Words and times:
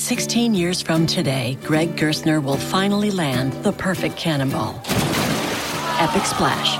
16 0.00 0.54
years 0.54 0.80
from 0.80 1.06
today, 1.06 1.58
Greg 1.62 1.94
Gerstner 1.94 2.42
will 2.42 2.56
finally 2.56 3.10
land 3.10 3.52
the 3.62 3.72
perfect 3.72 4.16
cannonball. 4.16 4.80
Epic 6.00 6.24
splash. 6.24 6.78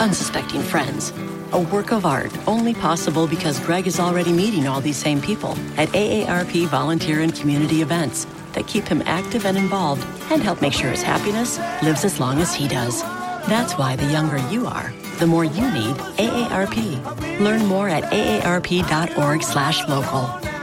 Unsuspecting 0.00 0.62
friends. 0.62 1.12
A 1.52 1.60
work 1.60 1.92
of 1.92 2.06
art 2.06 2.32
only 2.48 2.72
possible 2.72 3.26
because 3.26 3.60
Greg 3.60 3.86
is 3.86 4.00
already 4.00 4.32
meeting 4.32 4.66
all 4.66 4.80
these 4.80 4.96
same 4.96 5.20
people 5.20 5.50
at 5.76 5.90
AARP 5.90 6.66
volunteer 6.68 7.20
and 7.20 7.34
community 7.34 7.82
events 7.82 8.26
that 8.54 8.66
keep 8.66 8.88
him 8.88 9.02
active 9.04 9.44
and 9.44 9.58
involved 9.58 10.02
and 10.32 10.42
help 10.42 10.62
make 10.62 10.72
sure 10.72 10.90
his 10.90 11.02
happiness 11.02 11.58
lives 11.82 12.02
as 12.02 12.18
long 12.18 12.40
as 12.40 12.54
he 12.54 12.66
does. 12.66 13.02
That's 13.46 13.76
why 13.76 13.94
the 13.94 14.10
younger 14.10 14.38
you 14.48 14.66
are, 14.66 14.90
the 15.18 15.26
more 15.26 15.44
you 15.44 15.70
need 15.70 15.96
AARP. 16.16 17.40
Learn 17.40 17.66
more 17.66 17.90
at 17.90 18.04
aarp.org/local. 18.04 20.53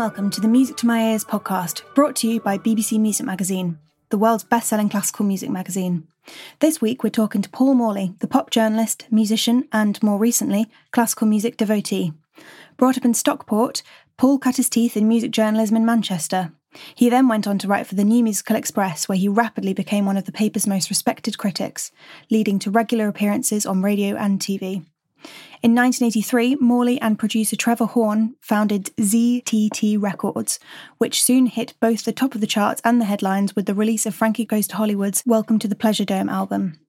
welcome 0.00 0.30
to 0.30 0.40
the 0.40 0.48
Music 0.48 0.78
to 0.78 0.86
My 0.86 1.10
Ears 1.10 1.26
podcast, 1.26 1.82
brought 1.94 2.16
to 2.16 2.26
you 2.26 2.40
by 2.40 2.56
BBC 2.56 2.98
Music 2.98 3.26
Magazine, 3.26 3.78
the 4.08 4.16
world's 4.16 4.44
best 4.44 4.70
selling 4.70 4.88
classical 4.88 5.26
music 5.26 5.50
magazine. 5.50 6.08
This 6.60 6.80
week 6.80 7.04
we're 7.04 7.10
talking 7.10 7.42
to 7.42 7.50
Paul 7.50 7.74
Morley, 7.74 8.14
the 8.20 8.26
pop 8.26 8.48
journalist, 8.48 9.06
musician, 9.10 9.68
and 9.74 10.02
more 10.02 10.18
recently, 10.18 10.68
classical 10.90 11.26
music 11.26 11.58
devotee. 11.58 12.14
Brought 12.78 12.96
up 12.96 13.04
in 13.04 13.12
Stockport, 13.12 13.82
Paul 14.16 14.38
cut 14.38 14.56
his 14.56 14.70
teeth 14.70 14.96
in 14.96 15.06
music 15.06 15.32
journalism 15.32 15.76
in 15.76 15.84
Manchester. 15.84 16.50
He 16.94 17.10
then 17.10 17.28
went 17.28 17.46
on 17.46 17.58
to 17.58 17.68
write 17.68 17.86
for 17.86 17.94
the 17.94 18.02
New 18.02 18.24
Musical 18.24 18.56
Express, 18.56 19.06
where 19.06 19.18
he 19.18 19.28
rapidly 19.28 19.74
became 19.74 20.06
one 20.06 20.16
of 20.16 20.24
the 20.24 20.32
paper's 20.32 20.66
most 20.66 20.88
respected 20.88 21.36
critics, 21.36 21.92
leading 22.30 22.58
to 22.60 22.70
regular 22.70 23.06
appearances 23.06 23.66
on 23.66 23.82
radio 23.82 24.16
and 24.16 24.40
TV. 24.40 24.82
In 25.62 25.74
1983, 25.74 26.54
Morley 26.54 26.98
and 27.02 27.18
producer 27.18 27.54
Trevor 27.54 27.84
Horn 27.84 28.34
founded 28.40 28.96
ZTT 28.96 30.00
Records, 30.00 30.58
which 30.96 31.22
soon 31.22 31.44
hit 31.44 31.74
both 31.80 32.06
the 32.06 32.14
top 32.14 32.34
of 32.34 32.40
the 32.40 32.46
charts 32.46 32.80
and 32.82 32.98
the 32.98 33.04
headlines 33.04 33.54
with 33.54 33.66
the 33.66 33.74
release 33.74 34.06
of 34.06 34.14
Frankie 34.14 34.46
Goes 34.46 34.66
to 34.68 34.76
Hollywood's 34.76 35.22
Welcome 35.26 35.58
to 35.58 35.68
the 35.68 35.74
Pleasuredome 35.74 36.30
album. 36.30 36.80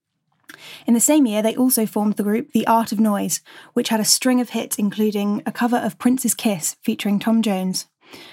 In 0.88 0.94
the 0.94 1.02
same 1.02 1.26
year, 1.26 1.42
they 1.42 1.54
also 1.54 1.86
formed 1.86 2.16
the 2.16 2.24
group 2.24 2.54
The 2.54 2.66
Art 2.66 2.94
of 2.94 3.00
Noise, 3.02 3.42
which 3.74 3.90
had 3.90 4.00
a 4.00 4.06
string 4.06 4.40
of 4.40 4.52
hits, 4.52 4.78
including 4.78 5.44
a 5.46 5.52
cover 5.52 5.76
of 5.76 6.00
Prince's 6.00 6.34
Kiss 6.34 6.78
featuring 6.82 7.20
Tom 7.20 7.42
Jones. 7.42 7.88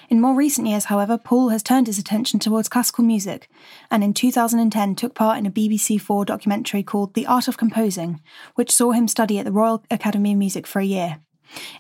In 0.09 0.21
more 0.21 0.34
recent 0.34 0.66
years, 0.66 0.87
however, 0.87 1.19
Paul 1.19 1.50
has 1.50 1.62
turned 1.62 1.87
his 1.87 1.99
attention 1.99 2.41
towards 2.41 2.69
classical 2.69 3.05
music, 3.05 3.49
and 3.91 4.03
in 4.03 4.15
2010 4.15 4.94
took 4.94 5.15
part 5.15 5.39
in 5.39 5.47
a 5.47 5.50
BBC 5.50 6.00
Four 6.00 6.25
documentary 6.25 6.83
called 6.83 7.15
The 7.15 7.27
Art 7.27 7.49
of 7.49 7.59
Composing, 7.59 8.21
which 8.55 8.72
saw 8.72 8.93
him 8.93 9.09
study 9.09 9.39
at 9.39 9.44
the 9.44 9.53
Royal 9.53 9.84
Academy 9.91 10.33
of 10.33 10.39
Music 10.39 10.66
for 10.66 10.81
a 10.81 10.84
year. 10.84 11.21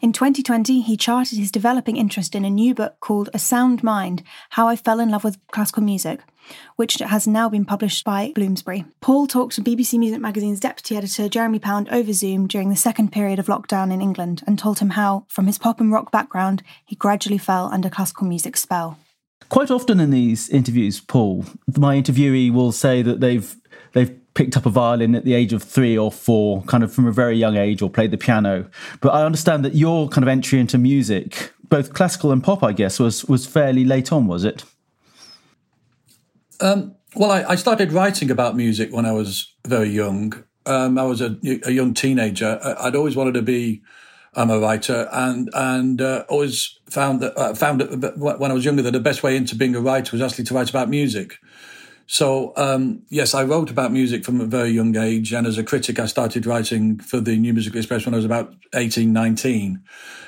In 0.00 0.12
2020, 0.12 0.80
he 0.80 0.96
charted 0.96 1.38
his 1.38 1.50
developing 1.50 1.96
interest 1.96 2.34
in 2.34 2.44
a 2.44 2.50
new 2.50 2.74
book 2.74 3.00
called 3.00 3.30
A 3.34 3.38
Sound 3.38 3.82
Mind 3.82 4.22
How 4.50 4.68
I 4.68 4.76
Fell 4.76 5.00
in 5.00 5.10
Love 5.10 5.24
with 5.24 5.38
Classical 5.50 5.82
Music, 5.82 6.20
which 6.76 6.98
has 6.98 7.26
now 7.26 7.48
been 7.48 7.64
published 7.64 8.04
by 8.04 8.32
Bloomsbury. 8.34 8.84
Paul 9.00 9.26
talked 9.26 9.54
to 9.54 9.62
BBC 9.62 9.98
Music 9.98 10.20
Magazine's 10.20 10.60
deputy 10.60 10.96
editor 10.96 11.28
Jeremy 11.28 11.58
Pound 11.58 11.88
over 11.90 12.12
Zoom 12.12 12.46
during 12.46 12.70
the 12.70 12.76
second 12.76 13.12
period 13.12 13.38
of 13.38 13.46
lockdown 13.46 13.92
in 13.92 14.00
England 14.00 14.42
and 14.46 14.58
told 14.58 14.78
him 14.78 14.90
how, 14.90 15.24
from 15.28 15.46
his 15.46 15.58
pop 15.58 15.80
and 15.80 15.92
rock 15.92 16.10
background, 16.10 16.62
he 16.86 16.96
gradually 16.96 17.38
fell 17.38 17.66
under 17.66 17.90
classical 17.90 18.26
music's 18.26 18.60
spell. 18.60 18.98
Quite 19.48 19.70
often 19.70 19.98
in 20.00 20.10
these 20.10 20.48
interviews, 20.50 21.00
Paul, 21.00 21.44
my 21.76 21.96
interviewee 21.96 22.52
will 22.52 22.72
say 22.72 23.02
that 23.02 23.20
they've 23.20 23.56
they've 23.92 24.14
picked 24.38 24.56
up 24.56 24.66
a 24.66 24.70
violin 24.70 25.16
at 25.16 25.24
the 25.24 25.34
age 25.34 25.52
of 25.52 25.64
three 25.64 25.98
or 25.98 26.12
four, 26.12 26.62
kind 26.62 26.84
of 26.84 26.94
from 26.94 27.08
a 27.08 27.10
very 27.10 27.36
young 27.36 27.56
age, 27.56 27.82
or 27.82 27.90
played 27.90 28.12
the 28.12 28.16
piano. 28.16 28.70
But 29.00 29.08
I 29.08 29.24
understand 29.24 29.64
that 29.64 29.74
your 29.74 30.08
kind 30.08 30.22
of 30.22 30.28
entry 30.28 30.60
into 30.60 30.78
music, 30.78 31.52
both 31.68 31.92
classical 31.92 32.30
and 32.30 32.42
pop, 32.42 32.62
I 32.62 32.72
guess, 32.72 33.00
was 33.00 33.24
was 33.24 33.46
fairly 33.46 33.84
late 33.84 34.12
on, 34.12 34.28
was 34.28 34.44
it? 34.44 34.62
Um, 36.60 36.94
well, 37.16 37.32
I, 37.32 37.42
I, 37.42 37.54
started 37.56 37.92
writing 37.92 38.30
about 38.30 38.54
music 38.54 38.92
when 38.92 39.06
I 39.06 39.12
was 39.12 39.52
very 39.66 39.88
young. 39.88 40.44
Um, 40.66 40.98
I 40.98 41.04
was 41.04 41.20
a, 41.20 41.36
a, 41.64 41.72
young 41.72 41.94
teenager. 41.94 42.60
I'd 42.80 42.94
always 42.94 43.16
wanted 43.16 43.34
to 43.34 43.42
be 43.42 43.82
um, 44.34 44.50
a 44.50 44.60
writer, 44.60 45.08
and 45.12 45.50
and 45.52 46.00
uh, 46.00 46.24
always 46.28 46.78
found 46.88 47.20
that 47.22 47.36
uh, 47.36 47.54
found 47.54 47.80
that 47.80 48.18
when 48.18 48.52
I 48.52 48.54
was 48.54 48.64
younger 48.64 48.82
that 48.82 48.92
the 48.92 49.00
best 49.00 49.24
way 49.24 49.36
into 49.36 49.56
being 49.56 49.74
a 49.74 49.80
writer 49.80 50.12
was 50.12 50.22
actually 50.22 50.44
to 50.44 50.54
write 50.54 50.70
about 50.70 50.88
music. 50.88 51.38
So 52.10 52.54
um, 52.56 53.02
yes, 53.10 53.34
I 53.34 53.44
wrote 53.44 53.70
about 53.70 53.92
music 53.92 54.24
from 54.24 54.40
a 54.40 54.46
very 54.46 54.70
young 54.70 54.96
age, 54.96 55.34
and 55.34 55.46
as 55.46 55.58
a 55.58 55.62
critic, 55.62 55.98
I 55.98 56.06
started 56.06 56.46
writing 56.46 56.98
for 56.98 57.20
the 57.20 57.36
New 57.36 57.52
Musical 57.52 57.78
Express 57.78 58.06
when 58.06 58.14
I 58.14 58.16
was 58.16 58.24
about 58.24 58.54
18, 58.74 59.12
19. 59.12 59.82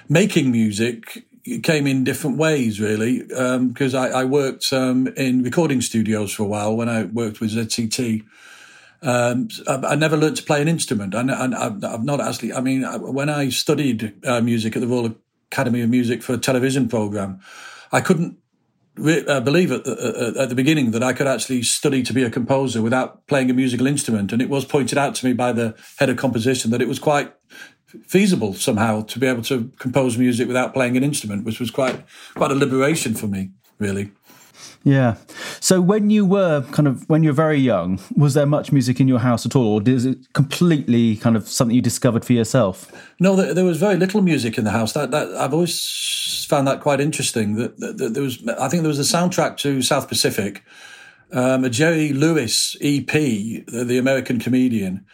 Making 0.06 0.52
music 0.52 1.24
came 1.62 1.86
in 1.86 2.04
different 2.04 2.36
ways, 2.36 2.80
really, 2.80 3.22
because 3.22 3.94
um, 3.94 4.02
I, 4.02 4.20
I, 4.20 4.24
worked 4.26 4.70
um, 4.74 5.08
in 5.16 5.42
recording 5.42 5.80
studios 5.80 6.32
for 6.32 6.42
a 6.42 6.46
while 6.46 6.76
when 6.76 6.90
I 6.90 7.04
worked 7.04 7.40
with 7.40 7.52
ZTT. 7.52 8.26
Um, 9.00 9.48
I, 9.66 9.76
I, 9.76 9.94
never 9.94 10.18
learned 10.18 10.36
to 10.36 10.42
play 10.42 10.60
an 10.60 10.68
instrument. 10.68 11.14
And 11.14 11.30
I, 11.30 11.62
have 11.62 12.04
not 12.04 12.20
actually, 12.20 12.52
I 12.52 12.60
mean, 12.60 12.82
when 12.82 13.30
I 13.30 13.48
studied 13.48 14.22
uh, 14.26 14.42
music 14.42 14.76
at 14.76 14.82
the 14.82 14.86
Royal 14.86 15.16
Academy 15.50 15.80
of 15.80 15.88
Music 15.88 16.22
for 16.22 16.34
a 16.34 16.38
television 16.38 16.90
program, 16.90 17.40
I 17.90 18.02
couldn't 18.02 18.36
re- 18.96 19.24
uh, 19.26 19.40
believe 19.40 19.72
at 19.72 19.84
the, 19.84 20.34
uh, 20.36 20.42
at 20.42 20.48
the 20.48 20.54
beginning 20.54 20.90
that 20.92 21.02
I 21.02 21.12
could 21.12 21.26
actually 21.26 21.62
study 21.62 22.02
to 22.02 22.12
be 22.12 22.22
a 22.22 22.30
composer 22.30 22.82
without 22.82 23.26
playing 23.26 23.50
a 23.50 23.54
musical 23.54 23.86
instrument. 23.86 24.32
And 24.32 24.42
it 24.42 24.48
was 24.48 24.64
pointed 24.64 24.98
out 24.98 25.14
to 25.16 25.26
me 25.26 25.32
by 25.32 25.52
the 25.52 25.74
head 25.98 26.08
of 26.08 26.16
composition 26.16 26.70
that 26.70 26.82
it 26.82 26.88
was 26.88 26.98
quite 26.98 27.32
feasible 28.06 28.54
somehow 28.54 29.02
to 29.02 29.18
be 29.18 29.26
able 29.26 29.42
to 29.42 29.72
compose 29.78 30.16
music 30.16 30.46
without 30.46 30.72
playing 30.72 30.96
an 30.96 31.02
instrument, 31.02 31.44
which 31.44 31.60
was 31.60 31.70
quite 31.70 32.04
quite 32.34 32.50
a 32.50 32.54
liberation 32.54 33.14
for 33.14 33.26
me, 33.26 33.50
really. 33.78 34.12
Yeah. 34.82 35.16
So 35.60 35.80
when 35.80 36.08
you 36.08 36.24
were 36.24 36.62
kind 36.72 36.88
of 36.88 37.08
when 37.08 37.22
you 37.22 37.30
were 37.30 37.34
very 37.34 37.58
young, 37.58 38.00
was 38.16 38.32
there 38.32 38.46
much 38.46 38.72
music 38.72 38.98
in 38.98 39.08
your 39.08 39.18
house 39.18 39.44
at 39.44 39.54
all, 39.54 39.80
or 39.80 39.82
is 39.88 40.06
it 40.06 40.32
completely 40.32 41.16
kind 41.16 41.36
of 41.36 41.48
something 41.48 41.74
you 41.74 41.82
discovered 41.82 42.24
for 42.24 42.32
yourself? 42.32 42.90
No, 43.20 43.36
there, 43.36 43.52
there 43.52 43.64
was 43.64 43.78
very 43.78 43.96
little 43.96 44.22
music 44.22 44.56
in 44.56 44.64
the 44.64 44.70
house. 44.70 44.94
That, 44.94 45.10
that 45.10 45.28
I've 45.36 45.52
always 45.52 46.46
found 46.48 46.66
that 46.66 46.80
quite 46.80 47.00
interesting. 47.00 47.56
That, 47.56 47.78
that, 47.78 47.98
that, 47.98 48.14
there 48.14 48.22
was, 48.22 48.46
I 48.48 48.68
think 48.68 48.82
there 48.82 48.88
was 48.88 48.98
a 48.98 49.16
soundtrack 49.16 49.58
to 49.58 49.82
South 49.82 50.08
Pacific, 50.08 50.64
um, 51.30 51.64
a 51.64 51.70
Jerry 51.70 52.14
Lewis 52.14 52.74
EP, 52.80 53.06
the, 53.06 53.84
the 53.86 53.98
American 53.98 54.38
comedian 54.38 55.04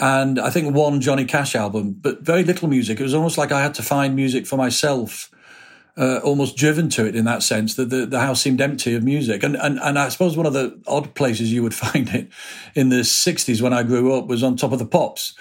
and 0.00 0.38
I 0.38 0.50
think 0.50 0.74
one 0.74 1.00
Johnny 1.00 1.24
Cash 1.24 1.56
album, 1.56 1.92
but 1.92 2.20
very 2.20 2.44
little 2.44 2.68
music. 2.68 3.00
It 3.00 3.02
was 3.02 3.14
almost 3.14 3.36
like 3.36 3.50
I 3.50 3.60
had 3.60 3.74
to 3.74 3.82
find 3.82 4.14
music 4.14 4.46
for 4.46 4.56
myself 4.56 5.28
uh, 5.98 6.20
almost 6.22 6.56
driven 6.56 6.88
to 6.90 7.04
it 7.04 7.16
in 7.16 7.24
that 7.24 7.42
sense 7.42 7.74
that 7.74 7.90
the, 7.90 8.06
the 8.06 8.20
house 8.20 8.40
seemed 8.40 8.60
empty 8.60 8.94
of 8.94 9.02
music. 9.02 9.42
And, 9.42 9.56
and, 9.56 9.78
and 9.80 9.98
I 9.98 10.08
suppose 10.08 10.36
one 10.36 10.46
of 10.46 10.52
the 10.52 10.80
odd 10.86 11.14
places 11.14 11.52
you 11.52 11.62
would 11.62 11.74
find 11.86 12.08
it 12.10 12.28
in 12.74 12.88
the 12.88 13.00
60s 13.00 13.60
when 13.60 13.72
I 13.72 13.82
grew 13.82 14.14
up 14.14 14.26
was 14.26 14.42
on 14.42 14.56
top 14.56 14.72
of 14.72 14.78
the 14.78 14.86
pops, 14.86 15.34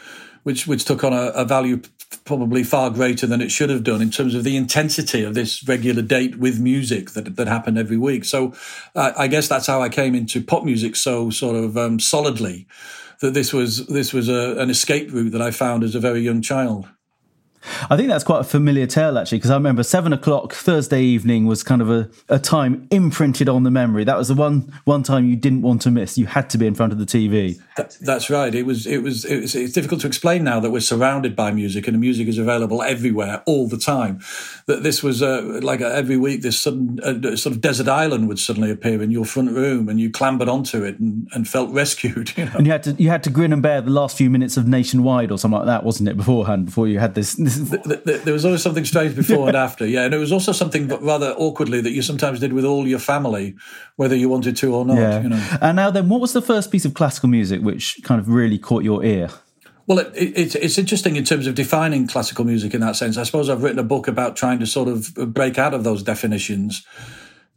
which, 0.43 0.65
which 0.65 0.83
took 0.83 1.03
on 1.03 1.13
a, 1.13 1.27
a 1.27 1.45
value 1.45 1.81
probably 2.25 2.63
far 2.63 2.89
greater 2.89 3.27
than 3.27 3.41
it 3.41 3.51
should 3.51 3.69
have 3.69 3.83
done 3.83 4.01
in 4.01 4.09
terms 4.09 4.33
of 4.33 4.43
the 4.43 4.57
intensity 4.57 5.23
of 5.23 5.33
this 5.33 5.65
regular 5.67 6.01
date 6.01 6.37
with 6.37 6.59
music 6.59 7.11
that, 7.11 7.35
that 7.35 7.47
happened 7.47 7.77
every 7.77 7.97
week. 7.97 8.25
So 8.25 8.53
uh, 8.95 9.13
I 9.15 9.27
guess 9.27 9.47
that's 9.47 9.67
how 9.67 9.81
I 9.81 9.89
came 9.89 10.15
into 10.15 10.41
pop 10.41 10.63
music 10.63 10.95
so 10.95 11.29
sort 11.29 11.55
of 11.55 11.77
um, 11.77 11.99
solidly 11.99 12.67
that 13.21 13.33
this 13.33 13.53
was, 13.53 13.87
this 13.87 14.13
was 14.13 14.29
a, 14.29 14.57
an 14.57 14.69
escape 14.69 15.11
route 15.11 15.31
that 15.31 15.41
I 15.41 15.51
found 15.51 15.83
as 15.83 15.95
a 15.95 15.99
very 15.99 16.21
young 16.21 16.41
child. 16.41 16.87
I 17.89 17.97
think 17.97 18.09
that's 18.09 18.23
quite 18.23 18.41
a 18.41 18.43
familiar 18.43 18.87
tale, 18.87 19.17
actually, 19.17 19.39
because 19.39 19.51
I 19.51 19.55
remember 19.55 19.83
seven 19.83 20.13
o'clock 20.13 20.53
Thursday 20.53 21.01
evening 21.01 21.45
was 21.45 21.63
kind 21.63 21.81
of 21.81 21.89
a, 21.89 22.09
a 22.29 22.39
time 22.39 22.87
imprinted 22.91 23.49
on 23.49 23.63
the 23.63 23.71
memory. 23.71 24.03
That 24.03 24.17
was 24.17 24.27
the 24.27 24.33
one 24.33 24.73
one 24.85 25.03
time 25.03 25.25
you 25.25 25.35
didn't 25.35 25.61
want 25.61 25.81
to 25.83 25.91
miss. 25.91 26.17
You 26.17 26.25
had 26.25 26.49
to 26.51 26.57
be 26.57 26.67
in 26.67 26.75
front 26.75 26.91
of 26.91 26.99
the 26.99 27.05
TV. 27.05 27.59
That, 27.75 27.97
that's 28.01 28.29
right. 28.29 28.53
It 28.53 28.65
was, 28.65 28.85
it 28.85 29.03
was. 29.03 29.25
It 29.25 29.41
was. 29.41 29.55
It's 29.55 29.73
difficult 29.73 30.01
to 30.01 30.07
explain 30.07 30.43
now 30.43 30.59
that 30.59 30.71
we're 30.71 30.79
surrounded 30.79 31.35
by 31.35 31.51
music 31.51 31.87
and 31.87 31.95
the 31.95 31.99
music 31.99 32.27
is 32.27 32.37
available 32.37 32.81
everywhere 32.81 33.43
all 33.45 33.67
the 33.67 33.77
time. 33.77 34.19
That 34.65 34.83
this 34.83 35.03
was 35.03 35.21
uh, 35.21 35.59
like 35.61 35.81
a, 35.81 35.93
every 35.93 36.17
week, 36.17 36.41
this 36.41 36.59
sudden 36.59 36.99
uh, 37.01 37.35
sort 37.35 37.55
of 37.55 37.61
desert 37.61 37.87
island 37.87 38.27
would 38.27 38.39
suddenly 38.39 38.71
appear 38.71 39.01
in 39.01 39.11
your 39.11 39.25
front 39.25 39.51
room, 39.51 39.89
and 39.89 39.99
you 39.99 40.09
clambered 40.09 40.49
onto 40.49 40.83
it 40.83 40.99
and, 40.99 41.27
and 41.33 41.47
felt 41.47 41.69
rescued. 41.71 42.33
You 42.37 42.45
know? 42.45 42.51
And 42.55 42.67
you 42.67 42.71
had 42.71 42.83
to 42.83 42.91
you 42.93 43.09
had 43.09 43.23
to 43.23 43.31
grin 43.31 43.51
and 43.51 43.63
bear 43.63 43.81
the 43.81 43.89
last 43.89 44.15
few 44.15 44.29
minutes 44.29 44.57
of 44.57 44.67
Nationwide 44.67 45.31
or 45.31 45.39
something 45.39 45.57
like 45.57 45.65
that, 45.65 45.83
wasn't 45.83 46.09
it? 46.09 46.17
Beforehand, 46.17 46.65
before 46.65 46.87
you 46.87 46.99
had 46.99 47.15
this, 47.15 47.33
this 47.33 47.56
there 48.05 48.33
was 48.33 48.45
always 48.45 48.61
something 48.61 48.85
strange 48.85 49.15
before 49.15 49.47
and 49.47 49.57
after. 49.57 49.85
Yeah, 49.85 50.05
and 50.05 50.13
it 50.13 50.17
was 50.17 50.31
also 50.31 50.51
something 50.51 50.87
rather 50.87 51.31
awkwardly 51.33 51.81
that 51.81 51.91
you 51.91 52.01
sometimes 52.01 52.39
did 52.39 52.53
with 52.53 52.65
all 52.65 52.87
your 52.87 52.99
family, 52.99 53.55
whether 53.95 54.15
you 54.15 54.29
wanted 54.29 54.57
to 54.57 54.73
or 54.73 54.85
not. 54.85 54.97
Yeah. 54.97 55.21
You 55.21 55.29
know. 55.29 55.57
And 55.61 55.75
now 55.75 55.91
then, 55.91 56.09
what 56.09 56.21
was 56.21 56.33
the 56.33 56.41
first 56.41 56.71
piece 56.71 56.85
of 56.85 56.93
classical 56.93 57.29
music 57.29 57.61
which 57.61 57.99
kind 58.03 58.19
of 58.19 58.29
really 58.29 58.57
caught 58.57 58.83
your 58.83 59.03
ear? 59.03 59.29
Well, 59.87 59.99
it, 59.99 60.11
it, 60.15 60.55
it's 60.55 60.77
interesting 60.77 61.15
in 61.15 61.23
terms 61.23 61.47
of 61.47 61.55
defining 61.55 62.07
classical 62.07 62.43
music 62.43 62.73
in 62.73 62.81
that 62.81 62.97
sense. 62.97 63.17
I 63.17 63.23
suppose 63.23 63.49
I've 63.49 63.63
written 63.63 63.79
a 63.79 63.83
book 63.83 64.07
about 64.09 64.35
trying 64.35 64.59
to 64.59 64.67
sort 64.67 64.89
of 64.89 65.13
break 65.33 65.57
out 65.57 65.73
of 65.73 65.85
those 65.85 66.03
definitions. 66.03 66.85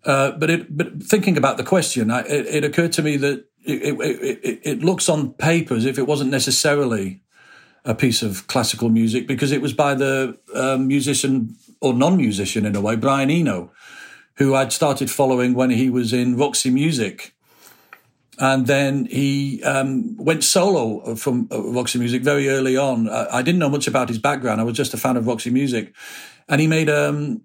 Uh, 0.05 0.31
but 0.33 0.49
it, 0.49 0.77
but 0.77 1.03
thinking 1.03 1.37
about 1.37 1.57
the 1.57 1.65
question, 1.65 2.11
I, 2.11 2.21
it, 2.21 2.47
it, 2.47 2.65
occurred 2.65 2.93
to 2.93 3.03
me 3.03 3.17
that 3.19 3.45
it, 3.65 4.83
looks 4.83 5.09
on 5.09 5.33
paper 5.35 5.75
as 5.75 5.85
if 5.85 5.99
it 5.99 6.07
wasn't 6.07 6.31
necessarily 6.31 7.21
a 7.85 7.95
piece 7.95 8.23
of 8.23 8.47
classical 8.47 8.89
music 8.89 9.27
because 9.27 9.53
it 9.53 9.63
was 9.63 9.73
by 9.73 9.95
the 9.95 10.39
um, 10.55 10.87
musician 10.87 11.57
or 11.81 11.95
non-musician 11.95 12.67
in 12.67 12.77
a 12.77 12.81
way, 12.81 12.97
Brian 12.97 13.31
Eno, 13.31 13.71
who 14.35 14.55
I'd 14.55 14.73
started 14.73 15.11
following 15.11 15.55
when 15.55 15.71
he 15.71 15.91
was 15.91 16.13
in 16.13 16.37
Roxy 16.37 16.71
Music. 16.71 17.35
And 18.39 18.67
then 18.67 19.07
he 19.07 19.63
um, 19.65 20.17
went 20.17 20.45
solo 20.45 21.15
from 21.15 21.49
uh, 21.53 21.63
Roxy 21.63 21.99
Music 21.99 22.23
very 22.23 22.49
early 22.49 22.77
on. 22.77 23.09
I, 23.09 23.27
I, 23.37 23.43
didn't 23.43 23.59
know 23.59 23.69
much 23.69 23.87
about 23.87 24.09
his 24.09 24.19
background. 24.19 24.61
I 24.61 24.65
was 24.65 24.77
just 24.77 24.95
a 24.95 24.97
fan 24.97 25.19
of 25.19 25.27
Roxy 25.27 25.51
Music. 25.51 25.95
And 26.49 26.59
he 26.59 26.67
made 26.67 26.89
um, 26.89 27.43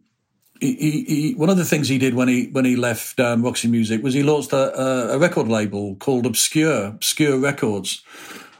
he, 0.59 0.75
he, 0.75 1.03
he, 1.03 1.33
one 1.35 1.49
of 1.49 1.57
the 1.57 1.65
things 1.65 1.89
he 1.89 1.97
did 1.97 2.15
when 2.15 2.27
he 2.27 2.47
when 2.47 2.65
he 2.65 2.75
left 2.75 3.19
um, 3.19 3.43
Roxy 3.43 3.67
Music 3.67 4.01
was 4.01 4.13
he 4.13 4.23
launched 4.23 4.53
a, 4.53 5.13
a, 5.13 5.17
record 5.17 5.47
label 5.47 5.95
called 5.95 6.25
Obscure 6.25 6.87
Obscure 6.87 7.37
Records, 7.37 8.03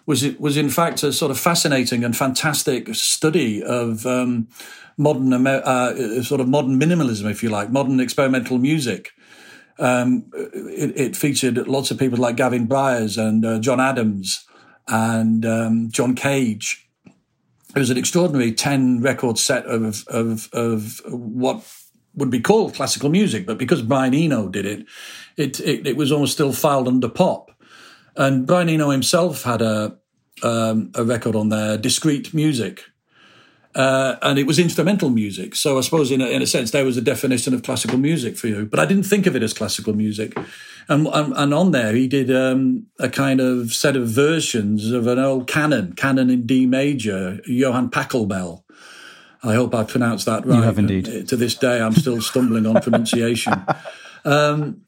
was 0.05 0.23
it 0.23 0.39
was 0.39 0.57
in 0.57 0.69
fact 0.69 1.03
a 1.03 1.11
sort 1.11 1.31
of 1.31 1.39
fascinating 1.39 2.03
and 2.03 2.15
fantastic 2.15 2.93
study 2.95 3.63
of 3.63 4.05
um, 4.05 4.47
modern 4.97 5.33
uh, 5.33 6.23
sort 6.23 6.41
of 6.41 6.47
modern 6.47 6.79
minimalism, 6.79 7.29
if 7.29 7.43
you 7.43 7.49
like, 7.49 7.71
modern 7.71 7.99
experimental 7.99 8.57
music. 8.57 9.11
Um, 9.77 10.31
it, 10.33 10.97
it, 10.97 11.15
featured 11.17 11.57
lots 11.67 11.91
of 11.91 11.99
people 11.99 12.17
like 12.17 12.37
Gavin 12.37 12.65
Bryars 12.65 13.17
and 13.17 13.45
uh, 13.45 13.59
John 13.59 13.81
Adams 13.81 14.45
and 14.87 15.45
um, 15.45 15.89
John 15.91 16.15
Cage. 16.15 16.87
It 17.75 17.79
was 17.79 17.89
an 17.89 17.97
extraordinary 17.97 18.53
ten 18.53 19.01
record 19.01 19.37
set 19.37 19.65
of 19.65 20.07
of 20.07 20.49
of 20.53 21.01
what 21.07 21.65
would 22.15 22.29
be 22.29 22.39
called 22.39 22.73
classical 22.73 23.09
music, 23.09 23.45
but 23.45 23.57
because 23.57 23.81
Brian 23.81 24.13
Eno 24.13 24.47
did 24.47 24.65
it, 24.65 24.85
it, 25.35 25.59
it, 25.59 25.85
it 25.85 25.97
was 25.97 26.11
almost 26.11 26.33
still 26.33 26.53
filed 26.53 26.87
under 26.87 27.09
pop. 27.09 27.51
And 28.15 28.47
Brian 28.47 28.69
Eno 28.69 28.89
himself 28.89 29.43
had 29.43 29.61
a 29.61 29.97
um, 30.43 30.91
a 30.95 31.03
record 31.03 31.35
on 31.35 31.49
there, 31.49 31.77
discreet 31.77 32.33
music, 32.33 32.83
uh, 33.73 34.15
and 34.21 34.39
it 34.39 34.47
was 34.47 34.57
instrumental 34.57 35.09
music. 35.09 35.55
So 35.55 35.77
I 35.77 35.81
suppose, 35.81 36.11
in 36.11 36.21
a, 36.21 36.27
in 36.27 36.41
a 36.41 36.47
sense, 36.47 36.71
there 36.71 36.85
was 36.85 36.97
a 36.97 37.01
definition 37.01 37.53
of 37.53 37.63
classical 37.63 37.97
music 37.97 38.37
for 38.37 38.47
you. 38.47 38.65
But 38.65 38.79
I 38.79 38.85
didn't 38.85 39.03
think 39.03 39.27
of 39.27 39.35
it 39.35 39.43
as 39.43 39.53
classical 39.53 39.93
music. 39.93 40.37
And 40.87 41.07
and, 41.07 41.33
and 41.35 41.53
on 41.53 41.71
there, 41.71 41.93
he 41.93 42.07
did 42.07 42.33
um, 42.33 42.87
a 42.99 43.09
kind 43.09 43.41
of 43.41 43.73
set 43.73 43.95
of 43.95 44.07
versions 44.07 44.91
of 44.91 45.07
an 45.07 45.19
old 45.19 45.47
canon, 45.47 45.93
canon 45.93 46.29
in 46.29 46.45
D 46.45 46.65
major, 46.65 47.39
Johann 47.45 47.89
Pachelbel. 47.89 48.63
I 49.43 49.53
hope 49.53 49.75
I 49.75 49.83
pronounced 49.83 50.25
that 50.25 50.45
right. 50.45 50.57
You 50.57 50.63
have 50.63 50.79
indeed. 50.79 51.07
Uh, 51.07 51.23
to 51.25 51.35
this 51.35 51.55
day, 51.55 51.79
I'm 51.81 51.93
still 51.93 52.21
stumbling 52.21 52.65
on 52.65 52.81
pronunciation. 52.81 53.65
Um, 54.27 54.81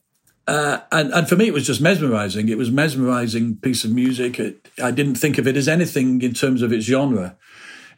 uh, 0.47 0.79
and, 0.91 1.13
and 1.13 1.27
for 1.27 1.35
me, 1.35 1.47
it 1.47 1.53
was 1.53 1.67
just 1.67 1.81
mesmerizing. 1.81 2.47
It 2.47 2.57
was 2.57 2.71
mesmerizing 2.71 3.57
piece 3.57 3.83
of 3.83 3.91
music. 3.91 4.39
It, 4.39 4.69
I 4.81 4.91
didn't 4.91 5.15
think 5.15 5.37
of 5.37 5.47
it 5.47 5.57
as 5.57 5.67
anything 5.67 6.21
in 6.21 6.33
terms 6.33 6.61
of 6.61 6.71
its 6.71 6.85
genre. 6.85 7.35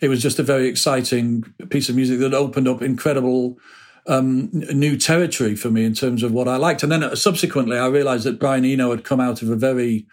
It 0.02 0.10
was 0.10 0.22
just 0.22 0.40
a 0.40 0.44
very 0.44 0.68
exciting 0.68 1.44
piece 1.70 1.90
of 1.90 1.96
music 1.96 2.20
that 2.20 2.34
opened 2.34 2.68
up 2.68 2.82
incredible 2.82 3.60
um, 4.08 4.50
new 4.52 4.98
territory 4.98 5.56
for 5.56 5.70
me 5.70 5.86
in 5.86 5.94
terms 5.94 6.24
of 6.24 6.32
what 6.32 6.48
I 6.48 6.58
liked. 6.58 6.82
And 6.82 6.92
then 6.92 7.04
uh, 7.04 7.16
subsequently, 7.16 7.78
I 7.78 7.88
realized 7.88 8.24
that 8.24 8.40
Brian 8.40 8.66
Eno 8.66 8.90
had 8.90 9.04
come 9.04 9.20
out 9.20 9.42
of 9.44 9.50
a 9.50 9.56
very 9.56 10.08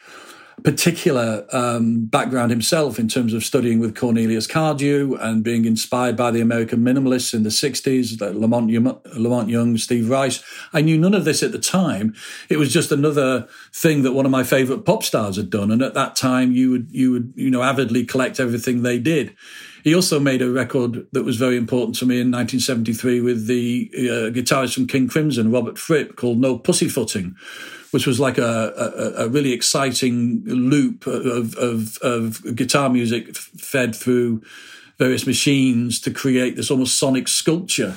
particular 0.62 1.46
um, 1.52 2.06
background 2.06 2.50
himself 2.50 2.98
in 2.98 3.08
terms 3.08 3.32
of 3.32 3.44
studying 3.44 3.78
with 3.78 3.94
Cornelius 3.94 4.46
Cardew 4.46 5.14
and 5.20 5.44
being 5.44 5.64
inspired 5.64 6.16
by 6.16 6.30
the 6.30 6.40
American 6.40 6.80
minimalists 6.80 7.34
in 7.34 7.42
the 7.42 7.50
60s, 7.50 8.20
La 8.20 8.46
Monte, 8.46 8.78
Lamont 8.78 9.48
Young, 9.48 9.76
Steve 9.76 10.08
Reich. 10.08 10.40
I 10.72 10.80
knew 10.80 10.98
none 10.98 11.14
of 11.14 11.24
this 11.24 11.42
at 11.42 11.52
the 11.52 11.58
time. 11.58 12.14
It 12.48 12.56
was 12.56 12.72
just 12.72 12.90
another 12.90 13.46
thing 13.72 14.02
that 14.02 14.12
one 14.12 14.24
of 14.24 14.32
my 14.32 14.44
favorite 14.44 14.84
pop 14.84 15.02
stars 15.02 15.36
had 15.36 15.50
done. 15.50 15.70
And 15.70 15.82
at 15.82 15.94
that 15.94 16.16
time, 16.16 16.52
you 16.52 16.70
would, 16.70 16.88
you 16.90 17.12
would, 17.12 17.32
you 17.36 17.50
know, 17.50 17.62
avidly 17.62 18.04
collect 18.04 18.40
everything 18.40 18.82
they 18.82 18.98
did. 18.98 19.36
He 19.86 19.94
also 19.94 20.18
made 20.18 20.42
a 20.42 20.50
record 20.50 21.06
that 21.12 21.22
was 21.22 21.36
very 21.36 21.56
important 21.56 21.94
to 21.98 22.06
me 22.06 22.16
in 22.16 22.32
1973 22.32 23.20
with 23.20 23.46
the 23.46 23.88
uh, 23.94 24.34
guitarist 24.34 24.74
from 24.74 24.88
King 24.88 25.06
Crimson, 25.06 25.52
Robert 25.52 25.78
Fripp, 25.78 26.16
called 26.16 26.38
No 26.38 26.58
Pussyfooting 26.58 27.36
which 27.92 28.04
was 28.06 28.18
like 28.18 28.36
a, 28.36 29.14
a, 29.16 29.24
a 29.24 29.28
really 29.28 29.52
exciting 29.52 30.42
loop 30.44 31.06
of, 31.06 31.54
of, 31.54 31.96
of 31.98 32.56
guitar 32.56 32.90
music 32.90 33.34
fed 33.36 33.94
through 33.94 34.42
various 34.98 35.26
machines 35.26 36.00
to 36.00 36.10
create 36.10 36.56
this 36.56 36.70
almost 36.70 36.98
sonic 36.98 37.28
sculpture. 37.28 37.96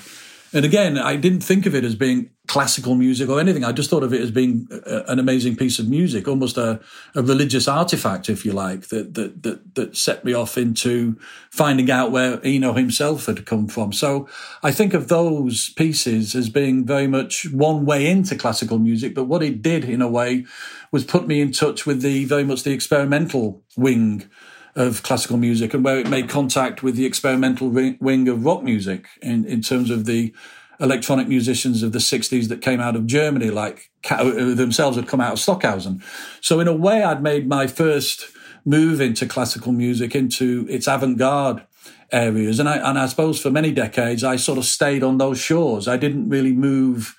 And 0.54 0.64
again, 0.64 0.98
I 0.98 1.16
didn't 1.16 1.42
think 1.42 1.66
of 1.66 1.76
it 1.76 1.84
as 1.84 1.96
being 1.96 2.30
classical 2.50 2.96
music 2.96 3.30
or 3.30 3.40
anything. 3.40 3.64
I 3.64 3.72
just 3.72 3.92
thought 3.92 4.02
of 4.02 4.12
it 4.12 4.22
as 4.22 4.32
being 4.32 4.68
a, 4.88 5.04
an 5.08 5.20
amazing 5.20 5.56
piece 5.56 5.78
of 5.78 5.88
music, 5.88 6.28
almost 6.28 6.58
a, 6.58 6.80
a 7.14 7.22
religious 7.22 7.68
artifact, 7.68 8.28
if 8.28 8.44
you 8.44 8.54
like, 8.54 8.88
that, 8.88 9.14
that, 9.14 9.44
that, 9.44 9.76
that 9.76 9.96
set 9.96 10.26
me 10.26 10.34
off 10.34 10.58
into 10.58 11.16
finding 11.52 11.92
out 11.92 12.12
where 12.12 12.42
Eno 12.44 12.74
himself 12.74 13.28
had 13.28 13.46
come 13.46 13.68
from. 13.68 13.94
So 13.94 14.28
I 14.64 14.72
think 14.72 14.96
of 14.96 15.10
those 15.10 15.70
pieces 15.70 16.34
as 16.34 16.50
being 16.50 16.88
very 16.88 17.06
much 17.06 17.46
one 17.52 17.86
way 17.86 18.10
into 18.10 18.36
classical 18.36 18.80
music. 18.80 19.14
But 19.14 19.26
what 19.26 19.44
it 19.44 19.62
did 19.62 19.86
in 19.86 20.02
a 20.02 20.10
way 20.10 20.48
was 20.92 21.06
put 21.06 21.28
me 21.28 21.42
in 21.42 21.52
touch 21.52 21.86
with 21.86 22.02
the 22.02 22.26
very 22.26 22.44
much 22.44 22.64
the 22.64 22.74
experimental 22.74 23.62
wing 23.78 24.28
of 24.76 25.04
classical 25.04 25.38
music 25.38 25.76
and 25.76 25.84
where 25.84 26.00
it 26.00 26.10
made 26.10 26.30
contact 26.30 26.82
with 26.82 26.96
the 26.96 27.06
experimental 27.06 27.70
wing 27.70 28.28
of 28.28 28.44
rock 28.44 28.64
music 28.64 29.06
in, 29.22 29.46
in 29.46 29.62
terms 29.62 29.92
of 29.92 30.06
the 30.06 30.34
electronic 30.80 31.28
musicians 31.28 31.84
of 31.84 31.92
the 31.92 32.00
60s 32.00 32.48
that 32.48 32.62
came 32.62 32.80
out 32.80 32.96
of 32.96 33.06
Germany, 33.06 33.50
like 33.50 33.92
themselves 34.10 34.96
had 34.96 35.08
come 35.08 35.22
out 35.22 35.34
of 35.34 35.40
Stockhausen. 35.40 36.02
So 36.42 36.60
in 36.60 36.68
a 36.68 36.76
way, 36.76 37.04
I'd 37.04 37.22
made 37.22 37.48
my 37.48 37.68
first 37.68 38.32
move 38.66 39.02
into 39.02 39.26
classical 39.26 39.72
music, 39.72 40.16
into 40.16 40.66
its 40.70 40.88
avant-garde 40.88 41.66
areas. 42.12 42.60
And 42.60 42.70
I, 42.70 42.78
and 42.78 42.98
I 42.98 43.08
suppose 43.08 43.40
for 43.42 43.52
many 43.52 43.72
decades, 43.72 44.24
I 44.24 44.38
sort 44.38 44.58
of 44.58 44.66
stayed 44.66 45.04
on 45.04 45.18
those 45.18 45.40
shores. 45.40 45.88
I 45.88 45.98
didn't 45.98 46.30
really 46.30 46.54
move 46.54 47.16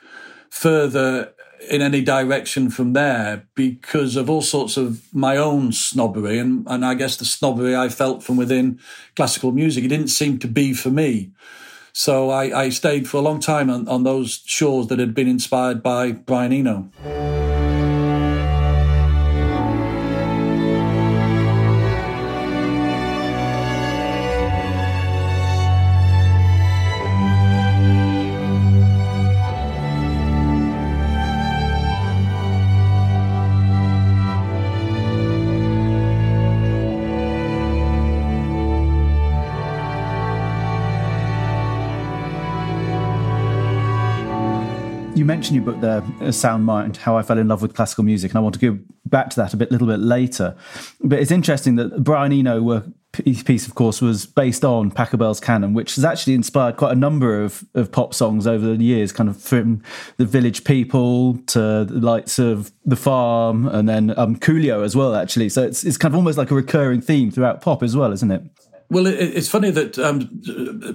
further 0.49 1.33
in 1.69 1.83
any 1.83 2.00
direction 2.00 2.71
from 2.71 2.95
there 2.95 3.47
because 3.55 4.17
of 4.17 4.31
all 4.31 4.43
sorts 4.43 4.76
of 4.76 5.02
my 5.14 5.37
own 5.37 5.73
snobbery 5.73 6.38
and, 6.38 6.67
and 6.67 6.85
I 6.85 6.95
guess 6.95 7.17
the 7.17 7.26
snobbery 7.26 7.76
I 7.76 7.90
felt 7.90 8.23
from 8.23 8.37
within 8.37 8.81
classical 9.14 9.52
music. 9.52 9.85
It 9.85 9.88
didn't 9.88 10.09
seem 10.09 10.38
to 10.38 10.49
be 10.49 10.73
for 10.73 10.90
me. 10.90 11.33
So 11.92 12.30
I, 12.30 12.64
I 12.64 12.68
stayed 12.70 13.09
for 13.09 13.16
a 13.18 13.20
long 13.20 13.40
time 13.40 13.70
on, 13.70 13.88
on 13.88 14.04
those 14.04 14.42
shores 14.44 14.88
that 14.88 14.99
had 14.99 15.14
been 15.14 15.28
inspired 15.28 15.82
by 15.82 16.12
Brian 16.12 16.52
Eno. 16.52 16.90
Mentioned 45.50 45.66
your 45.66 46.00
book 46.00 46.21
there, 46.21 46.33
Sound 46.33 46.64
Mind, 46.64 46.97
How 46.97 47.16
I 47.16 47.23
Fell 47.23 47.38
in 47.38 47.49
Love 47.49 47.62
with 47.62 47.75
Classical 47.75 48.04
Music, 48.04 48.30
and 48.30 48.38
I 48.38 48.40
want 48.40 48.54
to 48.54 48.71
go 48.71 48.78
back 49.07 49.30
to 49.30 49.37
that 49.37 49.52
a 49.52 49.57
bit, 49.57 49.73
little 49.73 49.87
bit 49.87 49.99
later. 49.99 50.54
But 51.00 51.19
it's 51.19 51.33
interesting 51.33 51.76
that 51.76 52.04
Brian 52.04 52.33
Eno 52.33 52.62
work 52.62 52.85
piece, 53.12 53.66
of 53.66 53.75
course, 53.75 54.00
was 54.00 54.26
based 54.26 54.64
on 54.64 54.92
Pachelbel's 54.92 55.40
canon, 55.40 55.75
which 55.75 55.97
has 55.97 56.04
actually 56.04 56.35
inspired 56.35 56.76
quite 56.76 56.92
a 56.92 56.97
number 56.97 57.42
of, 57.42 57.64
of 57.75 57.90
pop 57.90 58.14
songs 58.14 58.47
over 58.47 58.76
the 58.76 58.85
years, 58.85 59.11
kind 59.11 59.28
of 59.28 59.40
from 59.40 59.83
the 60.19 60.25
Village 60.25 60.62
People 60.62 61.38
to 61.49 61.85
the 61.85 62.00
likes 62.00 62.38
of 62.38 62.71
The 62.85 62.97
Farm 62.97 63.66
and 63.66 63.88
then 63.88 64.16
um, 64.16 64.37
Coolio 64.37 64.85
as 64.85 64.95
well, 64.95 65.16
actually. 65.16 65.49
So 65.49 65.64
it's, 65.64 65.83
it's 65.83 65.97
kind 65.97 66.14
of 66.14 66.16
almost 66.16 66.38
like 66.38 66.52
a 66.52 66.54
recurring 66.54 67.00
theme 67.00 67.33
throughout 67.33 67.61
pop 67.61 67.83
as 67.83 67.97
well, 67.97 68.12
isn't 68.12 68.30
it? 68.30 68.42
Well, 68.90 69.06
it, 69.06 69.14
it's 69.20 69.49
funny 69.49 69.70
that 69.70 69.99
um, 70.00 70.42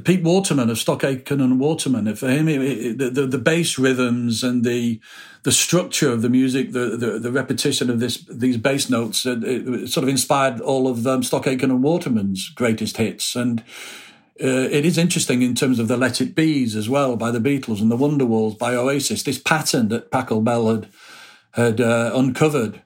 Pete 0.03 0.21
Waterman 0.21 0.69
of 0.69 0.77
Stock 0.77 1.05
Aitken 1.05 1.39
and 1.39 1.59
Waterman, 1.59 2.13
for 2.15 2.29
him, 2.29 2.49
it, 2.49 2.97
the, 2.97 3.09
the, 3.09 3.25
the 3.25 3.37
bass 3.37 3.79
rhythms 3.79 4.43
and 4.43 4.63
the 4.65 4.99
the 5.43 5.51
structure 5.51 6.11
of 6.11 6.21
the 6.21 6.29
music, 6.29 6.73
the 6.73 6.97
the, 6.97 7.19
the 7.19 7.31
repetition 7.31 7.89
of 7.89 8.01
this 8.01 8.17
these 8.29 8.57
bass 8.57 8.89
notes, 8.89 9.19
sort 9.19 9.97
of 9.97 10.09
inspired 10.09 10.59
all 10.59 10.89
of 10.89 11.07
um, 11.07 11.23
Stock 11.23 11.47
Aitken 11.47 11.71
and 11.71 11.83
Waterman's 11.83 12.49
greatest 12.49 12.97
hits. 12.97 13.33
And 13.35 13.61
uh, 14.43 14.67
it 14.69 14.85
is 14.85 14.97
interesting 14.97 15.41
in 15.41 15.55
terms 15.55 15.79
of 15.79 15.87
the 15.87 15.95
Let 15.95 16.19
It 16.19 16.35
Be's 16.35 16.75
as 16.75 16.89
well 16.89 17.15
by 17.15 17.31
the 17.31 17.39
Beatles 17.39 17.79
and 17.79 17.89
the 17.89 17.97
Wonderwalls 17.97 18.57
by 18.57 18.75
Oasis. 18.75 19.23
This 19.23 19.39
pattern 19.39 19.87
that 19.87 20.11
Pachelbel 20.11 20.75
had 20.75 20.89
had 21.51 21.79
uh, 21.79 22.11
uncovered 22.13 22.81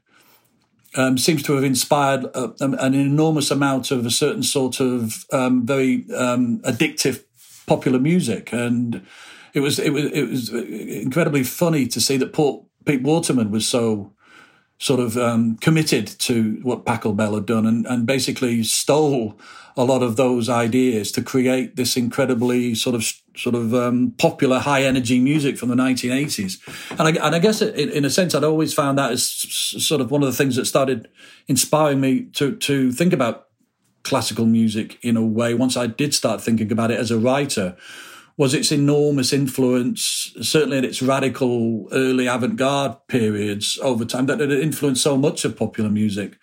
um, 0.96 1.18
seems 1.18 1.44
to 1.44 1.54
have 1.54 1.64
inspired 1.64 2.26
a, 2.26 2.54
um, 2.62 2.74
an 2.80 2.94
enormous 2.94 3.52
amount 3.52 3.92
of 3.92 4.06
a 4.06 4.12
certain 4.12 4.44
sort 4.44 4.80
of 4.80 5.26
um, 5.32 5.66
very 5.66 6.06
um, 6.16 6.60
addictive 6.60 7.24
popular 7.68 8.00
music, 8.00 8.52
and 8.52 9.06
it 9.54 9.60
was 9.60 9.80
it 9.80 9.92
was 9.92 10.06
it 10.06 10.28
was 10.28 10.50
incredibly 10.50 11.44
funny 11.44 11.88
to 11.88 12.02
see 12.02 12.18
that 12.18 12.34
Paul, 12.34 12.70
Pete 12.86 13.04
Waterman 13.04 13.52
was 13.52 13.68
so 13.68 14.14
sort 14.80 15.00
of 15.00 15.18
um, 15.18 15.58
committed 15.58 16.08
to 16.08 16.60
what 16.64 16.86
Pachelbel 16.86 17.36
had 17.36 17.46
done, 17.46 17.66
and, 17.66 17.86
and 17.86 18.06
basically 18.06 18.64
stole 18.64 19.38
a 19.80 19.86
lot 19.86 20.04
of 20.04 20.18
those 20.18 20.50
ideas 20.50 21.10
to 21.10 21.22
create 21.22 21.78
this 21.78 21.96
incredibly 21.96 22.76
sort 22.76 22.98
of 22.98 23.10
sort 23.38 23.56
of 23.56 23.74
um, 23.74 24.14
popular 24.18 24.60
high 24.60 24.84
energy 24.84 25.22
music 25.22 25.58
from 25.58 25.70
the 25.70 25.76
1980s. 25.76 26.60
And 27.00 27.18
I, 27.18 27.26
and 27.26 27.34
I 27.34 27.40
guess 27.40 27.62
in, 27.62 27.90
in, 27.90 28.04
a 28.04 28.10
sense, 28.10 28.36
I'd 28.36 28.44
always 28.44 28.74
found 28.74 28.98
that 28.98 29.14
as 29.14 29.26
sort 29.26 30.02
of 30.02 30.12
one 30.12 30.22
of 30.22 30.28
the 30.28 30.36
things 30.36 30.58
that 30.58 30.66
started 30.66 31.08
inspiring 31.48 32.02
me 32.02 32.26
to 32.34 32.58
to 32.58 32.92
think 32.92 33.14
about 33.14 33.48
classical 34.04 34.46
music 34.46 35.00
in 35.02 35.16
a 35.16 35.26
way. 35.26 35.54
Once 35.54 35.78
I 35.78 35.88
did 35.88 36.14
start 36.14 36.42
thinking 36.42 36.74
about 36.74 36.92
it 36.92 37.00
as 37.00 37.10
a 37.10 37.18
writer, 37.18 37.78
was 38.36 38.54
its 38.54 38.74
enormous 38.74 39.32
influence, 39.32 40.34
certainly 40.42 40.78
in 40.78 40.84
its 40.84 41.02
radical 41.02 41.88
early 41.94 42.28
avant-garde 42.28 42.98
periods 43.08 43.80
over 43.82 44.04
time, 44.04 44.26
that 44.26 44.42
it 44.42 44.52
influenced 44.52 45.04
so 45.04 45.16
much 45.16 45.46
of 45.46 45.56
popular 45.56 45.90
music 45.90 46.38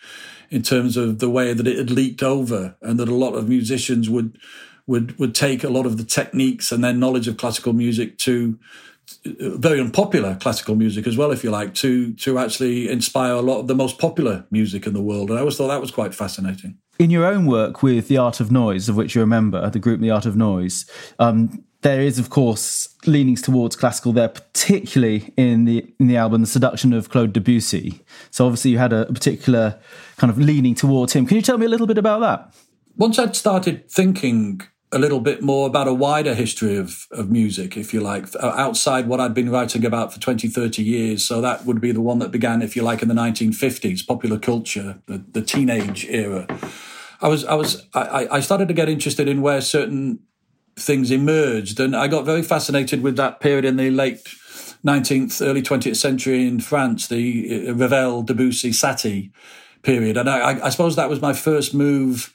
in 0.50 0.62
terms 0.62 0.96
of 0.96 1.18
the 1.18 1.30
way 1.30 1.52
that 1.52 1.66
it 1.66 1.78
had 1.78 1.90
leaked 1.90 2.22
over 2.22 2.76
and 2.82 2.98
that 2.98 3.08
a 3.08 3.14
lot 3.14 3.34
of 3.34 3.48
musicians 3.48 4.08
would 4.08 4.38
would 4.86 5.18
would 5.18 5.34
take 5.34 5.64
a 5.64 5.68
lot 5.68 5.86
of 5.86 5.96
the 5.96 6.04
techniques 6.04 6.70
and 6.70 6.82
their 6.82 6.92
knowledge 6.92 7.28
of 7.28 7.36
classical 7.36 7.72
music 7.72 8.18
to 8.18 8.58
very 9.24 9.80
unpopular 9.80 10.36
classical 10.36 10.74
music 10.74 11.06
as 11.06 11.16
well, 11.16 11.30
if 11.30 11.44
you 11.44 11.50
like, 11.50 11.74
to 11.74 12.12
to 12.14 12.38
actually 12.38 12.88
inspire 12.88 13.32
a 13.32 13.42
lot 13.42 13.60
of 13.60 13.66
the 13.66 13.74
most 13.74 13.98
popular 13.98 14.46
music 14.50 14.86
in 14.86 14.94
the 14.94 15.02
world. 15.02 15.30
And 15.30 15.38
I 15.38 15.40
always 15.40 15.56
thought 15.56 15.68
that 15.68 15.80
was 15.80 15.90
quite 15.90 16.14
fascinating. 16.14 16.78
In 16.98 17.10
your 17.10 17.26
own 17.26 17.46
work 17.46 17.82
with 17.82 18.08
the 18.08 18.16
Art 18.16 18.40
of 18.40 18.50
Noise, 18.50 18.88
of 18.88 18.96
which 18.96 19.14
you're 19.14 19.24
a 19.24 19.26
member, 19.26 19.68
the 19.68 19.78
group 19.78 20.00
The 20.00 20.10
Art 20.10 20.26
of 20.26 20.34
Noise, 20.34 20.90
um, 21.18 21.64
there 21.82 22.00
is, 22.00 22.18
of 22.18 22.30
course, 22.30 22.94
leanings 23.06 23.42
towards 23.42 23.76
classical 23.76 24.12
there, 24.12 24.28
particularly 24.28 25.32
in 25.36 25.64
the 25.64 25.92
in 26.00 26.06
the 26.06 26.16
album 26.16 26.40
"The 26.40 26.46
Seduction 26.46 26.92
of 26.92 27.10
Claude 27.10 27.32
Debussy." 27.32 28.00
So 28.30 28.46
obviously, 28.46 28.72
you 28.72 28.78
had 28.78 28.92
a 28.92 29.06
particular 29.06 29.78
kind 30.16 30.30
of 30.30 30.38
leaning 30.38 30.74
towards 30.74 31.12
him. 31.12 31.26
Can 31.26 31.36
you 31.36 31.42
tell 31.42 31.58
me 31.58 31.66
a 31.66 31.68
little 31.68 31.86
bit 31.86 31.98
about 31.98 32.20
that? 32.20 32.54
Once 32.96 33.18
I'd 33.18 33.36
started 33.36 33.90
thinking 33.90 34.62
a 34.92 34.98
little 34.98 35.20
bit 35.20 35.42
more 35.42 35.66
about 35.66 35.88
a 35.88 35.92
wider 35.92 36.34
history 36.34 36.76
of, 36.76 37.06
of 37.10 37.30
music, 37.30 37.76
if 37.76 37.92
you 37.92 38.00
like, 38.00 38.28
uh, 38.36 38.52
outside 38.56 39.08
what 39.08 39.20
I'd 39.20 39.34
been 39.34 39.50
writing 39.50 39.84
about 39.84 40.12
for 40.12 40.20
20, 40.20 40.48
30 40.48 40.82
years. 40.82 41.24
So 41.24 41.40
that 41.40 41.66
would 41.66 41.80
be 41.80 41.92
the 41.92 42.00
one 42.00 42.20
that 42.20 42.30
began, 42.30 42.62
if 42.62 42.76
you 42.76 42.82
like, 42.82 43.02
in 43.02 43.08
the 43.08 43.14
1950s, 43.14 44.06
popular 44.06 44.38
culture, 44.38 45.02
the, 45.06 45.24
the 45.32 45.42
teenage 45.42 46.06
era. 46.06 46.46
I 47.20 47.28
was, 47.28 47.44
I 47.44 47.54
was, 47.54 47.86
I, 47.94 48.28
I 48.30 48.40
started 48.40 48.68
to 48.68 48.74
get 48.74 48.88
interested 48.88 49.26
in 49.26 49.42
where 49.42 49.60
certain 49.60 50.20
things 50.78 51.10
emerged, 51.10 51.80
and 51.80 51.96
I 51.96 52.08
got 52.08 52.24
very 52.24 52.42
fascinated 52.42 53.02
with 53.02 53.16
that 53.16 53.40
period 53.40 53.64
in 53.64 53.76
the 53.76 53.90
late 53.90 54.24
19th, 54.84 55.44
early 55.44 55.62
20th 55.62 55.96
century 55.96 56.46
in 56.46 56.60
France, 56.60 57.08
the 57.08 57.68
uh, 57.68 57.74
Ravel, 57.74 58.22
Debussy, 58.22 58.70
Satie 58.70 59.30
period. 59.82 60.16
And 60.16 60.28
I, 60.28 60.64
I 60.66 60.68
suppose 60.68 60.96
that 60.96 61.08
was 61.08 61.20
my 61.20 61.32
first 61.32 61.74
move 61.74 62.32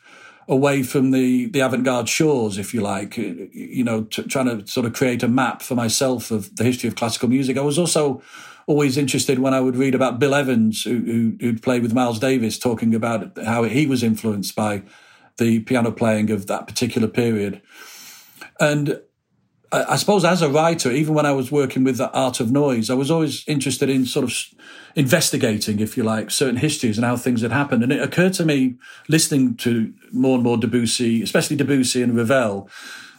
away 0.48 0.84
from 0.84 1.12
the 1.12 1.46
the 1.48 1.60
avant-garde 1.60 2.10
shores, 2.10 2.58
if 2.58 2.74
you 2.74 2.82
like, 2.82 3.18
uh, 3.18 3.46
you 3.52 3.84
know, 3.84 4.04
t- 4.04 4.24
trying 4.24 4.46
to 4.46 4.68
sort 4.68 4.86
of 4.86 4.94
create 4.94 5.24
a 5.24 5.28
map 5.28 5.62
for 5.62 5.76
myself 5.76 6.32
of 6.32 6.56
the 6.56 6.64
history 6.64 6.88
of 6.88 6.96
classical 6.96 7.30
music. 7.30 7.58
I 7.58 7.62
was 7.62 7.78
also 7.78 8.22
always 8.68 8.98
interested 8.98 9.40
when 9.40 9.54
I 9.54 9.60
would 9.60 9.76
read 9.76 9.96
about 9.96 10.20
Bill 10.20 10.36
Evans, 10.36 10.84
who, 10.84 11.00
who 11.00 11.38
who'd 11.40 11.62
played 11.62 11.84
with 11.84 11.94
Miles 11.94 12.20
Davis, 12.20 12.58
talking 12.58 12.96
about 12.96 13.38
how 13.46 13.64
he 13.64 13.86
was 13.86 14.04
influenced 14.04 14.56
by 14.56 14.84
the 15.38 15.60
piano 15.62 15.92
playing 15.92 16.32
of 16.32 16.48
that 16.48 16.68
particular 16.68 17.08
period. 17.08 17.62
And 18.60 19.02
I 19.74 19.96
suppose 19.96 20.26
as 20.26 20.42
a 20.42 20.50
writer, 20.50 20.92
even 20.92 21.14
when 21.14 21.26
I 21.26 21.32
was 21.32 21.50
working 21.50 21.86
with 21.86 21.98
the 21.98 22.12
art 22.12 22.42
of 22.42 22.52
noise, 22.52 22.90
I 22.90 22.94
was 22.94 23.10
always 23.10 23.46
interested 23.48 23.90
in 23.90 24.06
sort 24.06 24.26
of 24.26 24.36
investigating, 24.96 25.80
if 25.80 25.96
you 25.96 26.04
like, 26.04 26.30
certain 26.30 26.58
histories 26.58 26.98
and 26.98 27.06
how 27.06 27.16
things 27.16 27.42
had 27.42 27.54
happened. 27.54 27.82
And 27.82 27.94
it 27.94 28.02
occurred 28.02 28.34
to 28.34 28.46
me, 28.46 28.76
listening 29.08 29.56
to 29.58 29.94
more 30.12 30.36
and 30.36 30.44
more 30.44 30.58
Debussy, 30.58 31.24
especially 31.24 31.56
Debussy 31.56 32.04
and 32.04 32.18
Ravel, 32.18 32.70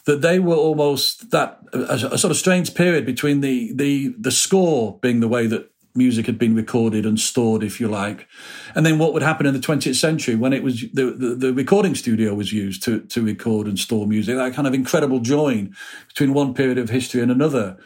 that 0.05 0.21
they 0.21 0.39
were 0.39 0.57
almost 0.57 1.31
that 1.31 1.59
a, 1.73 2.13
a 2.13 2.19
sort 2.19 2.31
of 2.31 2.37
strange 2.37 2.75
period 2.75 3.07
between 3.07 3.41
the 3.41 3.73
the 3.73 4.15
the 4.19 4.31
score 4.31 4.99
being 4.99 5.21
the 5.21 5.29
way 5.29 5.47
that 5.47 5.72
music 5.95 6.27
had 6.27 6.39
been 6.39 6.55
recorded 6.55 7.05
and 7.05 7.19
stored, 7.19 7.63
if 7.63 7.81
you 7.81 7.89
like. 7.89 8.27
And 8.75 8.85
then 8.87 8.99
what 8.99 9.13
would 9.13 9.23
happen 9.23 9.47
in 9.47 9.55
the 9.55 9.61
20th 9.61 9.97
century 9.97 10.35
when 10.35 10.53
it 10.53 10.63
was 10.63 10.83
the, 10.93 11.11
the, 11.11 11.35
the, 11.35 11.53
recording 11.53 11.95
studio 11.95 12.35
was 12.35 12.53
used 12.53 12.83
to, 12.85 13.01
to 13.01 13.23
record 13.23 13.67
and 13.67 13.79
store 13.79 14.07
music, 14.07 14.37
that 14.37 14.55
kind 14.55 14.67
of 14.67 14.75
incredible 14.75 15.21
join 15.21 15.75
between 16.09 16.33
one 16.33 16.55
period 16.55 16.79
of 16.79 16.91
history 16.91 17.21
and 17.21 17.31
another. 17.31 17.77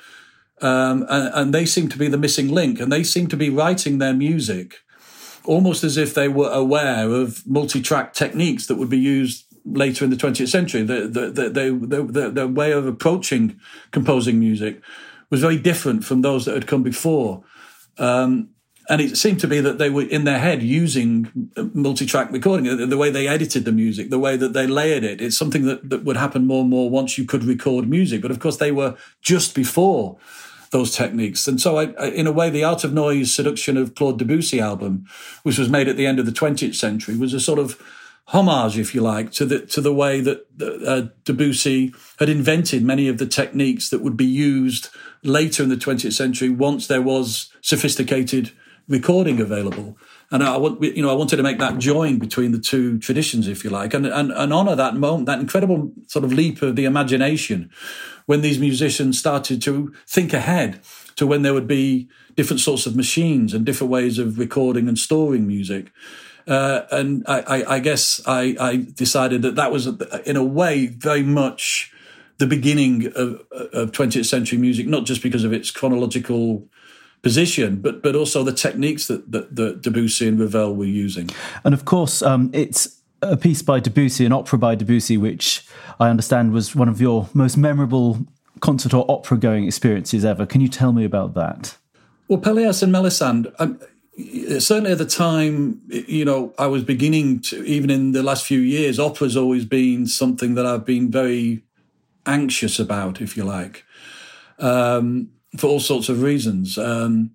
Um, 0.61 1.05
and, 1.09 1.35
and 1.35 1.55
they 1.55 1.67
seem 1.67 1.89
to 1.89 1.99
be 1.99 2.09
the 2.09 2.17
missing 2.17 2.49
link 2.49 2.81
and 2.81 2.91
they 2.91 3.03
seem 3.03 3.27
to 3.29 3.37
be 3.37 3.51
writing 3.51 3.99
their 3.99 4.15
music 4.15 4.77
almost 5.45 5.85
as 5.85 5.97
if 5.97 6.15
they 6.15 6.29
were 6.29 6.51
aware 6.51 7.11
of 7.11 7.47
multi-track 7.47 8.13
techniques 8.13 8.67
that 8.67 8.77
would 8.77 8.91
be 8.91 8.99
used 8.99 9.47
later 9.65 10.05
in 10.05 10.11
the 10.11 10.17
20th 10.17 10.49
century. 10.49 10.83
The, 10.83 11.09
the, 11.09 11.31
the, 11.31 12.03
the, 12.11 12.31
the 12.31 12.49
way 12.49 12.73
of 12.73 12.87
approaching 12.87 13.59
composing 13.91 14.39
music 14.39 14.81
was 15.31 15.41
very 15.41 15.59
different 15.59 16.05
from 16.05 16.23
those 16.23 16.45
that 16.45 16.55
had 16.55 16.67
come 16.67 16.83
before. 16.83 17.45
Um, 17.99 18.50
and 18.88 19.00
it 19.00 19.17
seemed 19.17 19.41
to 19.41 19.49
be 19.49 19.61
that 19.61 19.79
they 19.79 19.91
were 19.91 20.05
in 20.05 20.25
their 20.25 20.38
head 20.38 20.62
using 20.62 21.50
multi-track 21.75 22.31
recording, 22.31 22.88
the 22.88 22.97
way 22.97 23.11
they 23.11 23.26
edited 23.26 23.65
the 23.65 23.73
music, 23.73 24.11
the 24.11 24.19
way 24.19 24.37
that 24.37 24.53
they 24.53 24.67
layered 24.67 25.03
it. 25.03 25.21
It's 25.21 25.37
something 25.37 25.65
that, 25.65 25.91
that 25.91 26.05
would 26.05 26.17
happen 26.17 26.47
more 26.47 26.61
and 26.61 26.71
more 26.71 26.88
once 26.88 27.19
you 27.19 27.25
could 27.25 27.43
record 27.43 27.88
music. 27.88 28.23
But 28.23 28.31
of 28.31 28.38
course, 28.38 28.59
they 28.59 28.71
were 28.71 28.97
just 29.23 29.55
before 29.55 30.19
those 30.71 30.95
techniques. 30.95 31.49
And 31.49 31.61
so, 31.61 31.79
I, 31.79 32.09
in 32.09 32.26
a 32.26 32.33
way, 32.33 32.49
the 32.49 32.65
Art 32.65 32.85
of 32.85 32.93
Noise 32.93 33.35
seduction 33.35 33.76
of 33.76 33.95
Claude 33.95 34.19
Debussy 34.19 34.61
album, 34.61 35.07
which 35.43 35.59
was 35.59 35.69
made 35.69 35.88
at 35.88 35.97
the 35.97 36.07
end 36.07 36.19
of 36.19 36.26
the 36.26 36.33
20th 36.33 36.75
century, 36.75 37.17
was 37.17 37.35
a 37.35 37.41
sort 37.41 37.59
of 37.59 37.81
homage, 38.29 38.79
if 38.79 38.95
you 38.95 39.00
like, 39.00 39.31
to 39.33 39.45
the 39.45 39.61
to 39.61 39.81
the 39.81 39.93
way 39.93 40.21
that 40.21 40.47
uh, 40.61 41.09
Debussy 41.25 41.95
had 42.19 42.29
invented 42.29 42.85
many 42.85 43.09
of 43.09 43.19
the 43.19 43.26
techniques 43.26 43.91
that 43.91 44.00
would 44.03 44.17
be 44.17 44.26
used 44.26 44.88
later 45.23 45.63
in 45.63 45.69
the 45.69 45.77
20th 45.77 46.13
century 46.13 46.49
once 46.49 46.87
there 46.87 47.03
was 47.03 47.51
sophisticated 47.61 48.53
recording 48.89 49.41
available. 49.41 49.97
And 50.31 50.43
I 50.43 50.57
want, 50.57 50.83
you 50.83 51.03
know, 51.03 51.11
I 51.11 51.15
wanted 51.15 51.37
to 51.37 51.43
make 51.43 51.59
that 51.59 51.79
join 51.79 52.19
between 52.19 52.53
the 52.53 52.59
two 52.59 52.99
traditions, 52.99 53.47
if 53.47 53.65
you 53.65 53.71
like, 53.71 53.95
and, 53.95 54.07
and, 54.07 54.33
and 54.33 54.53
honor 54.53 54.75
that 54.75 54.97
moment, 54.97 55.27
that 55.27 55.41
incredible 55.41 55.93
sort 56.09 56.25
of 56.25 56.33
leap 56.33 56.63
of 56.63 56.77
the 56.77 56.85
imagination 56.85 57.71
when 58.27 58.41
these 58.41 58.59
musicians 58.59 59.19
started 59.19 59.63
to 59.63 59.95
think 60.07 60.33
ahead 60.33 60.81
to 61.15 61.27
when 61.27 61.43
there 61.43 61.55
would 61.55 61.69
be 61.69 62.09
different 62.35 62.61
sorts 62.61 62.87
of 62.87 62.97
machines 62.97 63.55
and 63.55 63.65
different 63.65 63.91
ways 63.91 64.19
of 64.19 64.39
recording 64.39 64.89
and 64.89 64.99
storing 64.99 65.47
music. 65.47 65.93
Uh, 66.47 66.83
and 66.91 67.25
I, 67.27 67.41
I, 67.41 67.75
I 67.75 67.79
guess 67.81 68.21
I, 68.27 68.57
I, 68.61 68.77
decided 68.77 69.43
that 69.43 69.57
that 69.57 69.73
was, 69.73 69.87
in 70.25 70.37
a 70.37 70.45
way, 70.45 70.87
very 70.87 71.25
much 71.25 71.93
the 72.38 72.47
beginning 72.47 73.07
of, 73.14 73.43
of 73.73 73.93
20th 73.93 74.26
century 74.26 74.59
music, 74.59 74.87
not 74.87 75.05
just 75.05 75.23
because 75.23 75.45
of 75.45 75.52
its 75.52 75.71
chronological 75.71 76.66
position, 77.23 77.81
but 77.81 78.02
but 78.02 78.14
also 78.14 78.43
the 78.43 78.52
techniques 78.52 79.07
that, 79.09 79.33
that, 79.33 79.57
that 79.57 79.83
Debussy 79.83 80.28
and 80.28 80.38
Ravel 80.38 80.76
were 80.76 80.85
using. 80.85 81.31
And 81.64 81.75
of 81.75 81.85
course, 81.85 82.23
um, 82.23 82.50
it's 82.52 83.00
a 83.23 83.37
piece 83.37 83.62
by 83.62 83.81
Debussy, 83.81 84.25
an 84.26 84.33
opera 84.33 84.59
by 84.59 84.75
Debussy, 84.75 85.16
which 85.16 85.66
I 85.99 86.09
understand 86.09 86.52
was 86.52 86.76
one 86.76 86.88
of 86.88 87.00
your 87.00 87.28
most 87.35 87.57
memorable 87.57 88.26
concert 88.61 88.95
or 88.95 89.05
opera 89.11 89.38
going 89.38 89.64
experiences 89.64 90.25
ever. 90.25 90.47
Can 90.47 90.61
you 90.61 90.69
tell 90.69 90.93
me 90.93 91.05
about 91.05 91.35
that? 91.35 91.76
Well, 92.28 92.40
Pelléas 92.40 92.83
and 92.83 92.93
Melisande, 92.93 93.52
um, 93.59 93.78
certainly 94.59 94.93
at 94.93 94.99
the 94.99 95.07
time, 95.07 95.81
you 95.88 96.25
know, 96.25 96.55
I 96.59 96.66
was 96.66 96.83
beginning 96.83 97.40
to, 97.43 97.62
even 97.64 97.90
in 97.90 98.12
the 98.12 98.23
last 98.23 98.45
few 98.45 98.61
years, 98.61 98.99
opera's 98.99 99.37
always 99.37 99.64
been 99.64 100.07
something 100.07 100.55
that 100.55 100.66
I've 100.66 100.85
been 100.85 101.11
very 101.11 101.62
anxious 102.26 102.78
about, 102.78 103.21
if 103.21 103.37
you 103.37 103.45
like, 103.45 103.85
um, 104.59 105.30
for 105.56 105.68
all 105.68 105.80
sorts 105.80 106.09
of 106.09 106.23
reasons. 106.23 106.78
Um, 106.78 107.33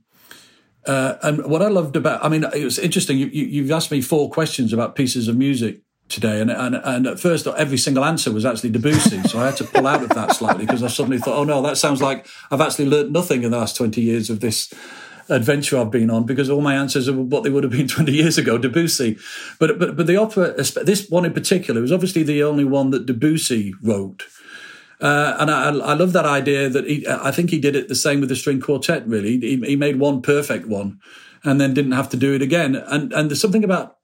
uh, 0.85 1.15
and 1.21 1.45
what 1.45 1.61
I 1.61 1.67
loved 1.67 1.95
about, 1.95 2.23
I 2.23 2.29
mean, 2.29 2.43
it 2.43 2.63
was 2.63 2.79
interesting. 2.79 3.17
You, 3.17 3.27
you, 3.27 3.61
have 3.63 3.71
asked 3.71 3.91
me 3.91 4.01
four 4.01 4.29
questions 4.29 4.73
about 4.73 4.95
pieces 4.95 5.27
of 5.27 5.37
music 5.37 5.81
today, 6.09 6.41
and, 6.41 6.49
and 6.49 6.75
and 6.75 7.07
at 7.07 7.19
first 7.19 7.45
every 7.45 7.77
single 7.77 8.03
answer 8.03 8.31
was 8.31 8.45
actually 8.45 8.71
Debussy, 8.71 9.21
so 9.23 9.39
I 9.39 9.45
had 9.45 9.57
to 9.57 9.63
pull 9.63 9.85
out 9.85 10.01
of 10.01 10.09
that 10.09 10.35
slightly 10.35 10.65
because 10.65 10.81
I 10.81 10.87
suddenly 10.87 11.19
thought, 11.19 11.37
oh 11.37 11.43
no, 11.43 11.61
that 11.61 11.77
sounds 11.77 12.01
like 12.01 12.27
I've 12.49 12.61
actually 12.61 12.87
learnt 12.87 13.11
nothing 13.11 13.43
in 13.43 13.51
the 13.51 13.57
last 13.57 13.77
twenty 13.77 14.01
years 14.01 14.31
of 14.31 14.39
this 14.39 14.73
adventure 15.31 15.77
I've 15.77 15.91
been 15.91 16.09
on 16.09 16.25
because 16.25 16.49
all 16.49 16.61
my 16.61 16.75
answers 16.75 17.07
are 17.07 17.13
what 17.13 17.43
they 17.43 17.49
would 17.49 17.63
have 17.63 17.71
been 17.71 17.87
20 17.87 18.11
years 18.11 18.37
ago, 18.37 18.57
Debussy. 18.57 19.17
But, 19.59 19.79
but, 19.79 19.95
but 19.95 20.07
the 20.07 20.17
opera, 20.17 20.53
this 20.53 21.09
one 21.09 21.25
in 21.25 21.33
particular, 21.33 21.81
was 21.81 21.91
obviously 21.91 22.23
the 22.23 22.43
only 22.43 22.65
one 22.65 22.91
that 22.91 23.05
Debussy 23.05 23.73
wrote. 23.81 24.25
Uh, 25.01 25.35
and 25.39 25.49
I, 25.49 25.69
I, 25.69 25.93
love 25.95 26.13
that 26.13 26.27
idea 26.27 26.69
that 26.69 26.85
he, 26.85 27.07
I 27.07 27.31
think 27.31 27.49
he 27.49 27.59
did 27.59 27.75
it 27.75 27.87
the 27.87 27.95
same 27.95 28.19
with 28.19 28.29
the 28.29 28.35
string 28.35 28.61
quartet. 28.61 29.07
Really, 29.07 29.39
he, 29.39 29.57
he, 29.57 29.75
made 29.75 29.97
one 29.97 30.21
perfect 30.21 30.67
one, 30.67 30.99
and 31.43 31.59
then 31.59 31.73
didn't 31.73 31.93
have 31.93 32.09
to 32.09 32.17
do 32.17 32.35
it 32.35 32.43
again. 32.43 32.75
And 32.75 33.11
and 33.11 33.29
there's 33.29 33.41
something 33.41 33.63
about 33.63 33.97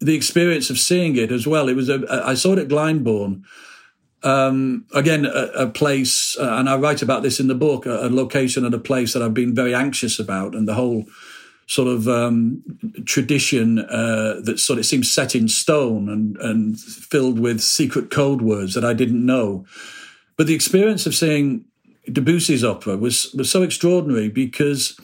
the 0.00 0.16
experience 0.16 0.70
of 0.70 0.78
seeing 0.78 1.16
it 1.16 1.30
as 1.30 1.46
well. 1.46 1.68
It 1.68 1.76
was 1.76 1.88
a, 1.88 2.04
I 2.10 2.34
saw 2.34 2.54
it 2.54 2.58
at 2.58 2.68
Glyndebourne. 2.68 3.42
Um, 4.24 4.86
again, 4.94 5.24
a, 5.24 5.50
a 5.54 5.66
place, 5.68 6.36
uh, 6.38 6.56
and 6.58 6.68
I 6.68 6.76
write 6.76 7.02
about 7.02 7.22
this 7.22 7.40
in 7.40 7.48
the 7.48 7.54
book, 7.54 7.86
a, 7.86 8.06
a, 8.06 8.10
location 8.10 8.64
and 8.64 8.74
a 8.74 8.78
place 8.78 9.12
that 9.12 9.22
I've 9.22 9.34
been 9.34 9.54
very 9.54 9.74
anxious 9.74 10.18
about, 10.18 10.54
and 10.54 10.66
the 10.66 10.74
whole 10.74 11.04
sort 11.66 11.88
of 11.88 12.08
um, 12.08 12.62
tradition 13.04 13.78
uh, 13.78 14.40
that 14.44 14.58
sort 14.58 14.78
of 14.78 14.86
seems 14.86 15.10
set 15.10 15.34
in 15.34 15.48
stone 15.48 16.08
and, 16.08 16.36
and 16.38 16.78
filled 16.78 17.38
with 17.38 17.60
secret 17.60 18.10
code 18.10 18.42
words 18.42 18.74
that 18.74 18.84
I 18.84 18.92
didn't 18.92 19.24
know. 19.24 19.64
But 20.36 20.46
the 20.46 20.54
experience 20.54 21.06
of 21.06 21.14
seeing 21.14 21.64
Debussy's 22.08 22.64
opera 22.64 22.96
was 22.96 23.32
was 23.34 23.50
so 23.50 23.62
extraordinary 23.62 24.28
because 24.28 24.98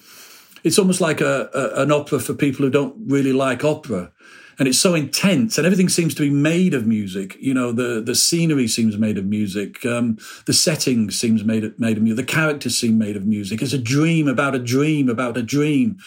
it's 0.64 0.78
almost 0.78 1.00
like 1.00 1.20
a, 1.20 1.48
a, 1.54 1.82
an 1.82 1.92
opera 1.92 2.18
for 2.18 2.34
people 2.34 2.64
who 2.64 2.70
don't 2.70 2.96
really 3.06 3.32
like 3.32 3.64
opera 3.64 4.12
and 4.58 4.66
it's 4.66 4.80
so 4.80 4.94
intense 4.94 5.56
and 5.56 5.66
everything 5.66 5.88
seems 5.88 6.14
to 6.14 6.22
be 6.22 6.30
made 6.30 6.74
of 6.74 6.86
music. 6.86 7.36
You 7.40 7.54
know 7.54 7.72
the 7.72 8.00
the 8.04 8.14
scenery 8.14 8.66
seems 8.66 8.96
made 8.98 9.16
of 9.16 9.24
music. 9.24 9.84
Um, 9.86 10.18
the 10.46 10.52
setting 10.52 11.10
seems 11.10 11.44
made 11.44 11.64
of, 11.64 11.78
made 11.78 11.96
of 11.96 12.02
music 12.02 12.26
the 12.26 12.32
characters 12.32 12.76
seem 12.76 12.98
made 12.98 13.16
of 13.16 13.26
music. 13.26 13.62
It's 13.62 13.72
a 13.72 13.78
dream 13.78 14.26
about 14.26 14.54
a 14.54 14.58
dream 14.58 15.08
about 15.08 15.36
a 15.36 15.42
dream. 15.42 15.98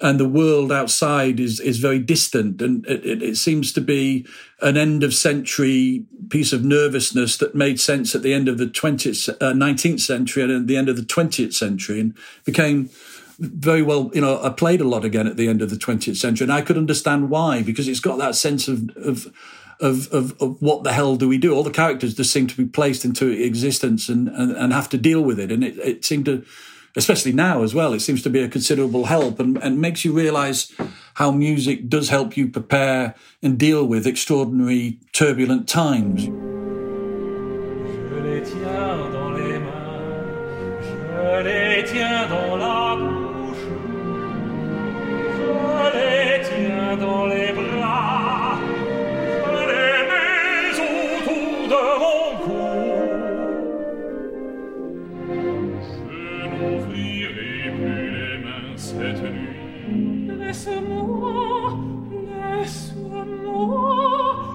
And 0.00 0.18
the 0.18 0.28
world 0.28 0.72
outside 0.72 1.38
is 1.38 1.60
is 1.60 1.78
very 1.78 2.00
distant 2.00 2.60
and 2.60 2.84
it, 2.86 3.06
it, 3.06 3.22
it 3.22 3.36
seems 3.36 3.72
to 3.74 3.80
be 3.80 4.26
an 4.60 4.76
end 4.76 5.04
of 5.04 5.14
century 5.14 6.04
piece 6.28 6.52
of 6.52 6.64
nervousness 6.64 7.36
that 7.36 7.54
made 7.54 7.78
sense 7.78 8.14
at 8.14 8.22
the 8.22 8.34
end 8.34 8.48
of 8.48 8.58
the 8.58 8.66
20th 8.66 9.28
uh, 9.28 9.52
19th 9.52 10.00
century 10.00 10.42
and 10.42 10.52
at 10.52 10.66
the 10.66 10.76
end 10.76 10.88
of 10.88 10.96
the 10.96 11.02
20th 11.02 11.54
century 11.54 12.00
and 12.00 12.14
became 12.44 12.90
very 13.38 13.82
well, 13.82 14.10
you 14.14 14.20
know, 14.20 14.42
I 14.42 14.50
played 14.50 14.80
a 14.80 14.88
lot 14.88 15.04
again 15.04 15.26
at 15.26 15.36
the 15.36 15.48
end 15.48 15.62
of 15.62 15.70
the 15.70 15.76
20th 15.76 16.16
century, 16.16 16.44
and 16.44 16.52
I 16.52 16.62
could 16.62 16.76
understand 16.76 17.30
why 17.30 17.62
because 17.62 17.88
it's 17.88 18.00
got 18.00 18.18
that 18.18 18.34
sense 18.34 18.68
of 18.68 18.90
of 18.96 19.32
of, 19.80 20.12
of, 20.12 20.40
of 20.40 20.62
what 20.62 20.84
the 20.84 20.92
hell 20.92 21.16
do 21.16 21.28
we 21.28 21.38
do? 21.38 21.52
All 21.52 21.64
the 21.64 21.70
characters 21.70 22.14
just 22.14 22.32
seem 22.32 22.46
to 22.46 22.56
be 22.56 22.64
placed 22.64 23.04
into 23.04 23.28
existence 23.28 24.08
and, 24.08 24.28
and, 24.28 24.52
and 24.52 24.72
have 24.72 24.88
to 24.90 24.98
deal 24.98 25.22
with 25.22 25.40
it, 25.40 25.50
and 25.50 25.64
it, 25.64 25.76
it 25.78 26.04
seemed 26.04 26.26
to, 26.26 26.44
especially 26.94 27.32
now 27.32 27.62
as 27.62 27.74
well, 27.74 27.92
it 27.92 28.00
seems 28.00 28.22
to 28.22 28.30
be 28.30 28.40
a 28.40 28.48
considerable 28.48 29.06
help 29.06 29.40
and, 29.40 29.56
and 29.58 29.80
makes 29.80 30.04
you 30.04 30.12
realise 30.12 30.72
how 31.14 31.32
music 31.32 31.88
does 31.88 32.10
help 32.10 32.36
you 32.36 32.48
prepare 32.48 33.14
and 33.42 33.58
deal 33.58 33.84
with 33.84 34.06
extraordinary 34.06 34.98
turbulent 35.12 35.68
times. 35.68 36.28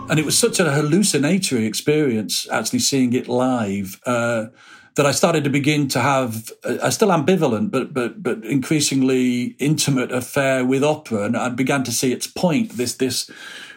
And 0.10 0.19
it 0.19 0.25
was 0.25 0.38
such 0.38 0.60
a 0.60 0.71
hallucinatory 0.71 1.65
experience 1.65 2.47
actually 2.49 2.80
seeing 2.80 3.13
it 3.13 3.27
live 3.27 3.99
uh, 4.06 4.45
that 4.95 5.06
I 5.06 5.12
started 5.12 5.43
to 5.43 5.49
begin 5.49 5.88
to 5.89 5.99
have 5.99 6.51
a, 6.63 6.88
a 6.88 6.91
still 6.91 7.10
ambivalent 7.10 7.71
but 7.71 7.93
but 7.93 8.23
but 8.23 8.43
increasingly 8.43 9.56
intimate 9.60 10.12
affair 10.12 10.65
with 10.65 10.84
opera, 10.84 11.23
and 11.23 11.38
I 11.38 11.49
began 11.49 11.84
to 11.84 11.91
see 11.91 12.12
its 12.12 12.27
point. 12.27 12.71
This 12.71 12.95
this 12.95 13.30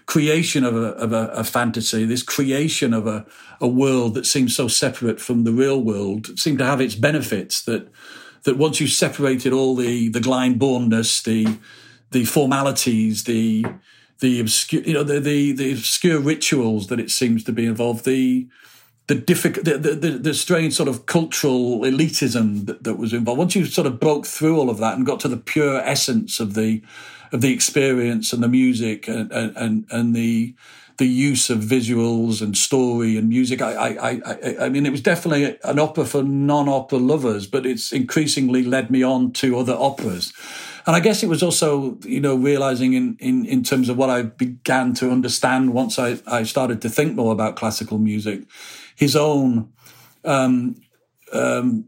creation 0.07 0.65
of 0.65 0.75
a 0.77 0.89
of 1.05 1.13
a, 1.13 1.27
a 1.29 1.45
fantasy, 1.45 2.05
this 2.05 2.23
creation 2.23 2.95
of 2.95 3.07
a 3.07 3.27
a 3.61 3.69
world 3.69 4.15
that 4.15 4.27
seems 4.27 4.57
so 4.57 4.69
separate 4.69 5.21
from 5.21 5.45
the 5.45 5.53
real 5.53 5.83
world, 5.83 6.39
seemed 6.39 6.59
to 6.59 6.65
have 6.65 6.81
its 6.81 6.95
benefits. 6.95 7.63
That 7.63 7.89
that 8.45 8.57
once 8.57 8.81
you've 8.81 8.91
separated 8.91 9.53
all 9.53 9.75
the 9.75 10.09
the 10.09 10.21
Glyndebourneness, 10.21 11.23
the 11.23 11.59
the 12.11 12.25
formalities, 12.25 13.25
the 13.25 13.65
the 14.21 14.41
obscure, 14.41 14.83
you 14.83 14.95
know, 14.95 15.03
the, 15.03 15.19
the, 15.19 15.53
the 15.53 15.73
obscure 15.73 16.21
rituals 16.21 16.89
that 16.89 17.01
it 17.01 17.11
seems 17.11 17.43
to 17.45 17.53
be 17.53 17.67
involved, 17.67 18.05
the 18.05 18.47
the 19.07 19.15
difficult, 19.17 19.65
the, 19.65 19.77
the, 19.77 20.11
the, 20.11 20.33
strange 20.33 20.73
sort 20.73 20.89
of 20.89 21.07
cultural 21.07 21.81
elitism 21.81 22.67
that, 22.67 22.85
that 22.85 22.95
was 22.95 23.13
involved. 23.13 23.41
Once 23.41 23.57
you 23.57 23.65
sort 23.65 23.89
of 23.89 23.99
broke 23.99 24.25
through 24.25 24.57
all 24.57 24.71
of 24.71 24.79
that 24.79 24.97
and 24.97 25.05
got 25.05 25.19
to 25.19 25.27
the 25.27 25.37
pure 25.37 25.81
essence 25.81 26.39
of 26.39 26.55
the 26.55 26.81
of 27.33 27.41
the 27.41 27.53
experience 27.53 28.33
and 28.33 28.41
the 28.41 28.49
music 28.49 29.09
and 29.09 29.33
and 29.33 29.85
and 29.91 30.15
the 30.15 30.55
the 31.01 31.09
use 31.09 31.49
of 31.49 31.61
visuals 31.61 32.43
and 32.43 32.55
story 32.55 33.17
and 33.17 33.31
music. 33.31 33.63
I, 33.63 33.73
I, 33.73 34.21
I, 34.25 34.57
I 34.67 34.69
mean, 34.69 34.85
it 34.85 34.93
was 34.93 35.01
definitely 35.01 35.59
an 35.65 35.79
opera 35.79 36.05
for 36.05 36.23
non-opera 36.23 36.99
lovers, 36.99 37.47
but 37.47 37.65
it's 37.65 37.91
increasingly 37.91 38.63
led 38.63 38.91
me 38.91 39.03
on 39.03 39.33
to 39.33 39.59
other 39.59 39.73
operas. 39.73 40.35
And 40.87 40.95
I 40.95 41.01
guess 41.01 41.23
it 41.23 41.29
was 41.29 41.43
also, 41.43 41.99
you 42.05 42.21
know, 42.21 42.35
realizing 42.35 42.93
in, 42.93 43.17
in, 43.19 43.47
in 43.47 43.63
terms 43.63 43.89
of 43.89 43.97
what 43.97 44.11
I 44.11 44.23
began 44.23 44.93
to 44.95 45.11
understand 45.11 45.73
once 45.73 45.99
I, 45.99 46.19
I 46.27 46.43
started 46.43 46.83
to 46.83 46.91
think 46.91 47.17
more 47.17 47.33
about 47.33 47.57
classical 47.57 47.97
music, 47.99 48.43
his 48.95 49.17
own 49.17 49.73
um, 50.27 50.77
um, 51.33 51.87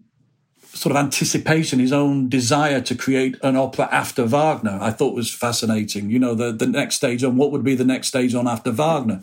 sort 0.75 0.97
of 0.97 0.97
anticipation, 0.97 1.79
his 1.79 1.93
own 1.93 2.29
desire 2.29 2.81
to 2.81 2.95
create 2.95 3.37
an 3.43 3.57
opera 3.57 3.89
after 3.93 4.25
Wagner, 4.25 4.79
I 4.81 4.91
thought 4.91 5.15
was 5.15 5.31
fascinating. 5.31 6.11
You 6.11 6.19
know, 6.19 6.35
the, 6.35 6.53
the 6.53 6.67
next 6.67 6.97
stage 6.97 7.23
on 7.23 7.37
what 7.37 7.53
would 7.53 7.63
be 7.63 7.75
the 7.75 7.85
next 7.85 8.09
stage 8.09 8.35
on 8.35 8.49
after 8.49 8.71
Wagner. 8.71 9.21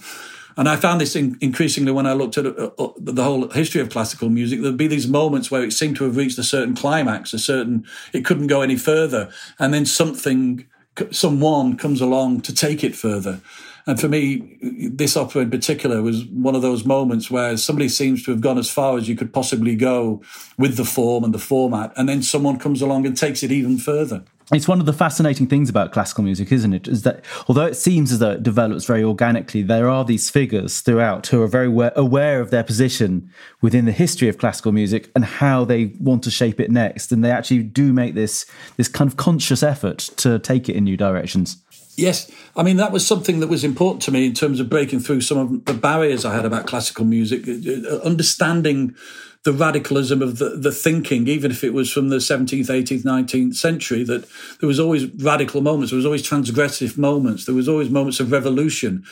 And 0.57 0.67
I 0.67 0.75
found 0.75 0.99
this 0.99 1.15
in, 1.15 1.37
increasingly 1.41 1.91
when 1.91 2.05
I 2.05 2.13
looked 2.13 2.37
at 2.37 2.45
uh, 2.45 2.69
uh, 2.77 2.89
the 2.97 3.23
whole 3.23 3.49
history 3.49 3.81
of 3.81 3.89
classical 3.89 4.29
music. 4.29 4.61
There'd 4.61 4.77
be 4.77 4.87
these 4.87 5.07
moments 5.07 5.49
where 5.49 5.63
it 5.63 5.73
seemed 5.73 5.95
to 5.97 6.03
have 6.03 6.17
reached 6.17 6.37
a 6.37 6.43
certain 6.43 6.75
climax, 6.75 7.33
a 7.33 7.39
certain, 7.39 7.85
it 8.13 8.25
couldn't 8.25 8.47
go 8.47 8.61
any 8.61 8.75
further. 8.75 9.31
And 9.57 9.73
then 9.73 9.85
something, 9.85 10.67
someone 11.11 11.77
comes 11.77 12.01
along 12.01 12.41
to 12.41 12.53
take 12.53 12.83
it 12.83 12.95
further. 12.95 13.39
And 13.85 13.99
for 13.99 14.07
me, 14.07 14.57
this 14.61 15.17
opera 15.17 15.41
in 15.41 15.49
particular 15.49 16.01
was 16.01 16.25
one 16.25 16.55
of 16.55 16.61
those 16.61 16.85
moments 16.85 17.31
where 17.31 17.57
somebody 17.57 17.89
seems 17.89 18.23
to 18.23 18.31
have 18.31 18.41
gone 18.41 18.57
as 18.57 18.69
far 18.69 18.97
as 18.97 19.07
you 19.07 19.15
could 19.15 19.33
possibly 19.33 19.75
go 19.75 20.21
with 20.57 20.77
the 20.77 20.85
form 20.85 21.23
and 21.23 21.33
the 21.33 21.39
format. 21.39 21.93
And 21.95 22.07
then 22.07 22.21
someone 22.23 22.57
comes 22.57 22.81
along 22.81 23.05
and 23.05 23.17
takes 23.17 23.43
it 23.43 23.51
even 23.51 23.77
further 23.77 24.23
it's 24.51 24.67
one 24.67 24.79
of 24.79 24.85
the 24.85 24.93
fascinating 24.93 25.47
things 25.47 25.69
about 25.69 25.91
classical 25.91 26.23
music, 26.23 26.51
isn't 26.51 26.73
it? 26.73 26.87
Is 26.87 27.03
that 27.03 27.23
although 27.47 27.65
it 27.65 27.75
seems 27.75 28.11
as 28.11 28.19
though 28.19 28.31
it 28.31 28.43
develops 28.43 28.85
very 28.85 29.03
organically, 29.03 29.61
there 29.61 29.87
are 29.87 30.03
these 30.03 30.29
figures 30.29 30.81
throughout 30.81 31.27
who 31.27 31.41
are 31.41 31.47
very 31.47 31.67
aware 31.67 32.41
of 32.41 32.49
their 32.49 32.63
position 32.63 33.29
within 33.61 33.85
the 33.85 33.91
history 33.91 34.27
of 34.27 34.37
classical 34.37 34.71
music 34.71 35.11
and 35.15 35.23
how 35.23 35.65
they 35.65 35.93
want 35.99 36.23
to 36.23 36.31
shape 36.31 36.59
it 36.59 36.71
next, 36.71 37.11
and 37.11 37.23
they 37.23 37.31
actually 37.31 37.63
do 37.63 37.93
make 37.93 38.15
this 38.15 38.45
this 38.77 38.87
kind 38.87 39.09
of 39.09 39.17
conscious 39.17 39.61
effort 39.61 39.99
to 40.17 40.39
take 40.39 40.67
it 40.67 40.75
in 40.75 40.83
new 40.83 40.97
directions. 40.97 41.63
Yes, 41.99 42.31
I 42.55 42.63
mean 42.63 42.77
that 42.77 42.91
was 42.91 43.05
something 43.05 43.39
that 43.39 43.47
was 43.47 43.63
important 43.63 44.01
to 44.03 44.11
me 44.11 44.25
in 44.25 44.33
terms 44.33 44.59
of 44.59 44.69
breaking 44.69 45.01
through 45.01 45.21
some 45.21 45.37
of 45.37 45.65
the 45.65 45.73
barriers 45.73 46.25
I 46.25 46.35
had 46.35 46.45
about 46.45 46.67
classical 46.67 47.05
music, 47.05 47.47
uh, 47.47 47.95
uh, 47.95 47.99
understanding 47.99 48.95
the 49.43 49.53
radicalism 49.53 50.21
of 50.21 50.37
the, 50.37 50.49
the 50.49 50.71
thinking, 50.71 51.27
even 51.27 51.49
if 51.49 51.63
it 51.63 51.73
was 51.73 51.91
from 51.91 52.09
the 52.09 52.17
17th, 52.17 52.67
18th, 52.67 53.03
19th 53.03 53.55
century, 53.55 54.03
that 54.03 54.27
there 54.59 54.67
was 54.67 54.79
always 54.79 55.05
radical 55.23 55.61
moments, 55.61 55.91
there 55.91 55.97
was 55.97 56.05
always 56.05 56.27
transgressive 56.27 56.97
moments, 56.97 57.45
there 57.45 57.55
was 57.55 57.69
always 57.69 57.89
moments 57.89 58.19
of 58.19 58.33
revolution, 58.33 59.03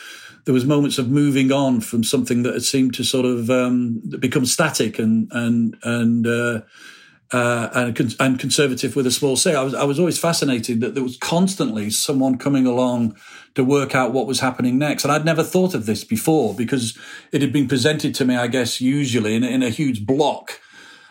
there 0.44 0.52
was 0.52 0.66
moments 0.66 0.98
of 0.98 1.08
moving 1.08 1.50
on 1.50 1.80
from 1.80 2.04
something 2.04 2.42
that 2.42 2.52
had 2.52 2.62
seemed 2.62 2.94
to 2.94 3.04
sort 3.04 3.24
of 3.24 3.50
um, 3.50 4.02
become 4.18 4.46
static 4.46 4.98
and 4.98 5.28
and 5.32 5.76
and. 5.82 6.26
Uh, 6.26 6.60
uh, 7.32 7.68
and, 7.74 8.16
and 8.18 8.38
conservative 8.38 8.96
with 8.96 9.06
a 9.06 9.10
small 9.10 9.36
c. 9.36 9.54
I 9.54 9.62
was, 9.62 9.74
I 9.74 9.84
was 9.84 9.98
always 9.98 10.18
fascinated 10.18 10.80
that 10.80 10.94
there 10.94 11.02
was 11.02 11.18
constantly 11.18 11.90
someone 11.90 12.38
coming 12.38 12.66
along 12.66 13.16
to 13.54 13.64
work 13.64 13.94
out 13.94 14.12
what 14.12 14.26
was 14.26 14.40
happening 14.40 14.78
next. 14.78 15.04
And 15.04 15.12
I'd 15.12 15.24
never 15.24 15.42
thought 15.42 15.74
of 15.74 15.86
this 15.86 16.04
before 16.04 16.54
because 16.54 16.96
it 17.32 17.42
had 17.42 17.52
been 17.52 17.68
presented 17.68 18.14
to 18.14 18.24
me, 18.24 18.36
I 18.36 18.46
guess, 18.46 18.80
usually 18.80 19.34
in, 19.34 19.44
in 19.44 19.62
a 19.62 19.68
huge 19.68 20.06
block 20.06 20.60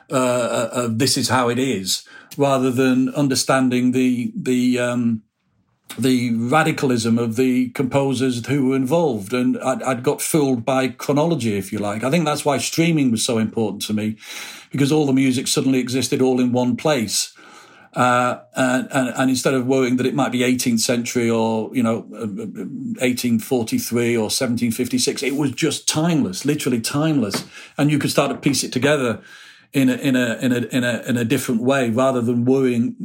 uh, 0.10 0.70
of 0.72 1.00
this 1.00 1.18
is 1.18 1.30
how 1.30 1.50
it 1.50 1.60
is, 1.60 2.08
rather 2.38 2.72
than 2.72 3.10
understanding 3.14 3.92
the, 3.92 4.32
the, 4.36 4.80
um, 4.80 5.24
the 5.98 6.34
radicalism 6.36 7.18
of 7.18 7.36
the 7.36 7.70
composers 7.70 8.46
who 8.46 8.70
were 8.70 8.76
involved. 8.76 9.34
And 9.34 9.58
I'd, 9.60 9.82
I'd, 9.84 10.04
got 10.04 10.22
fooled 10.22 10.66
by 10.66 10.90
chronology, 10.90 11.58
if 11.58 11.72
you 11.72 11.80
like. 11.80 12.04
I 12.04 12.12
think 12.12 12.26
that's 12.26 12.46
why 12.46 12.58
streaming 12.58 13.12
was 13.12 13.26
so 13.26 13.38
important 13.38 13.82
to 13.84 13.94
me, 13.94 14.18
because 14.72 14.92
all 14.92 15.06
the 15.06 15.14
music 15.14 15.48
suddenly 15.48 15.80
existed 15.80 16.22
all 16.22 16.40
in 16.40 16.52
one 16.52 16.76
place. 16.76 17.34
Uh, 17.94 18.40
and, 18.56 18.88
and, 18.92 19.10
and, 19.18 19.30
instead 19.30 19.56
of 19.56 19.66
worrying 19.66 19.98
that 19.98 20.06
it 20.06 20.14
might 20.14 20.32
be 20.32 20.42
18th 20.42 20.82
century 20.82 21.30
or, 21.30 21.76
you 21.76 21.82
know, 21.82 22.02
1843 22.02 24.16
or 24.16 24.26
1756, 24.26 25.24
it 25.24 25.36
was 25.36 25.52
just 25.52 25.88
timeless, 25.88 26.46
literally 26.46 26.80
timeless. 26.80 27.46
And 27.76 27.90
you 27.90 27.98
could 27.98 28.12
start 28.12 28.30
to 28.30 28.38
piece 28.38 28.64
it 28.64 28.72
together 28.72 29.24
in 29.74 29.90
a 29.90 29.96
in 29.96 30.16
a 30.16 30.36
in 30.38 30.52
a 30.52 30.58
in 30.58 30.84
a 30.84 31.04
in 31.08 31.18
a 31.18 31.26
different 31.26 31.62
way 31.62 31.90
rather 31.90 32.22
than 32.22 32.46
worrying 32.46 32.96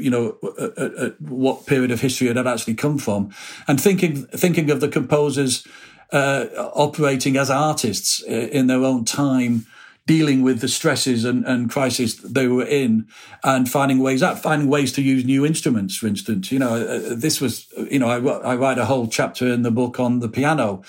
you 0.00 0.10
know 0.10 0.36
at, 0.58 0.94
at 0.94 1.20
what 1.20 1.66
period 1.66 1.90
of 1.90 2.00
history 2.00 2.28
it 2.28 2.36
had 2.36 2.46
actually 2.46 2.74
come 2.74 2.98
from. 2.98 3.30
And 3.66 3.80
thinking 3.80 4.26
thinking 4.26 4.70
of 4.70 4.80
the 4.80 4.88
composers 4.88 5.66
uh, 6.12 6.46
operating 6.74 7.36
as 7.36 7.50
artists 7.50 8.22
uh, 8.28 8.32
in 8.32 8.66
their 8.66 8.82
own 8.82 9.04
time 9.04 9.66
dealing 10.06 10.40
with 10.40 10.60
the 10.60 10.68
stresses 10.68 11.26
and, 11.26 11.44
and 11.44 11.70
crises 11.70 12.16
they 12.16 12.48
were 12.48 12.64
in 12.64 13.06
and 13.44 13.70
finding 13.70 13.98
ways 13.98 14.22
out 14.22 14.42
finding 14.42 14.68
ways 14.68 14.90
to 14.90 15.02
use 15.02 15.24
new 15.24 15.46
instruments 15.46 15.96
for 15.96 16.06
instance. 16.06 16.50
You 16.50 16.58
know 16.58 16.74
uh, 16.74 17.14
this 17.14 17.40
was 17.40 17.66
you 17.90 17.98
know 17.98 18.08
I, 18.08 18.52
I 18.52 18.56
write 18.56 18.78
a 18.78 18.86
whole 18.86 19.06
chapter 19.06 19.46
in 19.46 19.62
the 19.62 19.70
book 19.70 20.00
on 20.00 20.20
the 20.20 20.28
piano 20.28 20.82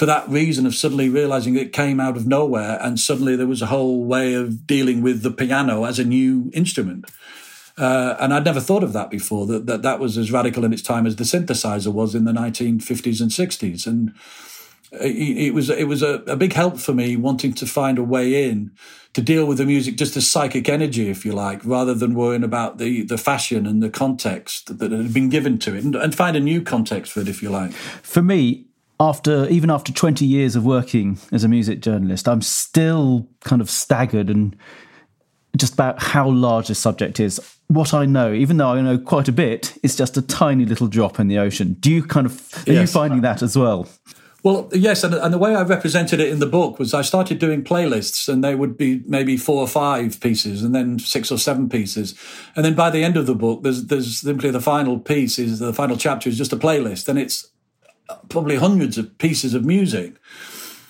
for 0.00 0.06
that 0.06 0.26
reason 0.30 0.64
of 0.64 0.74
suddenly 0.74 1.10
realizing 1.10 1.56
it 1.56 1.74
came 1.74 2.00
out 2.00 2.16
of 2.16 2.26
nowhere 2.26 2.78
and 2.80 2.98
suddenly 2.98 3.36
there 3.36 3.46
was 3.46 3.60
a 3.60 3.66
whole 3.66 4.02
way 4.02 4.32
of 4.32 4.66
dealing 4.66 5.02
with 5.02 5.20
the 5.20 5.30
piano 5.30 5.84
as 5.84 5.98
a 5.98 6.04
new 6.06 6.50
instrument. 6.54 7.04
Uh, 7.76 8.16
and 8.18 8.32
I'd 8.32 8.46
never 8.46 8.60
thought 8.60 8.82
of 8.82 8.94
that 8.94 9.10
before, 9.10 9.44
that, 9.48 9.66
that 9.66 9.82
that 9.82 10.00
was 10.00 10.16
as 10.16 10.32
radical 10.32 10.64
in 10.64 10.72
its 10.72 10.80
time 10.80 11.06
as 11.06 11.16
the 11.16 11.24
synthesizer 11.24 11.92
was 11.92 12.14
in 12.14 12.24
the 12.24 12.32
1950s 12.32 13.20
and 13.20 13.30
60s. 13.30 13.86
And 13.86 14.14
it, 14.90 15.52
was, 15.52 15.68
it 15.68 15.86
was 15.86 16.02
a, 16.02 16.22
a 16.26 16.34
big 16.34 16.54
help 16.54 16.78
for 16.78 16.94
me 16.94 17.16
wanting 17.16 17.52
to 17.52 17.66
find 17.66 17.98
a 17.98 18.02
way 18.02 18.48
in 18.48 18.70
to 19.12 19.20
deal 19.20 19.44
with 19.44 19.58
the 19.58 19.66
music 19.66 19.98
just 19.98 20.16
as 20.16 20.26
psychic 20.26 20.66
energy, 20.70 21.10
if 21.10 21.26
you 21.26 21.32
like, 21.32 21.62
rather 21.62 21.92
than 21.92 22.14
worrying 22.14 22.42
about 22.42 22.78
the, 22.78 23.02
the 23.02 23.18
fashion 23.18 23.66
and 23.66 23.82
the 23.82 23.90
context 23.90 24.78
that 24.78 24.92
had 24.92 25.12
been 25.12 25.28
given 25.28 25.58
to 25.58 25.74
it 25.74 25.84
and, 25.84 25.94
and 25.94 26.14
find 26.14 26.38
a 26.38 26.40
new 26.40 26.62
context 26.62 27.12
for 27.12 27.20
it, 27.20 27.28
if 27.28 27.42
you 27.42 27.50
like. 27.50 27.72
For 27.72 28.22
me, 28.22 28.69
after 29.00 29.48
even 29.48 29.70
after 29.70 29.92
20 29.92 30.26
years 30.26 30.54
of 30.54 30.64
working 30.64 31.18
as 31.32 31.42
a 31.42 31.48
music 31.48 31.80
journalist, 31.80 32.28
I'm 32.28 32.42
still 32.42 33.26
kind 33.40 33.62
of 33.62 33.70
staggered 33.70 34.28
and 34.28 34.54
just 35.56 35.72
about 35.72 36.00
how 36.00 36.28
large 36.28 36.68
this 36.68 36.78
subject 36.78 37.18
is. 37.18 37.40
What 37.68 37.94
I 37.94 38.04
know, 38.04 38.32
even 38.32 38.58
though 38.58 38.68
I 38.68 38.80
know 38.82 38.98
quite 38.98 39.28
a 39.28 39.32
bit, 39.32 39.78
is 39.82 39.96
just 39.96 40.16
a 40.16 40.22
tiny 40.22 40.66
little 40.66 40.86
drop 40.86 41.18
in 41.18 41.28
the 41.28 41.38
ocean. 41.38 41.76
Do 41.80 41.90
you 41.90 42.02
kind 42.02 42.26
of 42.26 42.52
are 42.68 42.72
yes. 42.72 42.80
you 42.80 42.86
finding 42.86 43.22
that 43.22 43.42
as 43.42 43.56
well? 43.56 43.88
Well, 44.42 44.70
yes, 44.72 45.04
and, 45.04 45.14
and 45.14 45.34
the 45.34 45.38
way 45.38 45.54
I 45.54 45.62
represented 45.62 46.18
it 46.18 46.30
in 46.30 46.38
the 46.38 46.46
book 46.46 46.78
was 46.78 46.94
I 46.94 47.02
started 47.02 47.38
doing 47.38 47.62
playlists, 47.62 48.26
and 48.26 48.42
they 48.42 48.54
would 48.54 48.76
be 48.76 49.02
maybe 49.06 49.36
four 49.36 49.60
or 49.60 49.68
five 49.68 50.18
pieces, 50.20 50.62
and 50.62 50.74
then 50.74 50.98
six 50.98 51.30
or 51.30 51.38
seven 51.38 51.68
pieces, 51.68 52.18
and 52.56 52.64
then 52.64 52.74
by 52.74 52.88
the 52.90 53.04
end 53.04 53.18
of 53.18 53.26
the 53.26 53.34
book, 53.34 53.62
there's 53.62 53.86
there's 53.86 54.18
simply 54.18 54.50
the 54.50 54.60
final 54.60 54.98
piece 54.98 55.38
is 55.38 55.58
the 55.58 55.74
final 55.74 55.96
chapter 55.96 56.28
is 56.28 56.38
just 56.38 56.54
a 56.54 56.56
playlist, 56.56 57.06
and 57.06 57.18
it's 57.18 57.50
probably 58.28 58.56
hundreds 58.56 58.98
of 58.98 59.16
pieces 59.18 59.54
of 59.54 59.64
music. 59.64 60.16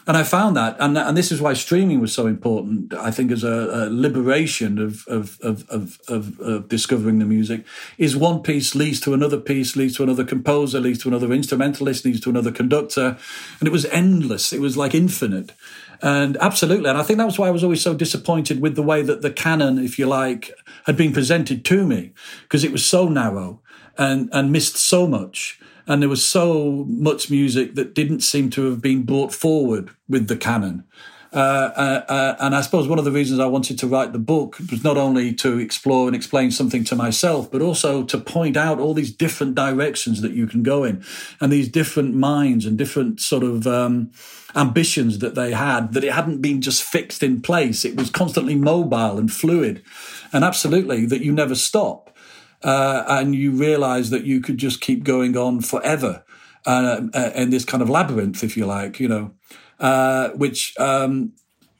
And 0.06 0.16
I 0.16 0.24
found 0.24 0.56
that, 0.56 0.76
and, 0.80 0.98
and 0.98 1.16
this 1.16 1.30
is 1.30 1.40
why 1.40 1.52
streaming 1.52 2.00
was 2.00 2.12
so 2.12 2.26
important. 2.26 2.92
I 2.94 3.12
think 3.12 3.30
as 3.30 3.44
a, 3.44 3.48
a 3.48 3.90
liberation 3.90 4.78
of 4.78 5.06
of, 5.06 5.38
of 5.40 5.70
of, 5.70 6.00
of 6.08 6.68
discovering 6.68 7.20
the 7.20 7.26
music 7.26 7.64
is 7.96 8.16
one 8.16 8.42
piece 8.42 8.74
leads 8.74 8.98
to 9.00 9.14
another 9.14 9.38
piece, 9.38 9.76
leads 9.76 9.96
to 9.96 10.02
another 10.02 10.24
composer, 10.24 10.80
leads 10.80 10.98
to 11.00 11.08
another 11.08 11.32
instrumentalist, 11.32 12.04
leads 12.04 12.20
to 12.20 12.30
another 12.30 12.50
conductor, 12.50 13.18
and 13.60 13.68
it 13.68 13.72
was 13.72 13.84
endless. 13.86 14.52
It 14.52 14.60
was 14.60 14.76
like 14.76 14.94
infinite. 14.94 15.52
And 16.02 16.38
absolutely. 16.38 16.88
And 16.88 16.98
I 16.98 17.02
think 17.02 17.18
that 17.18 17.26
was 17.26 17.38
why 17.38 17.48
I 17.48 17.52
was 17.52 17.62
always 17.62 17.82
so 17.82 17.94
disappointed 17.94 18.60
with 18.60 18.74
the 18.74 18.82
way 18.82 19.02
that 19.02 19.20
the 19.20 19.30
canon, 19.30 19.78
if 19.78 19.98
you 19.98 20.06
like, 20.06 20.50
had 20.86 20.96
been 20.96 21.12
presented 21.12 21.64
to 21.66 21.86
me, 21.86 22.14
because 22.42 22.64
it 22.64 22.72
was 22.72 22.84
so 22.84 23.08
narrow 23.08 23.60
and, 23.98 24.30
and 24.32 24.50
missed 24.50 24.76
so 24.76 25.06
much 25.06 25.59
and 25.86 26.02
there 26.02 26.08
was 26.08 26.24
so 26.24 26.84
much 26.88 27.30
music 27.30 27.74
that 27.74 27.94
didn't 27.94 28.20
seem 28.20 28.50
to 28.50 28.70
have 28.70 28.80
been 28.80 29.02
brought 29.02 29.32
forward 29.32 29.90
with 30.08 30.28
the 30.28 30.36
canon. 30.36 30.84
Uh, 31.32 31.36
uh, 31.36 32.04
uh, 32.08 32.36
and 32.40 32.56
I 32.56 32.60
suppose 32.60 32.88
one 32.88 32.98
of 32.98 33.04
the 33.04 33.12
reasons 33.12 33.38
I 33.38 33.46
wanted 33.46 33.78
to 33.80 33.86
write 33.86 34.12
the 34.12 34.18
book 34.18 34.58
was 34.70 34.82
not 34.82 34.96
only 34.96 35.32
to 35.34 35.58
explore 35.58 36.08
and 36.08 36.16
explain 36.16 36.50
something 36.50 36.82
to 36.84 36.96
myself, 36.96 37.50
but 37.50 37.62
also 37.62 38.02
to 38.02 38.18
point 38.18 38.56
out 38.56 38.80
all 38.80 38.94
these 38.94 39.12
different 39.12 39.54
directions 39.54 40.22
that 40.22 40.32
you 40.32 40.48
can 40.48 40.64
go 40.64 40.82
in 40.82 41.04
and 41.40 41.52
these 41.52 41.68
different 41.68 42.14
minds 42.16 42.66
and 42.66 42.76
different 42.76 43.20
sort 43.20 43.44
of 43.44 43.64
um, 43.68 44.10
ambitions 44.56 45.20
that 45.20 45.36
they 45.36 45.52
had, 45.52 45.92
that 45.92 46.02
it 46.02 46.12
hadn't 46.12 46.40
been 46.40 46.60
just 46.60 46.82
fixed 46.82 47.22
in 47.22 47.40
place. 47.40 47.84
It 47.84 47.96
was 47.96 48.10
constantly 48.10 48.56
mobile 48.56 49.16
and 49.16 49.32
fluid. 49.32 49.84
And 50.32 50.44
absolutely 50.44 51.06
that 51.06 51.22
you 51.22 51.30
never 51.30 51.54
stop 51.54 52.09
uh, 52.62 53.04
and 53.08 53.34
you 53.34 53.52
realize 53.52 54.10
that 54.10 54.24
you 54.24 54.40
could 54.40 54.58
just 54.58 54.80
keep 54.80 55.04
going 55.04 55.36
on 55.36 55.60
forever 55.60 56.24
uh, 56.66 57.02
uh, 57.14 57.30
in 57.34 57.50
this 57.50 57.64
kind 57.64 57.82
of 57.82 57.88
labyrinth, 57.88 58.44
if 58.44 58.56
you 58.56 58.66
like, 58.66 59.00
you 59.00 59.08
know, 59.08 59.32
uh, 59.78 60.28
which 60.30 60.78
um, 60.78 61.32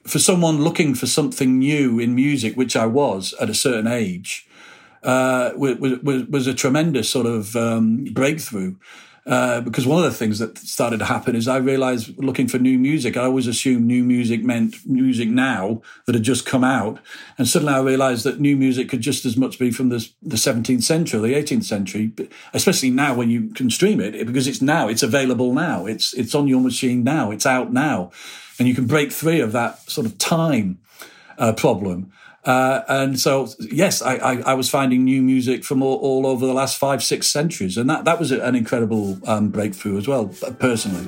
for 0.04 0.18
someone 0.18 0.62
looking 0.62 0.94
for 0.94 1.06
something 1.06 1.58
new 1.58 1.98
in 1.98 2.14
music, 2.14 2.56
which 2.56 2.76
I 2.76 2.86
was 2.86 3.34
at 3.40 3.50
a 3.50 3.54
certain 3.54 3.86
age, 3.86 4.46
uh, 5.02 5.50
was, 5.54 5.78
was, 6.02 6.24
was 6.26 6.46
a 6.46 6.54
tremendous 6.54 7.08
sort 7.08 7.26
of 7.26 7.56
um, 7.56 8.04
breakthrough. 8.04 8.76
Uh, 9.30 9.60
because 9.60 9.86
one 9.86 10.04
of 10.04 10.10
the 10.10 10.18
things 10.18 10.40
that 10.40 10.58
started 10.58 10.98
to 10.98 11.04
happen 11.04 11.36
is 11.36 11.46
I 11.46 11.58
realized 11.58 12.18
looking 12.18 12.48
for 12.48 12.58
new 12.58 12.76
music, 12.80 13.16
I 13.16 13.22
always 13.22 13.46
assumed 13.46 13.86
new 13.86 14.02
music 14.02 14.42
meant 14.42 14.84
music 14.84 15.28
now 15.28 15.82
that 16.06 16.16
had 16.16 16.24
just 16.24 16.44
come 16.44 16.64
out. 16.64 16.98
And 17.38 17.46
suddenly 17.46 17.72
I 17.72 17.80
realized 17.80 18.24
that 18.24 18.40
new 18.40 18.56
music 18.56 18.88
could 18.88 19.02
just 19.02 19.24
as 19.24 19.36
much 19.36 19.56
be 19.56 19.70
from 19.70 19.88
the, 19.88 20.04
the 20.20 20.34
17th 20.34 20.82
century, 20.82 21.20
or 21.20 21.22
the 21.22 21.34
18th 21.34 21.62
century, 21.62 22.10
especially 22.52 22.90
now 22.90 23.14
when 23.14 23.30
you 23.30 23.50
can 23.50 23.70
stream 23.70 24.00
it 24.00 24.26
because 24.26 24.48
it's 24.48 24.60
now, 24.60 24.88
it's 24.88 25.04
available 25.04 25.54
now. 25.54 25.86
It's, 25.86 26.12
it's 26.14 26.34
on 26.34 26.48
your 26.48 26.60
machine 26.60 27.04
now. 27.04 27.30
It's 27.30 27.46
out 27.46 27.72
now. 27.72 28.10
And 28.58 28.66
you 28.66 28.74
can 28.74 28.88
break 28.88 29.12
free 29.12 29.38
of 29.38 29.52
that 29.52 29.88
sort 29.88 30.08
of 30.08 30.18
time 30.18 30.80
uh, 31.38 31.52
problem. 31.52 32.10
Uh, 32.44 32.82
and 32.88 33.20
so, 33.20 33.48
yes, 33.58 34.00
I, 34.00 34.14
I, 34.16 34.36
I, 34.40 34.54
was 34.54 34.70
finding 34.70 35.04
new 35.04 35.20
music 35.20 35.62
from 35.62 35.82
all, 35.82 35.98
all, 35.98 36.26
over 36.26 36.46
the 36.46 36.54
last 36.54 36.78
five, 36.78 37.02
six 37.02 37.26
centuries. 37.26 37.76
And 37.76 37.88
that, 37.90 38.06
that 38.06 38.18
was 38.18 38.32
an 38.32 38.54
incredible 38.54 39.18
um, 39.28 39.50
breakthrough 39.50 39.98
as 39.98 40.08
well, 40.08 40.28
personally. 40.58 41.06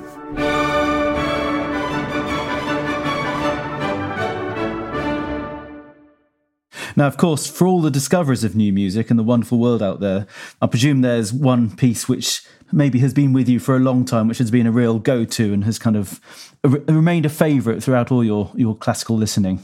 Now, 6.95 7.07
of 7.07 7.17
course, 7.17 7.47
for 7.47 7.67
all 7.67 7.81
the 7.81 7.91
discoveries 7.91 8.45
of 8.45 8.55
new 8.55 8.73
music 8.73 9.09
and 9.09 9.19
the 9.19 9.25
wonderful 9.25 9.59
world 9.59 9.83
out 9.83 10.01
there, 10.01 10.27
I 10.61 10.67
presume 10.67 11.01
there's 11.01 11.33
one 11.33 11.75
piece 11.75 12.09
which 12.09 12.43
maybe 12.71 12.99
has 12.99 13.15
been 13.15 13.33
with 13.33 13.49
you 13.49 13.59
for 13.59 13.75
a 13.77 13.81
long 13.81 14.05
time, 14.05 14.29
which 14.29 14.39
has 14.39 14.51
been 14.51 14.67
a 14.67 14.73
real 14.73 14.99
go 14.99 15.25
to 15.25 15.53
and 15.55 15.65
has 15.65 15.79
kind 15.79 15.97
of 15.97 16.21
remained 16.63 17.25
a 17.25 17.31
favourite 17.31 17.83
throughout 17.83 18.13
all 18.13 18.23
your, 18.23 18.51
your 18.55 18.77
classical 18.77 19.17
listening. 19.17 19.63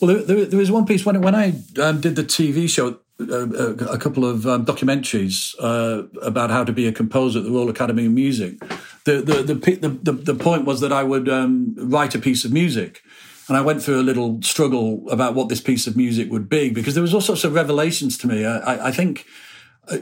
Well, 0.00 0.14
there, 0.14 0.22
there, 0.22 0.44
there 0.46 0.58
was 0.58 0.70
one 0.70 0.86
piece 0.86 1.04
when 1.04 1.20
when 1.20 1.34
I 1.34 1.54
um, 1.80 2.00
did 2.00 2.16
the 2.16 2.24
TV 2.24 2.68
show. 2.68 2.98
Uh, 3.20 3.50
a, 3.50 3.74
a, 3.92 3.98
couple 3.98 4.24
of 4.24 4.46
um, 4.46 4.64
documentaries 4.64 5.54
uh, 5.60 6.04
about 6.22 6.48
how 6.48 6.64
to 6.64 6.72
be 6.72 6.86
a 6.86 6.92
composer 6.92 7.40
at 7.40 7.44
the 7.44 7.50
Royal 7.50 7.68
Academy 7.68 8.06
of 8.06 8.12
Music. 8.12 8.58
The 9.04 9.20
the 9.20 9.42
the, 9.42 9.88
the, 9.88 10.12
the 10.12 10.34
point 10.34 10.64
was 10.64 10.80
that 10.80 10.90
I 10.90 11.02
would 11.02 11.28
um, 11.28 11.74
write 11.76 12.14
a 12.14 12.18
piece 12.18 12.46
of 12.46 12.52
music, 12.52 13.02
and 13.46 13.58
I 13.58 13.60
went 13.60 13.82
through 13.82 14.00
a 14.00 14.02
little 14.02 14.40
struggle 14.40 15.04
about 15.10 15.34
what 15.34 15.50
this 15.50 15.60
piece 15.60 15.86
of 15.86 15.98
music 15.98 16.30
would 16.30 16.48
be 16.48 16.70
because 16.70 16.94
there 16.94 17.02
was 17.02 17.12
all 17.12 17.20
sorts 17.20 17.44
of 17.44 17.52
revelations 17.52 18.16
to 18.18 18.26
me. 18.26 18.46
I, 18.46 18.88
I 18.88 18.90
think 18.90 19.26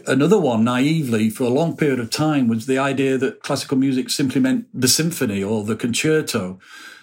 another 0.06 0.38
one 0.38 0.64
naively 0.64 1.30
for 1.30 1.44
a 1.44 1.48
long 1.48 1.76
period 1.76 2.00
of 2.00 2.10
time 2.10 2.48
was 2.48 2.66
the 2.66 2.78
idea 2.78 3.18
that 3.18 3.42
classical 3.42 3.76
music 3.76 4.10
simply 4.10 4.40
meant 4.40 4.66
the 4.72 4.88
symphony 4.88 5.42
or 5.42 5.64
the 5.64 5.76
concerto 5.76 6.58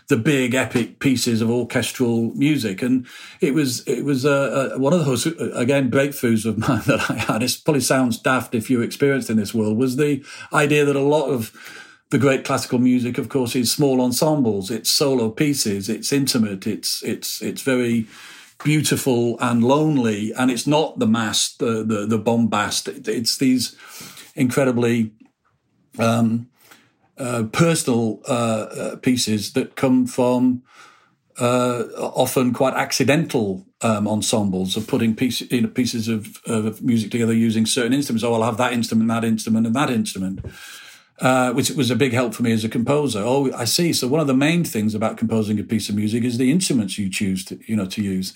the 0.08 0.18
big 0.18 0.54
epic 0.54 1.00
pieces 1.00 1.42
of 1.42 1.50
orchestral 1.50 2.32
music. 2.36 2.82
And 2.82 3.08
it 3.42 3.54
was 3.54 3.86
it 3.88 4.04
was 4.04 4.26
uh, 4.26 4.72
uh, 4.76 4.80
one 4.80 4.94
of 4.94 5.06
those 5.06 5.26
again 5.26 5.90
breakthroughs 5.90 6.46
of 6.46 6.58
mine 6.68 6.84
that 6.88 7.10
I 7.10 7.16
had. 7.16 7.44
It 7.44 7.58
probably 7.64 7.82
sounds 7.82 8.20
daft 8.20 8.56
if 8.56 8.70
you're 8.70 8.84
experienced 8.84 9.30
in 9.30 9.38
this 9.38 9.54
world. 9.54 9.78
Was 9.78 9.96
the 9.96 10.24
idea 10.54 10.86
that 10.86 10.96
a 10.96 11.02
lot 11.02 11.30
of 11.30 11.52
the 12.12 12.20
great 12.20 12.46
classical 12.46 12.80
music, 12.80 13.18
of 13.18 13.30
course, 13.30 13.56
is 13.56 13.72
small 13.72 14.00
ensembles. 14.00 14.70
It's 14.70 14.92
solo 14.92 15.30
pieces. 15.30 15.90
It's 15.90 16.14
intimate. 16.14 16.68
It's 16.68 17.04
it's 17.04 17.42
it's 17.42 17.62
very 17.62 18.08
beautiful 18.64 19.38
and 19.40 19.64
lonely, 19.64 20.32
and 20.34 20.50
it's 20.52 20.68
not 20.68 21.00
the 21.00 21.08
mass, 21.08 21.56
the 21.56 21.84
the, 21.84 22.06
the 22.06 22.20
bombast. 22.20 22.88
It's 22.88 23.38
these 23.38 23.76
incredibly 24.36 25.12
um, 25.98 26.50
uh, 27.18 27.44
personal 27.52 28.22
uh, 28.28 28.32
uh, 28.32 28.96
pieces 28.98 29.54
that 29.54 29.76
come 29.76 30.06
from 30.06 30.64
uh, 31.40 31.84
often 31.98 32.54
quite 32.54 32.74
accidental 32.74 33.66
um, 33.82 34.08
ensembles 34.08 34.78
of 34.78 34.88
putting 34.88 35.16
piece, 35.16 35.42
you 35.52 35.62
know, 35.62 35.68
pieces 35.68 36.08
of, 36.08 36.42
of, 36.46 36.82
music 36.82 37.12
together 37.12 37.34
using 37.34 37.66
certain 37.66 37.94
instruments. 37.94 38.24
Oh, 38.24 38.34
I'll 38.34 38.44
have 38.44 38.58
that 38.58 38.74
instrument, 38.74 39.10
that 39.10 39.26
instrument, 39.26 39.68
and 39.68 39.76
that 39.76 39.90
instrument, 39.90 40.46
uh, 41.20 41.52
which 41.52 41.72
was 41.72 41.92
a 41.92 41.96
big 41.96 42.14
help 42.14 42.34
for 42.34 42.44
me 42.44 42.54
as 42.54 42.64
a 42.64 42.70
composer. 42.70 43.22
Oh, 43.24 43.52
I 43.54 43.66
see. 43.66 43.92
So 43.92 44.08
one 44.08 44.22
of 44.22 44.28
the 44.28 44.34
main 44.34 44.64
things 44.64 44.96
about 44.96 45.18
composing 45.18 45.60
a 45.60 45.64
piece 45.64 45.90
of 45.90 45.96
music 45.96 46.24
is 46.24 46.38
the 46.38 46.52
instruments 46.52 46.98
you 46.98 47.10
choose 47.10 47.44
to, 47.46 47.60
you 47.66 47.76
know, 47.76 47.86
to 47.88 48.02
use. 48.02 48.34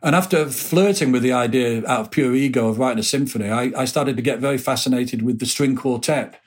And 0.00 0.16
after 0.16 0.46
flirting 0.46 1.12
with 1.12 1.22
the 1.22 1.32
idea 1.32 1.78
out 1.86 2.00
of 2.00 2.10
pure 2.10 2.34
ego 2.34 2.68
of 2.68 2.78
writing 2.78 2.98
a 2.98 3.04
symphony, 3.04 3.50
I, 3.50 3.72
I 3.76 3.84
started 3.84 4.16
to 4.16 4.22
get 4.22 4.40
very 4.40 4.58
fascinated 4.58 5.22
with 5.22 5.38
the 5.38 5.46
string 5.46 5.76
quartet 5.76 6.41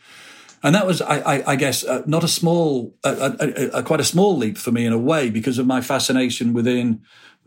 and 0.65 0.73
that 0.73 0.87
was, 0.87 0.99
I, 0.99 1.19
I, 1.19 1.51
I 1.51 1.55
guess, 1.55 1.83
uh, 1.83 2.01
not 2.07 2.23
a 2.23 2.27
small, 2.27 2.95
uh, 3.03 3.33
a, 3.71 3.83
quite 3.83 3.99
a 3.99 4.03
small 4.03 4.35
leap 4.35 4.57
for 4.57 4.71
me 4.71 4.83
in 4.83 4.93
a 4.93 4.97
way 4.97 5.29
because 5.29 5.59
of 5.59 5.67
my 5.67 5.79
fascination 5.79 6.53
within 6.53 7.03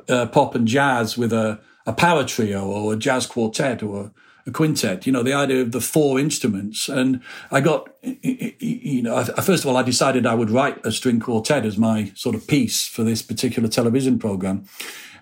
uh, 0.08 0.26
pop 0.26 0.54
and 0.54 0.68
jazz 0.68 1.18
with 1.18 1.32
a, 1.32 1.58
a 1.84 1.92
power 1.92 2.22
trio 2.22 2.64
or 2.64 2.92
a 2.92 2.96
jazz 2.96 3.26
quartet 3.26 3.82
or 3.82 4.12
a 4.46 4.52
quintet. 4.52 5.04
You 5.04 5.12
know, 5.12 5.24
the 5.24 5.32
idea 5.34 5.62
of 5.62 5.72
the 5.72 5.80
four 5.80 6.20
instruments, 6.20 6.88
and 6.88 7.20
I 7.50 7.60
got, 7.60 7.88
you 8.04 9.02
know, 9.02 9.24
first 9.24 9.64
of 9.64 9.66
all, 9.66 9.76
I 9.76 9.82
decided 9.82 10.24
I 10.24 10.34
would 10.34 10.50
write 10.50 10.78
a 10.86 10.92
string 10.92 11.18
quartet 11.18 11.66
as 11.66 11.76
my 11.76 12.12
sort 12.14 12.36
of 12.36 12.46
piece 12.46 12.86
for 12.86 13.02
this 13.02 13.20
particular 13.20 13.68
television 13.68 14.20
program, 14.20 14.64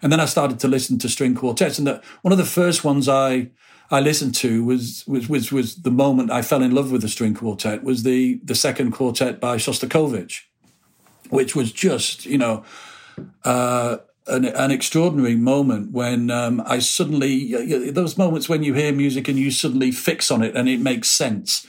and 0.03 0.13
then 0.13 0.21
I 0.21 0.27
started 0.27 0.61
to 0.61 0.69
listen 0.69 0.99
to 0.99 1.09
string 1.09 1.35
quartets, 1.35 1.79
and 1.79 1.87
that 1.87 2.05
one 2.21 2.33
of 2.33 2.39
the 2.39 2.45
first 2.45 2.85
ones 2.85 3.09
I 3.09 3.53
I 3.91 4.01
listened 4.01 4.35
to 4.37 4.65
was, 4.65 5.05
was 5.07 5.29
was 5.29 5.53
was 5.53 5.77
the 5.77 5.91
moment 5.91 6.31
I 6.31 6.43
fell 6.43 6.63
in 6.63 6.75
love 6.75 6.91
with 6.91 7.03
the 7.03 7.09
string 7.09 7.35
quartet 7.35 7.85
was 7.85 8.03
the 8.03 8.41
the 8.43 8.55
second 8.55 8.93
quartet 8.93 9.41
by 9.41 9.57
Shostakovich, 9.57 10.43
which 11.31 11.55
was 11.55 11.73
just 11.73 12.27
you 12.27 12.39
know 12.39 12.65
uh, 13.45 13.99
an, 14.27 14.45
an 14.45 14.71
extraordinary 14.73 15.37
moment 15.37 15.93
when 15.93 16.31
um, 16.31 16.63
I 16.67 16.81
suddenly 16.81 17.91
those 17.91 18.19
moments 18.19 18.49
when 18.49 18.65
you 18.65 18.75
hear 18.75 18.93
music 18.93 19.29
and 19.29 19.39
you 19.39 19.51
suddenly 19.51 19.93
fix 19.93 20.31
on 20.31 20.43
it 20.43 20.57
and 20.57 20.69
it 20.69 20.81
makes 20.81 21.09
sense. 21.09 21.67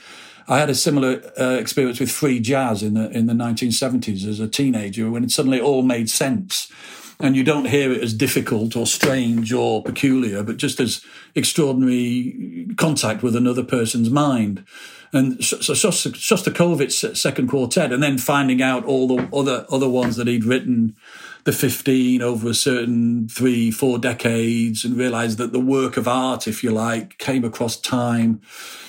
I 0.50 0.58
had 0.58 0.70
a 0.70 0.74
similar 0.74 1.22
uh, 1.38 1.58
experience 1.60 2.00
with 2.00 2.10
free 2.10 2.40
jazz 2.40 2.82
in 2.82 2.94
the 2.94 3.10
in 3.10 3.26
the 3.26 3.34
1970s 3.34 4.26
as 4.26 4.40
a 4.40 4.48
teenager 4.48 5.10
when 5.10 5.22
it 5.22 5.30
suddenly 5.30 5.60
all 5.60 5.82
made 5.82 6.10
sense 6.10 6.72
and 7.20 7.34
you 7.34 7.42
don't 7.42 7.66
hear 7.66 7.92
it 7.92 8.02
as 8.02 8.14
difficult 8.14 8.76
or 8.76 8.86
strange 8.86 9.52
or 9.52 9.82
peculiar, 9.82 10.42
but 10.42 10.56
just 10.56 10.78
as 10.80 11.04
extraordinary 11.34 12.68
contact 12.76 13.22
with 13.22 13.34
another 13.34 13.64
person's 13.64 14.10
mind. 14.10 14.64
And 15.12 15.42
so 15.42 15.56
Shostakovich's 15.56 17.20
second 17.20 17.48
quartet, 17.48 17.92
and 17.92 18.02
then 18.02 18.18
finding 18.18 18.60
out 18.60 18.84
all 18.84 19.08
the 19.08 19.28
other 19.34 19.64
other 19.70 19.88
ones 19.88 20.16
that 20.16 20.26
he'd 20.26 20.44
written, 20.44 20.96
the 21.44 21.52
fifteen 21.52 22.20
over 22.20 22.50
a 22.50 22.54
certain 22.54 23.26
three 23.26 23.70
four 23.70 23.98
decades, 23.98 24.84
and 24.84 24.98
realised 24.98 25.38
that 25.38 25.52
the 25.52 25.60
work 25.60 25.96
of 25.96 26.06
art, 26.06 26.46
if 26.46 26.62
you 26.62 26.70
like, 26.70 27.16
came 27.16 27.42
across 27.42 27.76
time. 27.80 28.42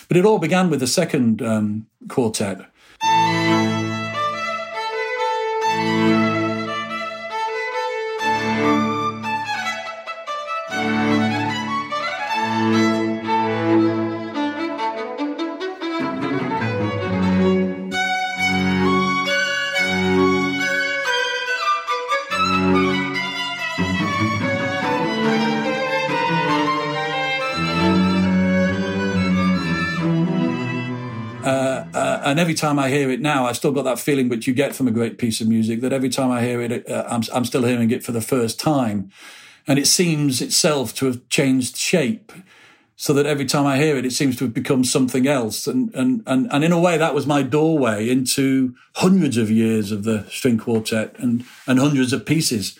But 0.10 0.18
it 0.18 0.26
all 0.26 0.40
began 0.40 0.70
with 0.70 0.82
the 0.82 0.88
second 0.88 1.42
um, 1.42 1.88
quartet. 2.10 2.66
And 32.30 32.40
every 32.40 32.54
time 32.54 32.80
I 32.80 32.90
hear 32.90 33.10
it 33.10 33.22
now, 33.22 33.46
I 33.46 33.54
still 33.54 33.72
got 33.72 33.84
that 33.84 34.00
feeling 34.00 34.30
which 34.30 34.48
you 34.48 34.54
get 34.54 34.76
from 34.76 34.88
a 34.88 34.92
great 34.92 35.18
piece 35.18 35.42
of 35.42 35.48
music. 35.48 35.82
That 35.82 35.94
every 35.94 36.10
time 36.10 36.32
I 36.32 36.42
hear 36.42 36.62
it, 36.62 36.90
uh, 36.90 37.06
I'm, 37.10 37.24
I'm 37.34 37.46
still 37.46 37.64
hearing 37.64 37.92
it 37.92 38.04
for 38.04 38.12
the 38.12 38.22
first 38.22 38.60
time, 38.60 39.12
and 39.68 39.80
it 39.80 39.88
seems 39.88 40.42
itself 40.42 40.94
to 40.96 41.06
have 41.08 41.28
changed 41.30 41.78
shape. 41.78 42.32
So 42.96 43.14
that 43.14 43.26
every 43.26 43.46
time 43.46 43.66
I 43.66 43.78
hear 43.78 43.96
it, 43.96 44.06
it 44.06 44.12
seems 44.12 44.36
to 44.38 44.44
have 44.44 44.54
become 44.54 44.84
something 44.84 45.26
else, 45.26 45.68
and 45.68 45.94
and 45.96 46.22
and 46.28 46.52
and 46.52 46.64
in 46.64 46.72
a 46.72 46.80
way, 46.80 46.98
that 46.98 47.16
was 47.16 47.26
my 47.26 47.42
doorway 47.42 48.10
into 48.10 48.76
hundreds 48.96 49.38
of 49.38 49.50
years 49.50 49.92
of 49.92 50.04
the 50.04 50.26
string 50.30 50.58
quartet 50.58 51.16
and 51.18 51.46
and 51.66 51.80
hundreds 51.80 52.12
of 52.12 52.26
pieces 52.26 52.78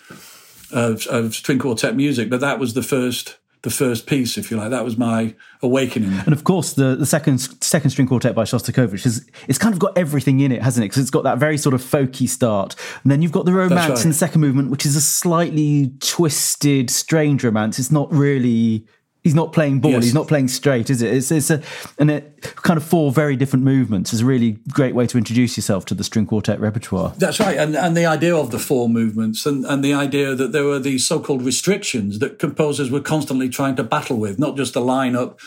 of, 0.70 1.06
of 1.06 1.34
string 1.34 1.58
quartet 1.58 1.96
music. 1.96 2.30
But 2.30 2.40
that 2.40 2.58
was 2.58 2.74
the 2.74 2.82
first 2.82 3.38
the 3.62 3.70
first 3.70 4.06
piece, 4.06 4.38
if 4.38 4.50
you 4.50 4.56
like. 4.56 4.70
That 4.70 4.84
was 4.84 4.96
my 4.96 5.34
awakening. 5.62 6.12
And 6.24 6.32
of 6.32 6.44
course, 6.44 6.72
the, 6.72 6.96
the 6.96 7.06
second 7.06 7.38
second 7.62 7.90
string 7.90 8.08
quartet 8.08 8.34
by 8.34 8.44
Shostakovich 8.44 9.04
is 9.04 9.28
it's 9.48 9.58
kind 9.58 9.72
of 9.72 9.78
got 9.78 9.96
everything 9.98 10.40
in 10.40 10.52
it, 10.52 10.62
hasn't 10.62 10.84
it? 10.84 10.88
Because 10.88 11.02
it's 11.02 11.10
got 11.10 11.24
that 11.24 11.38
very 11.38 11.58
sort 11.58 11.74
of 11.74 11.82
folky 11.82 12.28
start, 12.28 12.74
and 13.02 13.12
then 13.12 13.22
you've 13.22 13.32
got 13.32 13.44
the 13.44 13.52
romance 13.52 13.90
right. 13.90 14.02
in 14.02 14.10
the 14.10 14.14
second 14.14 14.40
movement, 14.40 14.70
which 14.70 14.86
is 14.86 14.96
a 14.96 15.00
slightly 15.00 15.92
twisted, 16.00 16.90
strange 16.90 17.44
romance. 17.44 17.78
It's 17.78 17.90
not 17.90 18.10
really 18.12 18.86
he's 19.22 19.34
not 19.34 19.52
playing 19.52 19.80
ball. 19.80 19.92
Yes. 19.92 20.04
He's 20.04 20.14
not 20.14 20.28
playing 20.28 20.48
straight, 20.48 20.90
is 20.90 21.02
it? 21.02 21.14
It's, 21.14 21.30
it's 21.30 21.50
a 21.50 21.62
and 21.98 22.10
it 22.10 22.42
kind 22.56 22.76
of 22.76 22.84
four 22.84 23.12
very 23.12 23.36
different 23.36 23.64
movements. 23.64 24.12
It's 24.12 24.22
a 24.22 24.26
really 24.26 24.58
great 24.72 24.94
way 24.94 25.06
to 25.06 25.18
introduce 25.18 25.56
yourself 25.56 25.84
to 25.86 25.94
the 25.94 26.04
string 26.04 26.26
quartet 26.26 26.60
repertoire. 26.60 27.12
That's 27.16 27.40
right, 27.40 27.56
and 27.56 27.76
and 27.76 27.96
the 27.96 28.06
idea 28.06 28.34
of 28.34 28.50
the 28.50 28.58
four 28.58 28.88
movements, 28.88 29.46
and 29.46 29.64
and 29.64 29.84
the 29.84 29.94
idea 29.94 30.34
that 30.34 30.52
there 30.52 30.64
were 30.64 30.78
these 30.78 31.06
so-called 31.06 31.42
restrictions 31.42 32.18
that 32.18 32.38
composers 32.38 32.90
were 32.90 33.00
constantly 33.00 33.48
trying 33.48 33.76
to 33.76 33.84
battle 33.84 34.16
with, 34.16 34.38
not 34.38 34.56
just 34.56 34.74
the 34.74 34.80
lineup. 34.80 35.38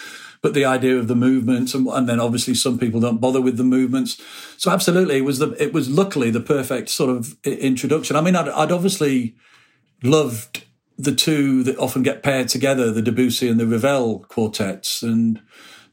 But 0.42 0.54
the 0.54 0.66
idea 0.66 0.98
of 0.98 1.08
the 1.08 1.16
movements, 1.16 1.74
and, 1.74 1.88
and 1.88 2.10
then 2.10 2.20
obviously 2.20 2.54
some 2.54 2.78
people 2.78 3.00
don't 3.00 3.22
bother 3.22 3.40
with 3.40 3.56
the 3.56 3.64
movements. 3.64 4.22
So 4.58 4.72
absolutely, 4.72 5.16
it 5.16 5.24
was 5.24 5.40
the 5.40 5.52
it 5.58 5.72
was 5.72 5.90
luckily 5.90 6.32
the 6.32 6.42
perfect 6.42 6.90
sort 6.90 7.10
of 7.16 7.38
introduction. 7.46 8.18
I 8.18 8.22
mean, 8.22 8.36
I'd, 8.36 8.50
I'd 8.50 8.70
obviously 8.70 9.38
loved 10.04 10.63
the 10.98 11.14
two 11.14 11.64
that 11.64 11.78
often 11.78 12.04
get 12.04 12.24
paired 12.24 12.48
together, 12.48 12.92
the 12.92 13.02
Debussy 13.02 13.50
and 13.50 13.60
the 13.60 13.68
Ravel 13.68 14.20
quartets, 14.30 15.02
and 15.02 15.42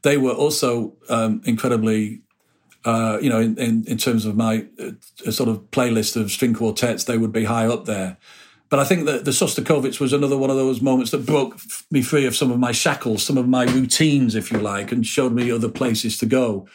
they 0.03 0.17
were 0.17 0.31
also 0.31 0.93
um, 1.09 1.41
incredibly, 1.45 2.21
uh, 2.85 3.17
you 3.21 3.29
know, 3.29 3.39
in, 3.39 3.57
in, 3.57 3.85
in, 3.87 3.97
terms 3.97 4.25
of 4.25 4.35
my 4.35 4.65
uh, 4.79 5.31
sort 5.31 5.49
of 5.49 5.59
playlist 5.71 6.15
of 6.15 6.31
string 6.31 6.53
quartets, 6.53 7.03
they 7.03 7.17
would 7.17 7.31
be 7.31 7.45
high 7.45 7.67
up 7.67 7.85
there. 7.85 8.17
But 8.69 8.79
I 8.79 8.85
think 8.85 9.05
that 9.05 9.25
the 9.25 9.31
Shostakovich 9.31 9.99
was 9.99 10.13
another 10.13 10.37
one 10.37 10.49
of 10.49 10.55
those 10.55 10.81
moments 10.81 11.11
that 11.11 11.25
broke 11.25 11.59
me 11.91 12.01
free 12.01 12.25
of 12.25 12.35
some 12.35 12.51
of 12.51 12.59
my 12.59 12.71
shackles, 12.71 13.21
some 13.21 13.37
of 13.37 13.47
my 13.47 13.65
routines, 13.65 14.33
if 14.33 14.49
you 14.49 14.59
like, 14.59 14.93
and 14.93 15.05
showed 15.05 15.33
me 15.33 15.51
other 15.51 15.67
places 15.67 16.17
to 16.19 16.25
go. 16.25 16.67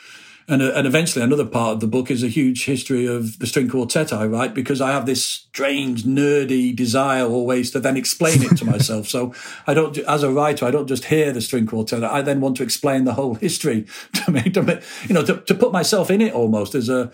And, 0.48 0.62
uh, 0.62 0.72
and 0.74 0.87
eventually, 0.87 1.24
another 1.24 1.44
part 1.44 1.74
of 1.74 1.80
the 1.80 1.88
book 1.88 2.11
is 2.11 2.22
a 2.22 2.28
huge 2.28 2.66
history 2.66 3.06
of 3.06 3.38
the 3.40 3.46
string 3.46 3.68
quartet 3.68 4.12
I 4.12 4.26
write 4.26 4.54
because 4.54 4.80
I 4.80 4.92
have 4.92 5.04
this 5.04 5.24
strange, 5.24 6.04
nerdy 6.04 6.74
desire 6.74 7.24
always 7.24 7.72
to 7.72 7.80
then 7.80 7.96
explain 7.96 8.42
it 8.42 8.56
to 8.59 8.64
myself. 8.72 9.09
so 9.09 9.35
I 9.66 9.74
don't, 9.74 9.98
as 9.98 10.22
a 10.22 10.30
writer, 10.30 10.64
I 10.64 10.70
don't 10.70 10.87
just 10.87 11.06
hear 11.06 11.32
the 11.32 11.40
string 11.40 11.66
quartet. 11.66 12.04
I 12.04 12.22
then 12.22 12.40
want 12.40 12.56
to 12.59 12.62
explain 12.62 13.04
the 13.04 13.14
whole 13.14 13.35
history 13.35 13.87
to 14.12 14.30
me, 14.30 14.42
to 14.50 14.82
you 15.09 15.14
know, 15.14 15.24
to, 15.24 15.38
to 15.38 15.54
put 15.54 15.72
myself 15.72 16.11
in 16.11 16.20
it 16.20 16.32
almost 16.32 16.74
as 16.74 16.88
a, 16.88 17.11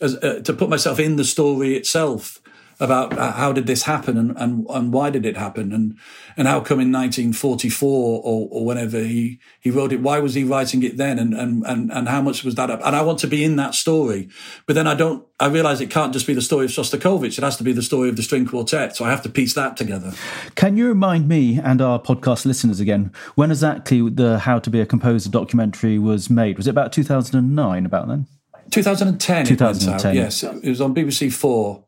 as 0.00 0.16
uh, 0.16 0.40
to 0.44 0.52
put 0.52 0.68
myself 0.68 1.00
in 1.00 1.16
the 1.16 1.24
story 1.24 1.76
itself. 1.76 2.40
About 2.80 3.16
uh, 3.18 3.32
how 3.32 3.52
did 3.52 3.66
this 3.66 3.84
happen 3.84 4.16
and, 4.16 4.36
and, 4.36 4.66
and 4.68 4.92
why 4.92 5.10
did 5.10 5.24
it 5.24 5.36
happen? 5.36 5.72
And 5.72 5.96
and 6.36 6.48
how 6.48 6.60
come 6.60 6.80
in 6.80 6.90
1944 6.90 8.22
or, 8.24 8.48
or 8.50 8.64
whenever 8.64 8.98
he, 8.98 9.38
he 9.60 9.70
wrote 9.70 9.92
it. 9.92 10.00
Why 10.00 10.18
was 10.18 10.34
he 10.34 10.44
writing 10.44 10.82
it 10.82 10.96
then? 10.96 11.18
And, 11.18 11.34
and 11.34 11.64
and 11.64 11.92
and 11.92 12.08
how 12.08 12.22
much 12.22 12.44
was 12.44 12.54
that 12.56 12.70
up? 12.70 12.80
And 12.84 12.96
I 12.96 13.02
want 13.02 13.18
to 13.20 13.26
be 13.26 13.44
in 13.44 13.56
that 13.56 13.74
story. 13.74 14.28
But 14.66 14.74
then 14.74 14.86
I 14.86 14.94
don't 14.94 15.24
I 15.40 15.48
realize 15.48 15.80
it 15.80 15.90
can't 15.90 16.12
just 16.12 16.26
be 16.26 16.34
the 16.34 16.42
story 16.42 16.66
of 16.66 16.70
Shostakovich. 16.70 17.38
It 17.38 17.44
has 17.44 17.56
to 17.56 17.64
be 17.64 17.72
the 17.72 17.82
story 17.82 18.08
of 18.08 18.16
the 18.16 18.22
string 18.22 18.46
quartet. 18.46 18.96
So 18.96 19.04
I 19.04 19.10
have 19.10 19.22
to 19.22 19.28
piece 19.28 19.54
that 19.54 19.76
together. 19.76 20.12
Can 20.54 20.76
you 20.76 20.88
remind 20.88 21.28
me 21.28 21.58
and 21.58 21.80
our 21.80 22.00
podcast 22.00 22.44
listeners 22.46 22.80
again 22.80 23.12
when 23.34 23.50
exactly 23.50 24.08
the 24.08 24.38
How 24.40 24.58
to 24.58 24.70
Be 24.70 24.80
a 24.80 24.86
Composer 24.86 25.30
documentary 25.30 25.98
was 25.98 26.30
made? 26.30 26.56
Was 26.56 26.66
it 26.66 26.70
about 26.70 26.92
2009 26.92 27.86
about 27.86 28.08
then? 28.08 28.26
2010 28.70 29.46
2010 29.46 30.14
yes. 30.14 30.42
It 30.42 30.68
was 30.68 30.80
on 30.80 30.94
BBC 30.94 31.32
4 31.32 31.84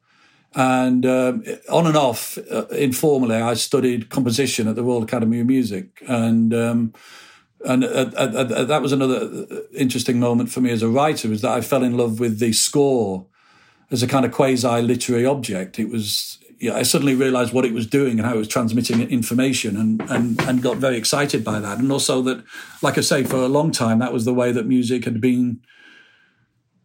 and 0.54 1.04
um, 1.04 1.44
on 1.70 1.87
and 1.87 1.96
off, 1.96 2.38
uh, 2.50 2.66
informally, 2.68 3.37
I 3.37 3.54
studied 3.54 4.09
composition 4.09 4.68
at 4.68 4.76
the 4.76 4.82
Royal 4.82 5.02
Academy 5.02 5.40
of 5.40 5.46
Music, 5.46 6.02
and 6.09 6.54
um, 6.54 6.94
and 7.64 7.85
uh, 7.85 8.11
uh, 8.16 8.20
uh 8.20 8.64
that 8.64 8.82
was 8.82 8.92
another 8.92 9.46
interesting 9.74 10.18
moment 10.18 10.50
for 10.50 10.61
me 10.61 10.70
as 10.70 10.82
a 10.82 10.88
writer. 10.88 11.28
Was 11.28 11.42
that 11.42 11.52
I 11.52 11.61
fell 11.61 11.82
in 11.82 11.96
love 11.96 12.20
with 12.20 12.38
the 12.38 12.52
score 12.52 13.26
as 13.90 14.02
a 14.02 14.06
kind 14.06 14.24
of 14.24 14.32
quasi 14.32 14.82
literary 14.82 15.26
object. 15.26 15.78
It 15.78 15.88
was. 15.88 16.38
Yeah, 16.59 16.72
I 16.72 16.85
suddenly 16.85 17.14
realised 17.14 17.52
what 17.52 17.66
it 17.66 17.74
was 17.74 17.87
doing 17.87 18.18
and 18.18 18.26
how 18.26 18.35
it 18.35 18.38
was 18.38 18.48
transmitting 18.48 19.02
information, 19.11 19.76
and, 19.76 20.00
and 20.11 20.40
and 20.48 20.62
got 20.62 20.78
very 20.78 20.96
excited 20.96 21.44
by 21.44 21.61
that. 21.61 21.78
And 21.78 21.92
also 21.92 22.22
that, 22.22 22.42
like 22.80 22.96
I 22.96 23.02
say, 23.02 23.24
for 23.24 23.37
a 23.37 23.48
long 23.48 23.72
time, 23.72 23.98
that 23.98 24.11
was 24.11 24.24
the 24.24 24.32
way 24.32 24.52
that 24.52 24.64
music 24.66 25.04
had 25.04 25.20
been 25.20 25.61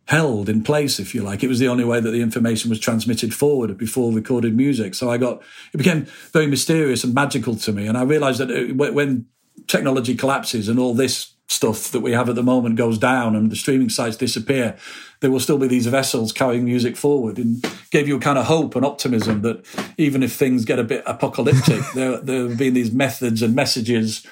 held 0.07 0.49
in 0.49 0.63
place, 0.63 0.99
if 0.99 1.15
you 1.15 1.21
like. 1.21 1.43
It 1.43 1.47
was 1.47 1.59
the 1.59 1.67
only 1.67 1.85
way 1.85 1.99
that 1.99 2.11
the 2.11 2.21
information 2.21 2.69
was 2.69 2.79
transmitted 2.79 3.33
forward 3.33 3.77
before 3.77 4.11
recorded 4.11 4.55
music. 4.55 4.93
So 4.95 5.09
I 5.09 5.17
got, 5.17 5.41
it 5.73 5.77
became 5.77 6.05
very 6.33 6.47
mysterious 6.47 7.03
and 7.03 7.13
magical 7.13 7.55
to 7.55 7.71
me. 7.71 7.87
And 7.87 7.97
I 7.97 8.03
realized 8.03 8.39
that 8.39 8.51
uh, 8.51 8.91
when 8.93 9.27
technology 9.67 10.15
collapses 10.15 10.67
and 10.67 10.79
all 10.79 10.93
this 10.93 11.33
stuff 11.47 11.91
that 11.91 11.99
we 11.99 12.13
have 12.13 12.29
at 12.29 12.35
the 12.35 12.43
moment 12.43 12.77
goes 12.77 12.97
down 12.97 13.35
and 13.35 13.51
the 13.51 13.55
streaming 13.55 13.89
sites 13.89 14.17
disappear, 14.17 14.77
there 15.19 15.29
will 15.29 15.39
still 15.39 15.57
be 15.57 15.67
these 15.67 15.87
vessels 15.87 16.31
carrying 16.31 16.65
music 16.65 16.95
forward 16.95 17.37
and 17.37 17.65
gave 17.91 18.07
you 18.07 18.15
a 18.15 18.19
kind 18.19 18.37
of 18.37 18.45
hope 18.45 18.75
and 18.75 18.85
optimism 18.85 19.41
that 19.41 19.63
even 19.97 20.23
if 20.23 20.33
things 20.33 20.65
get 20.65 20.79
a 20.79 20.83
bit 20.83 21.03
apocalyptic, 21.05 21.81
there, 21.95 22.17
there 22.17 22.47
have 22.47 22.57
been 22.57 22.73
these 22.73 22.91
methods 22.91 23.41
and 23.41 23.53
messages 23.53 24.25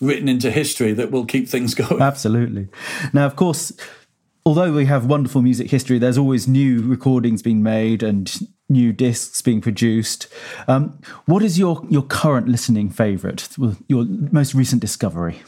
written 0.00 0.28
into 0.28 0.50
history 0.50 0.92
that 0.92 1.10
will 1.10 1.24
keep 1.24 1.48
things 1.48 1.74
going. 1.74 2.02
Absolutely. 2.02 2.68
Now, 3.12 3.26
of 3.26 3.36
course, 3.36 3.72
although 4.46 4.72
we 4.72 4.86
have 4.86 5.04
wonderful 5.04 5.42
music 5.42 5.70
history, 5.70 5.98
there's 5.98 6.16
always 6.16 6.46
new 6.46 6.80
recordings 6.80 7.42
being 7.42 7.62
made 7.62 8.02
and 8.02 8.48
new 8.68 8.92
discs 8.92 9.42
being 9.42 9.60
produced. 9.60 10.28
Um, 10.68 10.98
what 11.26 11.42
is 11.42 11.58
your 11.58 11.84
your 11.90 12.02
current 12.02 12.48
listening 12.48 12.88
favourite? 12.88 13.48
Your 13.88 14.04
most 14.04 14.54
recent 14.54 14.80
discovery? 14.80 15.42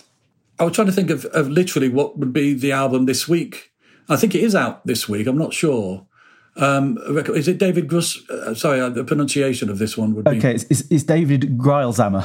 I 0.59 0.65
was 0.65 0.75
trying 0.75 0.89
to 0.89 0.93
think 0.93 1.11
of, 1.11 1.25
of 1.27 1.49
literally 1.49 1.89
what 1.89 2.19
would 2.19 2.33
be 2.33 2.53
the 2.53 2.73
album 2.73 3.07
this 3.07 3.29
week. 3.29 3.71
I 4.09 4.17
think 4.17 4.35
it 4.35 4.43
is 4.43 4.55
out 4.55 4.85
this 4.85 5.09
week. 5.09 5.27
I'm 5.29 5.39
not 5.39 5.55
sure. 5.55 6.05
Um, 6.57 6.99
is 7.29 7.47
it 7.47 7.59
David 7.59 7.87
Gruss? 7.87 8.29
Uh, 8.29 8.55
sorry, 8.55 8.81
uh, 8.81 8.89
the 8.89 9.05
pronunciation 9.05 9.71
of 9.71 9.79
this 9.79 9.97
one 9.97 10.15
would 10.15 10.25
be. 10.25 10.39
Okay, 10.39 10.55
it's, 10.55 10.65
it's 10.91 11.05
David 11.05 11.57
Greilsamer. 11.57 12.25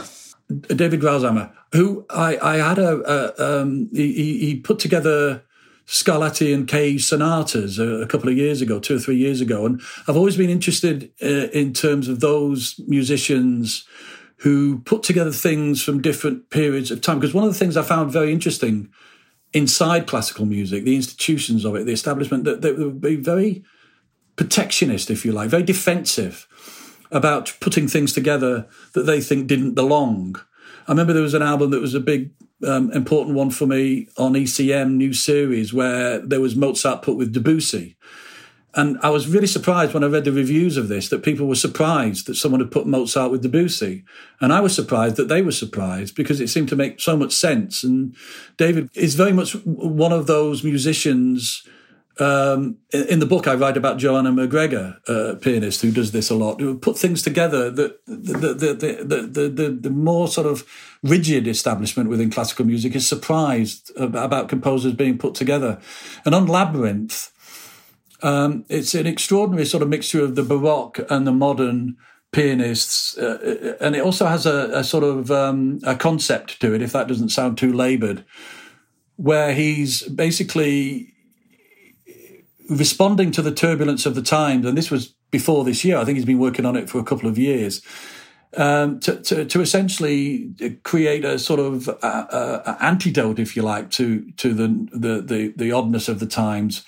David 0.69 1.01
Greilsamer, 1.01 1.51
who 1.73 2.05
I, 2.09 2.37
I 2.37 2.57
had 2.57 2.79
a, 2.79 3.01
a 3.37 3.61
um, 3.61 3.89
he, 3.93 4.39
he 4.39 4.55
put 4.55 4.79
together 4.79 5.43
Scarlatti 5.85 6.53
and 6.53 6.67
Cage 6.67 7.05
sonatas 7.05 7.77
a, 7.77 8.01
a, 8.01 8.07
couple 8.07 8.29
of 8.29 8.37
years 8.37 8.61
ago, 8.61 8.79
two 8.79 8.95
or 8.95 8.99
three 8.99 9.17
years 9.17 9.41
ago. 9.41 9.65
And 9.65 9.81
I've 10.07 10.15
always 10.15 10.37
been 10.37 10.49
interested 10.49 11.11
uh, 11.21 11.49
in 11.51 11.73
terms 11.73 12.07
of 12.07 12.19
those 12.19 12.79
musicians 12.87 13.85
who 14.37 14.79
put 14.79 15.03
together 15.03 15.31
things 15.31 15.83
from 15.83 16.01
different 16.01 16.49
periods 16.49 16.91
of 16.91 17.01
time. 17.01 17.19
Because 17.19 17.33
one 17.33 17.43
of 17.43 17.51
the 17.51 17.59
things 17.59 17.77
I 17.77 17.81
found 17.81 18.11
very 18.11 18.31
interesting 18.31 18.89
inside 19.53 20.07
classical 20.07 20.45
music, 20.45 20.83
the 20.83 20.95
institutions 20.95 21.65
of 21.65 21.75
it, 21.75 21.85
the 21.85 21.91
establishment, 21.91 22.43
that 22.45 22.61
they 22.61 22.71
would 22.71 22.99
be 22.99 23.15
very 23.15 23.63
protectionist, 24.35 25.09
if 25.09 25.25
you 25.25 25.31
like, 25.31 25.49
very 25.49 25.63
defensive 25.63 26.47
about 27.11 27.55
putting 27.59 27.87
things 27.87 28.11
together 28.13 28.67
that 28.93 29.03
they 29.03 29.21
think 29.21 29.47
didn't 29.47 29.75
belong. 29.75 30.35
I 30.87 30.91
remember 30.91 31.13
there 31.13 31.21
was 31.21 31.35
an 31.35 31.43
album 31.43 31.71
that 31.71 31.81
was 31.81 31.93
a 31.93 31.99
big 31.99 32.31
um, 32.65 32.91
important 32.91 33.35
one 33.35 33.49
for 33.49 33.65
me 33.65 34.07
on 34.17 34.33
ECM 34.33 34.93
new 34.93 35.13
series 35.13 35.73
where 35.73 36.19
there 36.19 36.41
was 36.41 36.55
Mozart 36.55 37.01
put 37.01 37.17
with 37.17 37.33
Debussy. 37.33 37.95
And 38.75 38.97
I 39.03 39.09
was 39.11 39.27
really 39.27 39.47
surprised 39.47 39.93
when 39.93 40.03
I 40.03 40.07
read 40.07 40.25
the 40.25 40.31
reviews 40.31 40.77
of 40.77 40.87
this 40.87 41.09
that 41.09 41.21
people 41.21 41.47
were 41.47 41.55
surprised 41.55 42.25
that 42.25 42.35
someone 42.35 42.59
had 42.59 42.71
put 42.71 42.87
Mozart 42.87 43.29
with 43.29 43.43
Debussy. 43.43 44.03
And 44.41 44.51
I 44.51 44.61
was 44.61 44.73
surprised 44.73 45.15
that 45.17 45.27
they 45.27 45.43
were 45.43 45.51
surprised 45.51 46.15
because 46.15 46.41
it 46.41 46.49
seemed 46.49 46.69
to 46.69 46.75
make 46.75 46.99
so 46.99 47.15
much 47.15 47.33
sense. 47.33 47.83
And 47.83 48.15
David 48.57 48.89
is 48.95 49.13
very 49.13 49.31
much 49.31 49.53
one 49.65 50.11
of 50.11 50.25
those 50.25 50.63
musicians 50.63 51.63
um, 52.19 52.77
in 52.91 53.19
the 53.19 53.25
book, 53.25 53.47
I 53.47 53.55
write 53.55 53.75
about 53.75 53.97
Joanna 53.97 54.31
MacGregor, 54.31 54.97
a 55.07 55.35
pianist 55.35 55.81
who 55.81 55.91
does 55.91 56.11
this 56.11 56.29
a 56.29 56.35
lot, 56.35 56.61
who 56.61 56.77
put 56.77 56.97
things 56.97 57.23
together 57.23 57.71
that 57.71 58.05
the, 58.05 58.33
the, 58.33 58.73
the, 58.73 59.03
the, 59.25 59.49
the, 59.49 59.69
the 59.69 59.89
more 59.89 60.27
sort 60.27 60.45
of 60.45 60.63
rigid 61.01 61.47
establishment 61.47 62.09
within 62.09 62.29
classical 62.29 62.65
music 62.65 62.95
is 62.95 63.07
surprised 63.07 63.91
about 63.97 64.47
composers 64.47 64.93
being 64.93 65.17
put 65.17 65.33
together. 65.33 65.79
And 66.23 66.35
on 66.35 66.45
Labyrinth, 66.45 67.31
um, 68.21 68.63
it's 68.69 68.93
an 68.93 69.07
extraordinary 69.07 69.65
sort 69.65 69.81
of 69.81 69.89
mixture 69.89 70.23
of 70.23 70.35
the 70.35 70.43
Baroque 70.43 70.99
and 71.09 71.25
the 71.25 71.31
modern 71.31 71.97
pianists, 72.31 73.17
uh, 73.17 73.75
and 73.79 73.95
it 73.95 74.03
also 74.03 74.25
has 74.25 74.45
a, 74.45 74.69
a 74.73 74.83
sort 74.83 75.03
of 75.03 75.29
um, 75.29 75.79
a 75.83 75.95
concept 75.95 76.59
to 76.61 76.73
it, 76.73 76.81
if 76.81 76.91
that 76.91 77.07
doesn't 77.07 77.29
sound 77.29 77.57
too 77.57 77.71
laboured, 77.71 78.25
where 79.17 79.53
he's 79.53 80.03
basically 80.03 81.12
responding 82.69 83.31
to 83.31 83.41
the 83.41 83.53
turbulence 83.53 84.05
of 84.05 84.15
the 84.15 84.21
times, 84.21 84.65
and 84.65 84.77
this 84.77 84.91
was 84.91 85.13
before 85.31 85.63
this 85.63 85.83
year. 85.83 85.97
I 85.97 86.05
think 86.05 86.17
he's 86.17 86.25
been 86.25 86.39
working 86.39 86.65
on 86.65 86.75
it 86.75 86.89
for 86.89 86.99
a 86.99 87.03
couple 87.03 87.29
of 87.29 87.37
years. 87.37 87.81
Um, 88.55 88.99
to, 88.99 89.15
to, 89.15 89.45
to, 89.45 89.61
essentially 89.61 90.53
create 90.83 91.25
a 91.25 91.39
sort 91.39 91.59
of 91.59 91.89
uh, 91.89 91.93
uh, 92.03 92.77
antidote, 92.79 93.39
if 93.39 93.55
you 93.55 93.63
like, 93.63 93.89
to 93.91 94.29
to 94.33 94.53
the, 94.53 94.67
the, 94.93 95.21
the 95.21 95.53
the 95.57 95.71
oddness 95.71 96.07
of 96.07 96.19
the 96.19 96.27
times. 96.27 96.85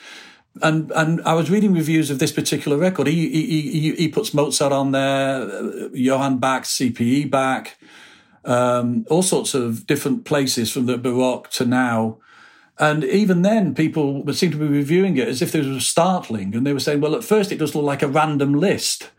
And 0.62 0.92
and 0.92 1.22
I 1.24 1.34
was 1.34 1.50
reading 1.50 1.74
reviews 1.74 2.12
of 2.12 2.20
this 2.20 2.32
particular 2.32 2.78
record. 2.78 3.08
He 3.08 3.30
he 3.30 3.62
he, 3.72 3.96
he 3.96 4.08
puts 4.10 4.32
Mozart 4.32 4.72
on 4.72 4.92
there, 4.92 5.42
uh, 5.42 5.90
Johann 5.92 6.38
Bach, 6.38 6.66
CPE 6.66 7.32
Bach, 7.32 7.76
um, 8.46 9.06
all 9.10 9.24
sorts 9.24 9.56
of 9.56 9.88
different 9.88 10.24
places 10.24 10.72
from 10.72 10.86
the 10.86 11.00
Baroque 11.00 11.50
to 11.52 11.66
now. 11.66 12.20
And 12.78 13.04
even 13.06 13.42
then, 13.42 13.74
people 13.74 14.24
would 14.24 14.36
seem 14.36 14.52
to 14.52 14.58
be 14.58 14.68
reviewing 14.68 15.18
it 15.18 15.28
as 15.28 15.42
if 15.42 15.52
this 15.52 15.66
was 15.66 15.88
startling. 15.88 16.56
And 16.56 16.68
they 16.68 16.74
were 16.74 16.80
saying, 16.80 17.00
well, 17.00 17.16
at 17.16 17.24
first 17.24 17.52
it 17.52 17.58
does 17.58 17.74
look 17.74 17.86
like 17.86 18.02
a 18.02 18.08
random 18.08 18.54
list. 18.54 19.12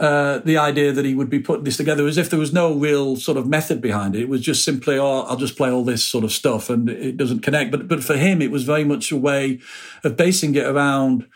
Uh, 0.00 0.38
the 0.38 0.58
idea 0.58 0.90
that 0.90 1.04
he 1.04 1.14
would 1.14 1.30
be 1.30 1.38
putting 1.38 1.62
this 1.62 1.76
together 1.76 2.08
as 2.08 2.18
if 2.18 2.28
there 2.28 2.38
was 2.38 2.52
no 2.52 2.74
real 2.74 3.14
sort 3.14 3.38
of 3.38 3.46
method 3.46 3.80
behind 3.80 4.16
it. 4.16 4.22
It 4.22 4.28
was 4.28 4.40
just 4.40 4.64
simply, 4.64 4.98
oh, 4.98 5.20
I'll 5.20 5.36
just 5.36 5.56
play 5.56 5.70
all 5.70 5.84
this 5.84 6.02
sort 6.02 6.24
of 6.24 6.32
stuff 6.32 6.70
and 6.70 6.88
it 6.88 7.16
doesn't 7.16 7.40
connect. 7.40 7.70
But, 7.70 7.86
but 7.86 8.02
for 8.02 8.16
him, 8.16 8.42
it 8.42 8.50
was 8.50 8.64
very 8.64 8.82
much 8.82 9.12
a 9.12 9.16
way 9.16 9.60
of 10.02 10.16
basing 10.16 10.56
it 10.56 10.64
around 10.64 11.28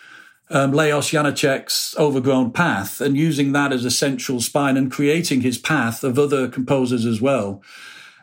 um, 0.51 0.73
Leos 0.73 1.11
Janáček's 1.11 1.97
overgrown 1.97 2.51
path 2.51 3.01
and 3.01 3.17
using 3.17 3.53
that 3.53 3.73
as 3.73 3.85
a 3.85 3.91
central 3.91 4.41
spine 4.41 4.77
and 4.77 4.91
creating 4.91 5.43
his 5.43 5.59
path 5.59 6.03
of 6.03 6.19
other 6.19 6.49
composers 6.49 7.05
as 7.05 7.21
well. 7.21 7.63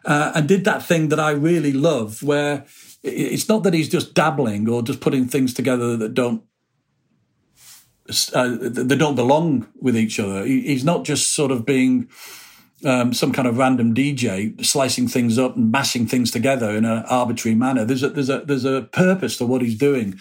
Uh, 0.03 0.33
and 0.36 0.47
did 0.47 0.65
that 0.65 0.83
thing 0.83 1.07
that 1.09 1.19
I 1.19 1.31
really 1.31 1.71
love 1.71 2.21
where 2.21 2.65
it's 3.03 3.49
not 3.49 3.63
that 3.63 3.73
he's 3.73 3.89
just 3.89 4.13
dabbling 4.13 4.67
or 4.69 4.81
just 4.81 5.01
putting 5.01 5.27
things 5.27 5.53
together 5.53 5.97
that 5.97 6.13
don't 6.13 6.43
uh, 8.33 8.49
that 8.59 8.97
don't 8.97 9.15
belong 9.15 9.67
with 9.79 9.95
each 9.95 10.19
other. 10.19 10.45
He's 10.45 10.83
not 10.83 11.05
just 11.05 11.33
sort 11.33 11.51
of 11.51 11.65
being 11.65 12.09
um, 12.85 13.13
some 13.13 13.31
kind 13.31 13.47
of 13.47 13.57
random 13.57 13.93
DJ 13.93 14.63
slicing 14.65 15.07
things 15.07 15.37
up 15.37 15.55
and 15.55 15.71
mashing 15.71 16.07
things 16.07 16.31
together 16.31 16.71
in 16.71 16.85
an 16.85 17.03
arbitrary 17.09 17.55
manner. 17.55 17.85
There's 17.85 18.03
a 18.03 18.09
there's 18.09 18.29
a 18.29 18.39
there's 18.39 18.65
a 18.65 18.83
purpose 18.91 19.37
to 19.37 19.45
what 19.45 19.61
he's 19.61 19.77
doing. 19.77 20.19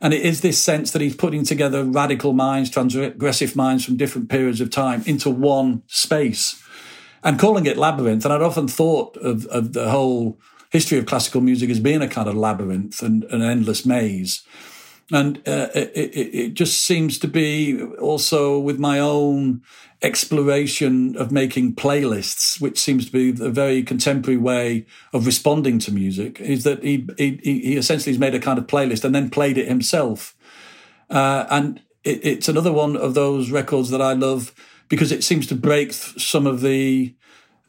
And 0.00 0.14
it 0.14 0.22
is 0.22 0.42
this 0.42 0.62
sense 0.62 0.92
that 0.92 1.02
he's 1.02 1.16
putting 1.16 1.44
together 1.44 1.82
radical 1.82 2.32
minds, 2.32 2.70
transgressive 2.70 3.56
minds 3.56 3.84
from 3.84 3.96
different 3.96 4.28
periods 4.28 4.60
of 4.60 4.70
time 4.70 5.02
into 5.06 5.28
one 5.28 5.82
space 5.88 6.62
and 7.24 7.36
calling 7.36 7.66
it 7.66 7.76
labyrinth. 7.76 8.24
And 8.24 8.32
I'd 8.32 8.42
often 8.42 8.68
thought 8.68 9.16
of, 9.16 9.44
of 9.46 9.72
the 9.72 9.90
whole 9.90 10.38
history 10.70 10.98
of 10.98 11.06
classical 11.06 11.40
music 11.40 11.70
as 11.70 11.80
being 11.80 12.02
a 12.02 12.08
kind 12.08 12.28
of 12.28 12.36
labyrinth 12.36 13.02
and 13.02 13.24
an 13.24 13.42
endless 13.42 13.86
maze. 13.86 14.42
And 15.10 15.38
uh, 15.48 15.68
it, 15.74 15.90
it, 15.94 16.34
it, 16.34 16.54
just 16.54 16.84
seems 16.84 17.18
to 17.20 17.28
be 17.28 17.82
also 17.82 18.58
with 18.58 18.78
my 18.78 18.98
own 18.98 19.62
exploration 20.02 21.16
of 21.16 21.32
making 21.32 21.76
playlists, 21.76 22.60
which 22.60 22.78
seems 22.78 23.06
to 23.06 23.12
be 23.12 23.30
a 23.42 23.48
very 23.48 23.82
contemporary 23.82 24.36
way 24.36 24.84
of 25.14 25.24
responding 25.24 25.78
to 25.80 25.92
music, 25.92 26.40
is 26.40 26.64
that 26.64 26.84
he, 26.84 27.08
he, 27.16 27.40
he 27.42 27.76
essentially 27.76 28.12
has 28.12 28.20
made 28.20 28.34
a 28.34 28.38
kind 28.38 28.58
of 28.58 28.66
playlist 28.66 29.02
and 29.02 29.14
then 29.14 29.30
played 29.30 29.56
it 29.56 29.66
himself. 29.66 30.36
Uh, 31.08 31.46
and 31.48 31.80
it, 32.04 32.20
it's 32.22 32.48
another 32.48 32.72
one 32.72 32.94
of 32.94 33.14
those 33.14 33.50
records 33.50 33.88
that 33.88 34.02
I 34.02 34.12
love 34.12 34.54
because 34.90 35.10
it 35.10 35.24
seems 35.24 35.46
to 35.46 35.54
break 35.54 35.94
some 35.94 36.46
of 36.46 36.60
the 36.60 37.14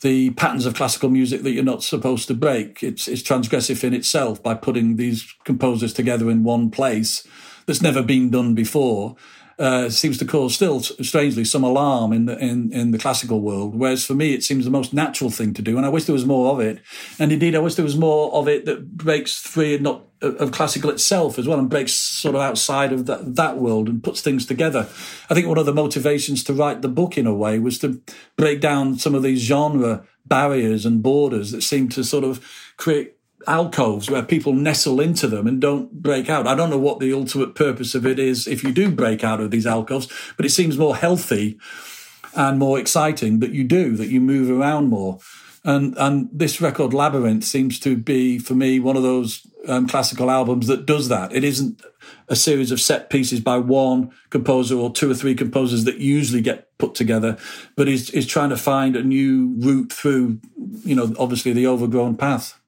the 0.02 0.30
patterns 0.32 0.66
of 0.66 0.76
classical 0.76 1.10
music 1.10 1.44
that 1.44 1.52
you're 1.52 1.64
not 1.64 1.84
supposed 1.84 2.28
to 2.28 2.34
break. 2.34 2.82
It's, 2.84 3.08
it's 3.08 3.22
transgressive 3.22 3.84
in 3.84 3.94
itself 3.94 4.42
by 4.42 4.54
putting 4.54 4.96
these 4.96 5.36
composers 5.44 5.94
together 5.94 6.30
in 6.30 6.44
one 6.44 6.72
place 6.72 7.28
that's 7.66 7.82
never 7.82 8.02
been 8.02 8.30
done 8.30 8.56
before. 8.56 9.16
Uh, 9.60 9.90
seems 9.90 10.18
to 10.18 10.24
cause 10.24 10.56
still 10.56 10.80
strangely 10.80 11.44
some 11.44 11.66
alarm 11.66 12.14
in 12.14 12.28
the 12.28 12.38
in, 12.38 12.72
in 12.72 12.92
the 12.92 12.98
classical 12.98 13.42
world. 13.42 13.76
Whereas 13.76 14.06
for 14.06 14.14
me, 14.14 14.34
it 14.34 14.42
seems 14.42 14.64
the 14.64 14.72
most 14.72 14.94
natural 14.94 15.30
thing 15.30 15.54
to 15.56 15.62
do, 15.62 15.76
and 15.76 15.86
I 15.86 15.90
wish 15.90 16.06
there 16.06 16.14
was 16.14 16.26
more 16.26 16.54
of 16.54 16.62
it. 16.62 16.80
And 17.20 17.30
indeed, 17.34 17.58
I 17.58 17.60
wish 17.60 17.76
there 17.76 17.84
was 17.84 17.98
more 17.98 18.32
of 18.34 18.48
it 18.48 18.64
that 18.64 18.96
breaks 18.96 19.36
free 19.38 19.76
and 19.76 19.84
not 19.84 20.06
of 20.22 20.54
classical 20.54 20.90
itself 20.90 21.38
as 21.38 21.46
well, 21.46 21.60
and 21.60 21.70
breaks 21.70 21.92
sort 21.92 22.36
of 22.36 22.42
outside 22.42 22.94
of 22.94 23.06
that 23.08 23.36
that 23.36 23.58
world 23.58 23.90
and 23.90 24.02
puts 24.02 24.22
things 24.22 24.46
together. 24.46 24.88
I 25.30 25.34
think 25.34 25.48
one 25.48 25.58
of 25.58 25.66
the 25.66 25.74
motivations 25.74 26.42
to 26.46 26.54
write 26.54 26.82
the 26.82 26.88
book 26.88 27.18
in 27.18 27.28
a 27.28 27.34
way 27.34 27.60
was 27.60 27.80
to 27.80 28.02
break 28.38 28.62
down 28.62 28.98
some 28.98 29.14
of 29.14 29.24
these 29.24 29.42
genre 29.42 30.06
barriers 30.26 30.86
and 30.86 31.04
borders 31.04 31.52
that 31.52 31.64
seem 31.64 31.90
to 31.90 32.04
sort 32.06 32.24
of 32.24 32.40
create 32.78 33.19
alcoves 33.48 34.10
where 34.10 34.24
people 34.24 34.54
nestle 34.54 35.00
into 35.00 35.28
them 35.28 35.48
and 35.48 35.62
don't 35.62 36.02
break 36.02 36.30
out. 36.30 36.48
I 36.48 36.56
don't 36.56 36.70
know 36.70 36.78
what 36.78 37.00
the 37.00 37.14
ultimate 37.14 37.56
purpose 37.56 37.96
of 37.96 38.06
it 38.06 38.20
is 38.20 38.48
if 38.48 38.64
you 38.64 38.72
do 38.72 38.92
break 38.92 39.24
out 39.24 39.40
of 39.40 39.52
these 39.52 39.66
alcoves, 39.66 40.08
but 40.38 40.46
it 40.46 40.50
seems 40.50 40.78
more 40.78 40.96
healthy 40.96 41.58
and 42.36 42.60
more 42.60 42.80
exciting 42.80 43.40
that 43.40 43.52
you 43.52 43.64
do, 43.64 43.96
that 43.96 44.10
you 44.10 44.22
move 44.22 44.50
around 44.50 44.90
more. 44.90 45.20
And 45.64 45.98
and 45.98 46.30
this 46.32 46.62
record 46.62 46.94
Labyrinth 46.94 47.44
seems 47.44 47.80
to 47.82 47.98
be 47.98 48.40
for 48.40 48.56
me 48.56 48.80
one 48.80 48.96
of 48.96 49.04
those 49.04 49.46
um, 49.68 49.88
classical 49.88 50.32
albums 50.32 50.68
that 50.68 50.86
does 50.86 51.10
that. 51.10 51.34
It 51.34 51.44
isn't 51.44 51.82
a 52.30 52.36
series 52.36 52.72
of 52.72 52.80
set 52.80 53.10
pieces 53.10 53.42
by 53.42 53.58
one 53.58 54.12
composer 54.30 54.76
or 54.76 54.92
two 54.92 55.12
or 55.12 55.16
three 55.16 55.36
composers 55.36 55.84
that 55.84 55.98
usually 55.98 56.42
get 56.42 56.76
put 56.78 56.96
together, 56.96 57.38
but 57.76 57.90
is 57.90 58.10
is 58.12 58.26
trying 58.26 58.50
to 58.50 58.58
find 58.58 58.96
a 58.96 59.04
new 59.04 59.56
route 59.58 59.92
through, 59.92 60.40
you 60.86 60.96
know, 60.96 61.14
obviously 61.20 61.52
the 61.52 61.68
overgrown 61.68 62.16
path. 62.16 62.59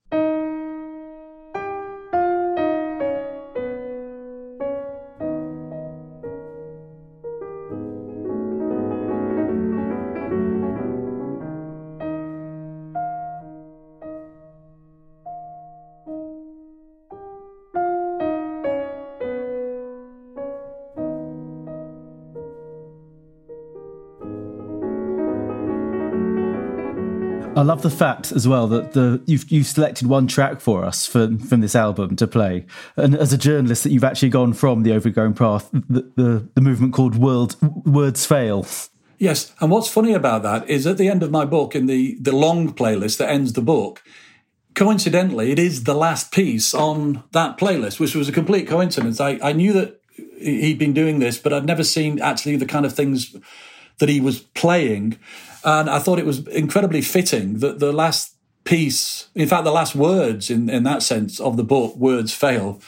I 27.61 27.63
love 27.63 27.83
the 27.83 27.91
fact 27.91 28.31
as 28.31 28.47
well 28.47 28.65
that 28.69 28.93
the 28.93 29.21
you've 29.27 29.51
you've 29.51 29.67
selected 29.67 30.07
one 30.07 30.25
track 30.25 30.59
for 30.59 30.83
us 30.83 31.05
for, 31.05 31.37
from 31.37 31.61
this 31.61 31.75
album 31.75 32.15
to 32.15 32.25
play, 32.25 32.65
and 32.95 33.15
as 33.15 33.33
a 33.33 33.37
journalist, 33.37 33.83
that 33.83 33.91
you've 33.91 34.03
actually 34.03 34.29
gone 34.29 34.53
from 34.53 34.81
the 34.81 34.93
overgrown 34.93 35.35
path, 35.35 35.69
the 35.71 36.11
the, 36.15 36.49
the 36.55 36.61
movement 36.61 36.91
called 36.91 37.15
World 37.15 37.55
Words 37.85 38.25
Fail. 38.25 38.65
Yes, 39.19 39.53
and 39.61 39.69
what's 39.69 39.87
funny 39.87 40.13
about 40.13 40.41
that 40.41 40.67
is 40.67 40.87
at 40.87 40.97
the 40.97 41.07
end 41.07 41.21
of 41.21 41.29
my 41.29 41.45
book, 41.45 41.75
in 41.75 41.85
the 41.85 42.17
the 42.19 42.35
long 42.35 42.73
playlist 42.73 43.17
that 43.17 43.29
ends 43.29 43.53
the 43.53 43.61
book, 43.61 44.01
coincidentally, 44.73 45.51
it 45.51 45.59
is 45.59 45.83
the 45.83 45.93
last 45.93 46.31
piece 46.31 46.73
on 46.73 47.23
that 47.31 47.59
playlist, 47.59 47.99
which 47.99 48.15
was 48.15 48.27
a 48.27 48.31
complete 48.31 48.67
coincidence. 48.67 49.21
I, 49.21 49.37
I 49.43 49.53
knew 49.53 49.71
that 49.73 50.01
he'd 50.39 50.79
been 50.79 50.93
doing 50.93 51.19
this, 51.19 51.37
but 51.37 51.53
I'd 51.53 51.67
never 51.67 51.83
seen 51.83 52.19
actually 52.19 52.55
the 52.55 52.65
kind 52.65 52.87
of 52.87 52.95
things 52.95 53.35
that 53.99 54.09
he 54.09 54.19
was 54.19 54.39
playing. 54.39 55.19
And 55.63 55.89
I 55.89 55.99
thought 55.99 56.19
it 56.19 56.25
was 56.25 56.47
incredibly 56.47 57.01
fitting 57.01 57.59
that 57.59 57.79
the 57.79 57.91
last 57.91 58.35
piece, 58.63 59.29
in 59.35 59.47
fact, 59.47 59.63
the 59.63 59.71
last 59.71 59.95
words 59.95 60.49
in, 60.49 60.69
in 60.69 60.83
that 60.83 61.03
sense 61.03 61.39
of 61.39 61.57
the 61.57 61.63
book, 61.63 61.95
Words 61.95 62.33
Fail, 62.33 62.79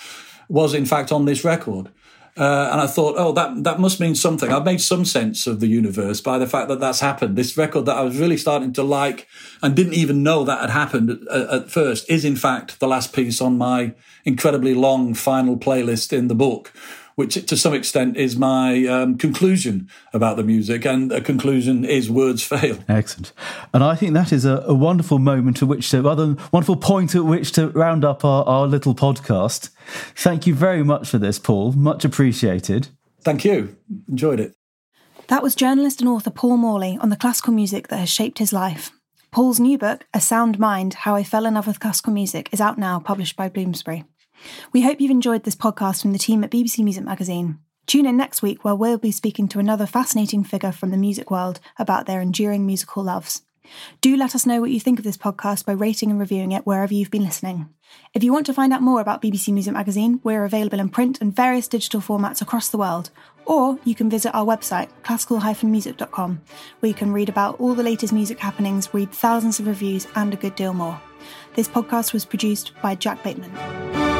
was 0.49 0.73
in 0.73 0.85
fact 0.85 1.11
on 1.11 1.25
this 1.25 1.43
record. 1.43 1.89
Uh, 2.35 2.69
and 2.71 2.81
I 2.81 2.87
thought, 2.87 3.13
oh, 3.15 3.31
that 3.33 3.63
that 3.63 3.79
must 3.79 3.99
mean 3.99 4.15
something. 4.15 4.51
I've 4.51 4.65
made 4.65 4.81
some 4.81 5.05
sense 5.05 5.45
of 5.45 5.59
the 5.59 5.67
universe 5.67 6.19
by 6.19 6.39
the 6.39 6.47
fact 6.47 6.67
that 6.69 6.79
that's 6.79 6.99
happened. 6.99 7.35
This 7.35 7.55
record 7.57 7.85
that 7.85 7.95
I 7.95 8.01
was 8.01 8.17
really 8.17 8.37
starting 8.37 8.73
to 8.73 8.81
like 8.81 9.27
and 9.61 9.75
didn't 9.75 9.93
even 9.93 10.23
know 10.23 10.43
that 10.43 10.61
had 10.61 10.71
happened 10.71 11.11
at, 11.29 11.49
at 11.49 11.71
first 11.71 12.09
is, 12.09 12.25
in 12.25 12.35
fact, 12.35 12.79
the 12.79 12.87
last 12.87 13.13
piece 13.13 13.39
on 13.39 13.59
my 13.59 13.93
incredibly 14.25 14.73
long 14.73 15.13
final 15.13 15.57
playlist 15.57 16.11
in 16.11 16.27
the 16.27 16.33
book, 16.33 16.73
which 17.15 17.45
to 17.45 17.57
some 17.57 17.73
extent 17.73 18.17
is 18.17 18.35
my 18.35 18.85
um, 18.85 19.17
conclusion 19.17 19.89
about 20.13 20.37
the 20.37 20.43
music. 20.43 20.85
And 20.85 21.11
a 21.11 21.21
conclusion 21.21 21.85
is 21.85 22.09
words 22.09 22.43
fail. 22.43 22.77
Excellent. 22.87 23.33
And 23.73 23.83
I 23.83 23.95
think 23.95 24.13
that 24.13 24.31
is 24.31 24.45
a, 24.45 24.63
a 24.65 24.73
wonderful 24.73 25.19
moment 25.19 25.61
at 25.61 25.67
which 25.67 25.89
to, 25.91 26.01
rather 26.01 26.35
wonderful 26.51 26.77
point 26.77 27.15
at 27.15 27.25
which 27.25 27.51
to 27.53 27.69
round 27.69 28.03
up 28.03 28.23
our, 28.25 28.43
our 28.45 28.67
little 28.67 28.95
podcast. 28.95 29.69
Thank 30.15 30.47
you 30.47 30.53
very 30.53 30.83
much 30.83 31.09
for 31.09 31.17
this, 31.17 31.39
Paul. 31.39 31.73
Much 31.73 32.05
appreciated. 32.05 32.89
Thank 33.21 33.45
you. 33.45 33.77
Enjoyed 34.09 34.39
it. 34.39 34.55
That 35.27 35.41
was 35.41 35.55
journalist 35.55 36.01
and 36.01 36.09
author 36.09 36.29
Paul 36.29 36.57
Morley 36.57 36.97
on 36.99 37.09
the 37.09 37.15
classical 37.15 37.53
music 37.53 37.87
that 37.87 37.97
has 37.97 38.09
shaped 38.09 38.39
his 38.39 38.51
life. 38.51 38.91
Paul's 39.31 39.59
new 39.59 39.77
book, 39.79 40.05
A 40.13 40.21
Sound 40.21 40.59
Mind 40.59 40.93
How 40.93 41.15
I 41.15 41.23
Fell 41.23 41.47
in 41.47 41.55
Love 41.55 41.65
with 41.65 41.79
Classical 41.79 42.13
Music, 42.13 42.49
is 42.51 42.61
out 42.61 42.77
now, 42.77 42.99
published 42.99 43.35
by 43.35 43.49
Bloomsbury. 43.49 44.03
We 44.71 44.81
hope 44.81 45.01
you've 45.01 45.11
enjoyed 45.11 45.43
this 45.43 45.55
podcast 45.55 46.01
from 46.01 46.13
the 46.13 46.19
team 46.19 46.43
at 46.43 46.51
BBC 46.51 46.83
Music 46.83 47.03
Magazine. 47.03 47.59
Tune 47.85 48.05
in 48.05 48.17
next 48.17 48.41
week 48.41 48.63
where 48.63 48.75
we'll 48.75 48.97
be 48.97 49.11
speaking 49.11 49.47
to 49.49 49.59
another 49.59 49.85
fascinating 49.85 50.43
figure 50.43 50.71
from 50.71 50.91
the 50.91 50.97
music 50.97 51.29
world 51.29 51.59
about 51.77 52.05
their 52.05 52.21
enduring 52.21 52.65
musical 52.65 53.03
loves. 53.03 53.41
Do 54.01 54.15
let 54.17 54.35
us 54.35 54.45
know 54.45 54.59
what 54.59 54.71
you 54.71 54.79
think 54.79 54.99
of 54.99 55.05
this 55.05 55.17
podcast 55.17 55.65
by 55.65 55.71
rating 55.71 56.11
and 56.11 56.19
reviewing 56.19 56.51
it 56.51 56.65
wherever 56.65 56.93
you've 56.93 57.11
been 57.11 57.23
listening. 57.23 57.69
If 58.13 58.23
you 58.23 58.33
want 58.33 58.45
to 58.47 58.53
find 58.53 58.73
out 58.73 58.81
more 58.81 58.99
about 58.99 59.21
BBC 59.21 59.53
Music 59.53 59.73
Magazine, 59.73 60.19
we're 60.23 60.43
available 60.43 60.79
in 60.79 60.89
print 60.89 61.21
and 61.21 61.35
various 61.35 61.67
digital 61.67 62.01
formats 62.01 62.41
across 62.41 62.69
the 62.69 62.77
world. 62.77 63.09
Or 63.45 63.79
you 63.83 63.95
can 63.95 64.09
visit 64.09 64.35
our 64.35 64.45
website, 64.45 64.89
classical-music.com, 65.03 66.41
where 66.79 66.87
you 66.87 66.93
can 66.93 67.13
read 67.13 67.29
about 67.29 67.59
all 67.59 67.73
the 67.73 67.83
latest 67.83 68.13
music 68.13 68.39
happenings, 68.39 68.93
read 68.93 69.11
thousands 69.11 69.59
of 69.59 69.67
reviews, 69.67 70.07
and 70.15 70.33
a 70.33 70.37
good 70.37 70.55
deal 70.55 70.73
more. 70.73 71.01
This 71.55 71.67
podcast 71.67 72.13
was 72.13 72.25
produced 72.25 72.73
by 72.81 72.95
Jack 72.95 73.23
Bateman. 73.23 74.12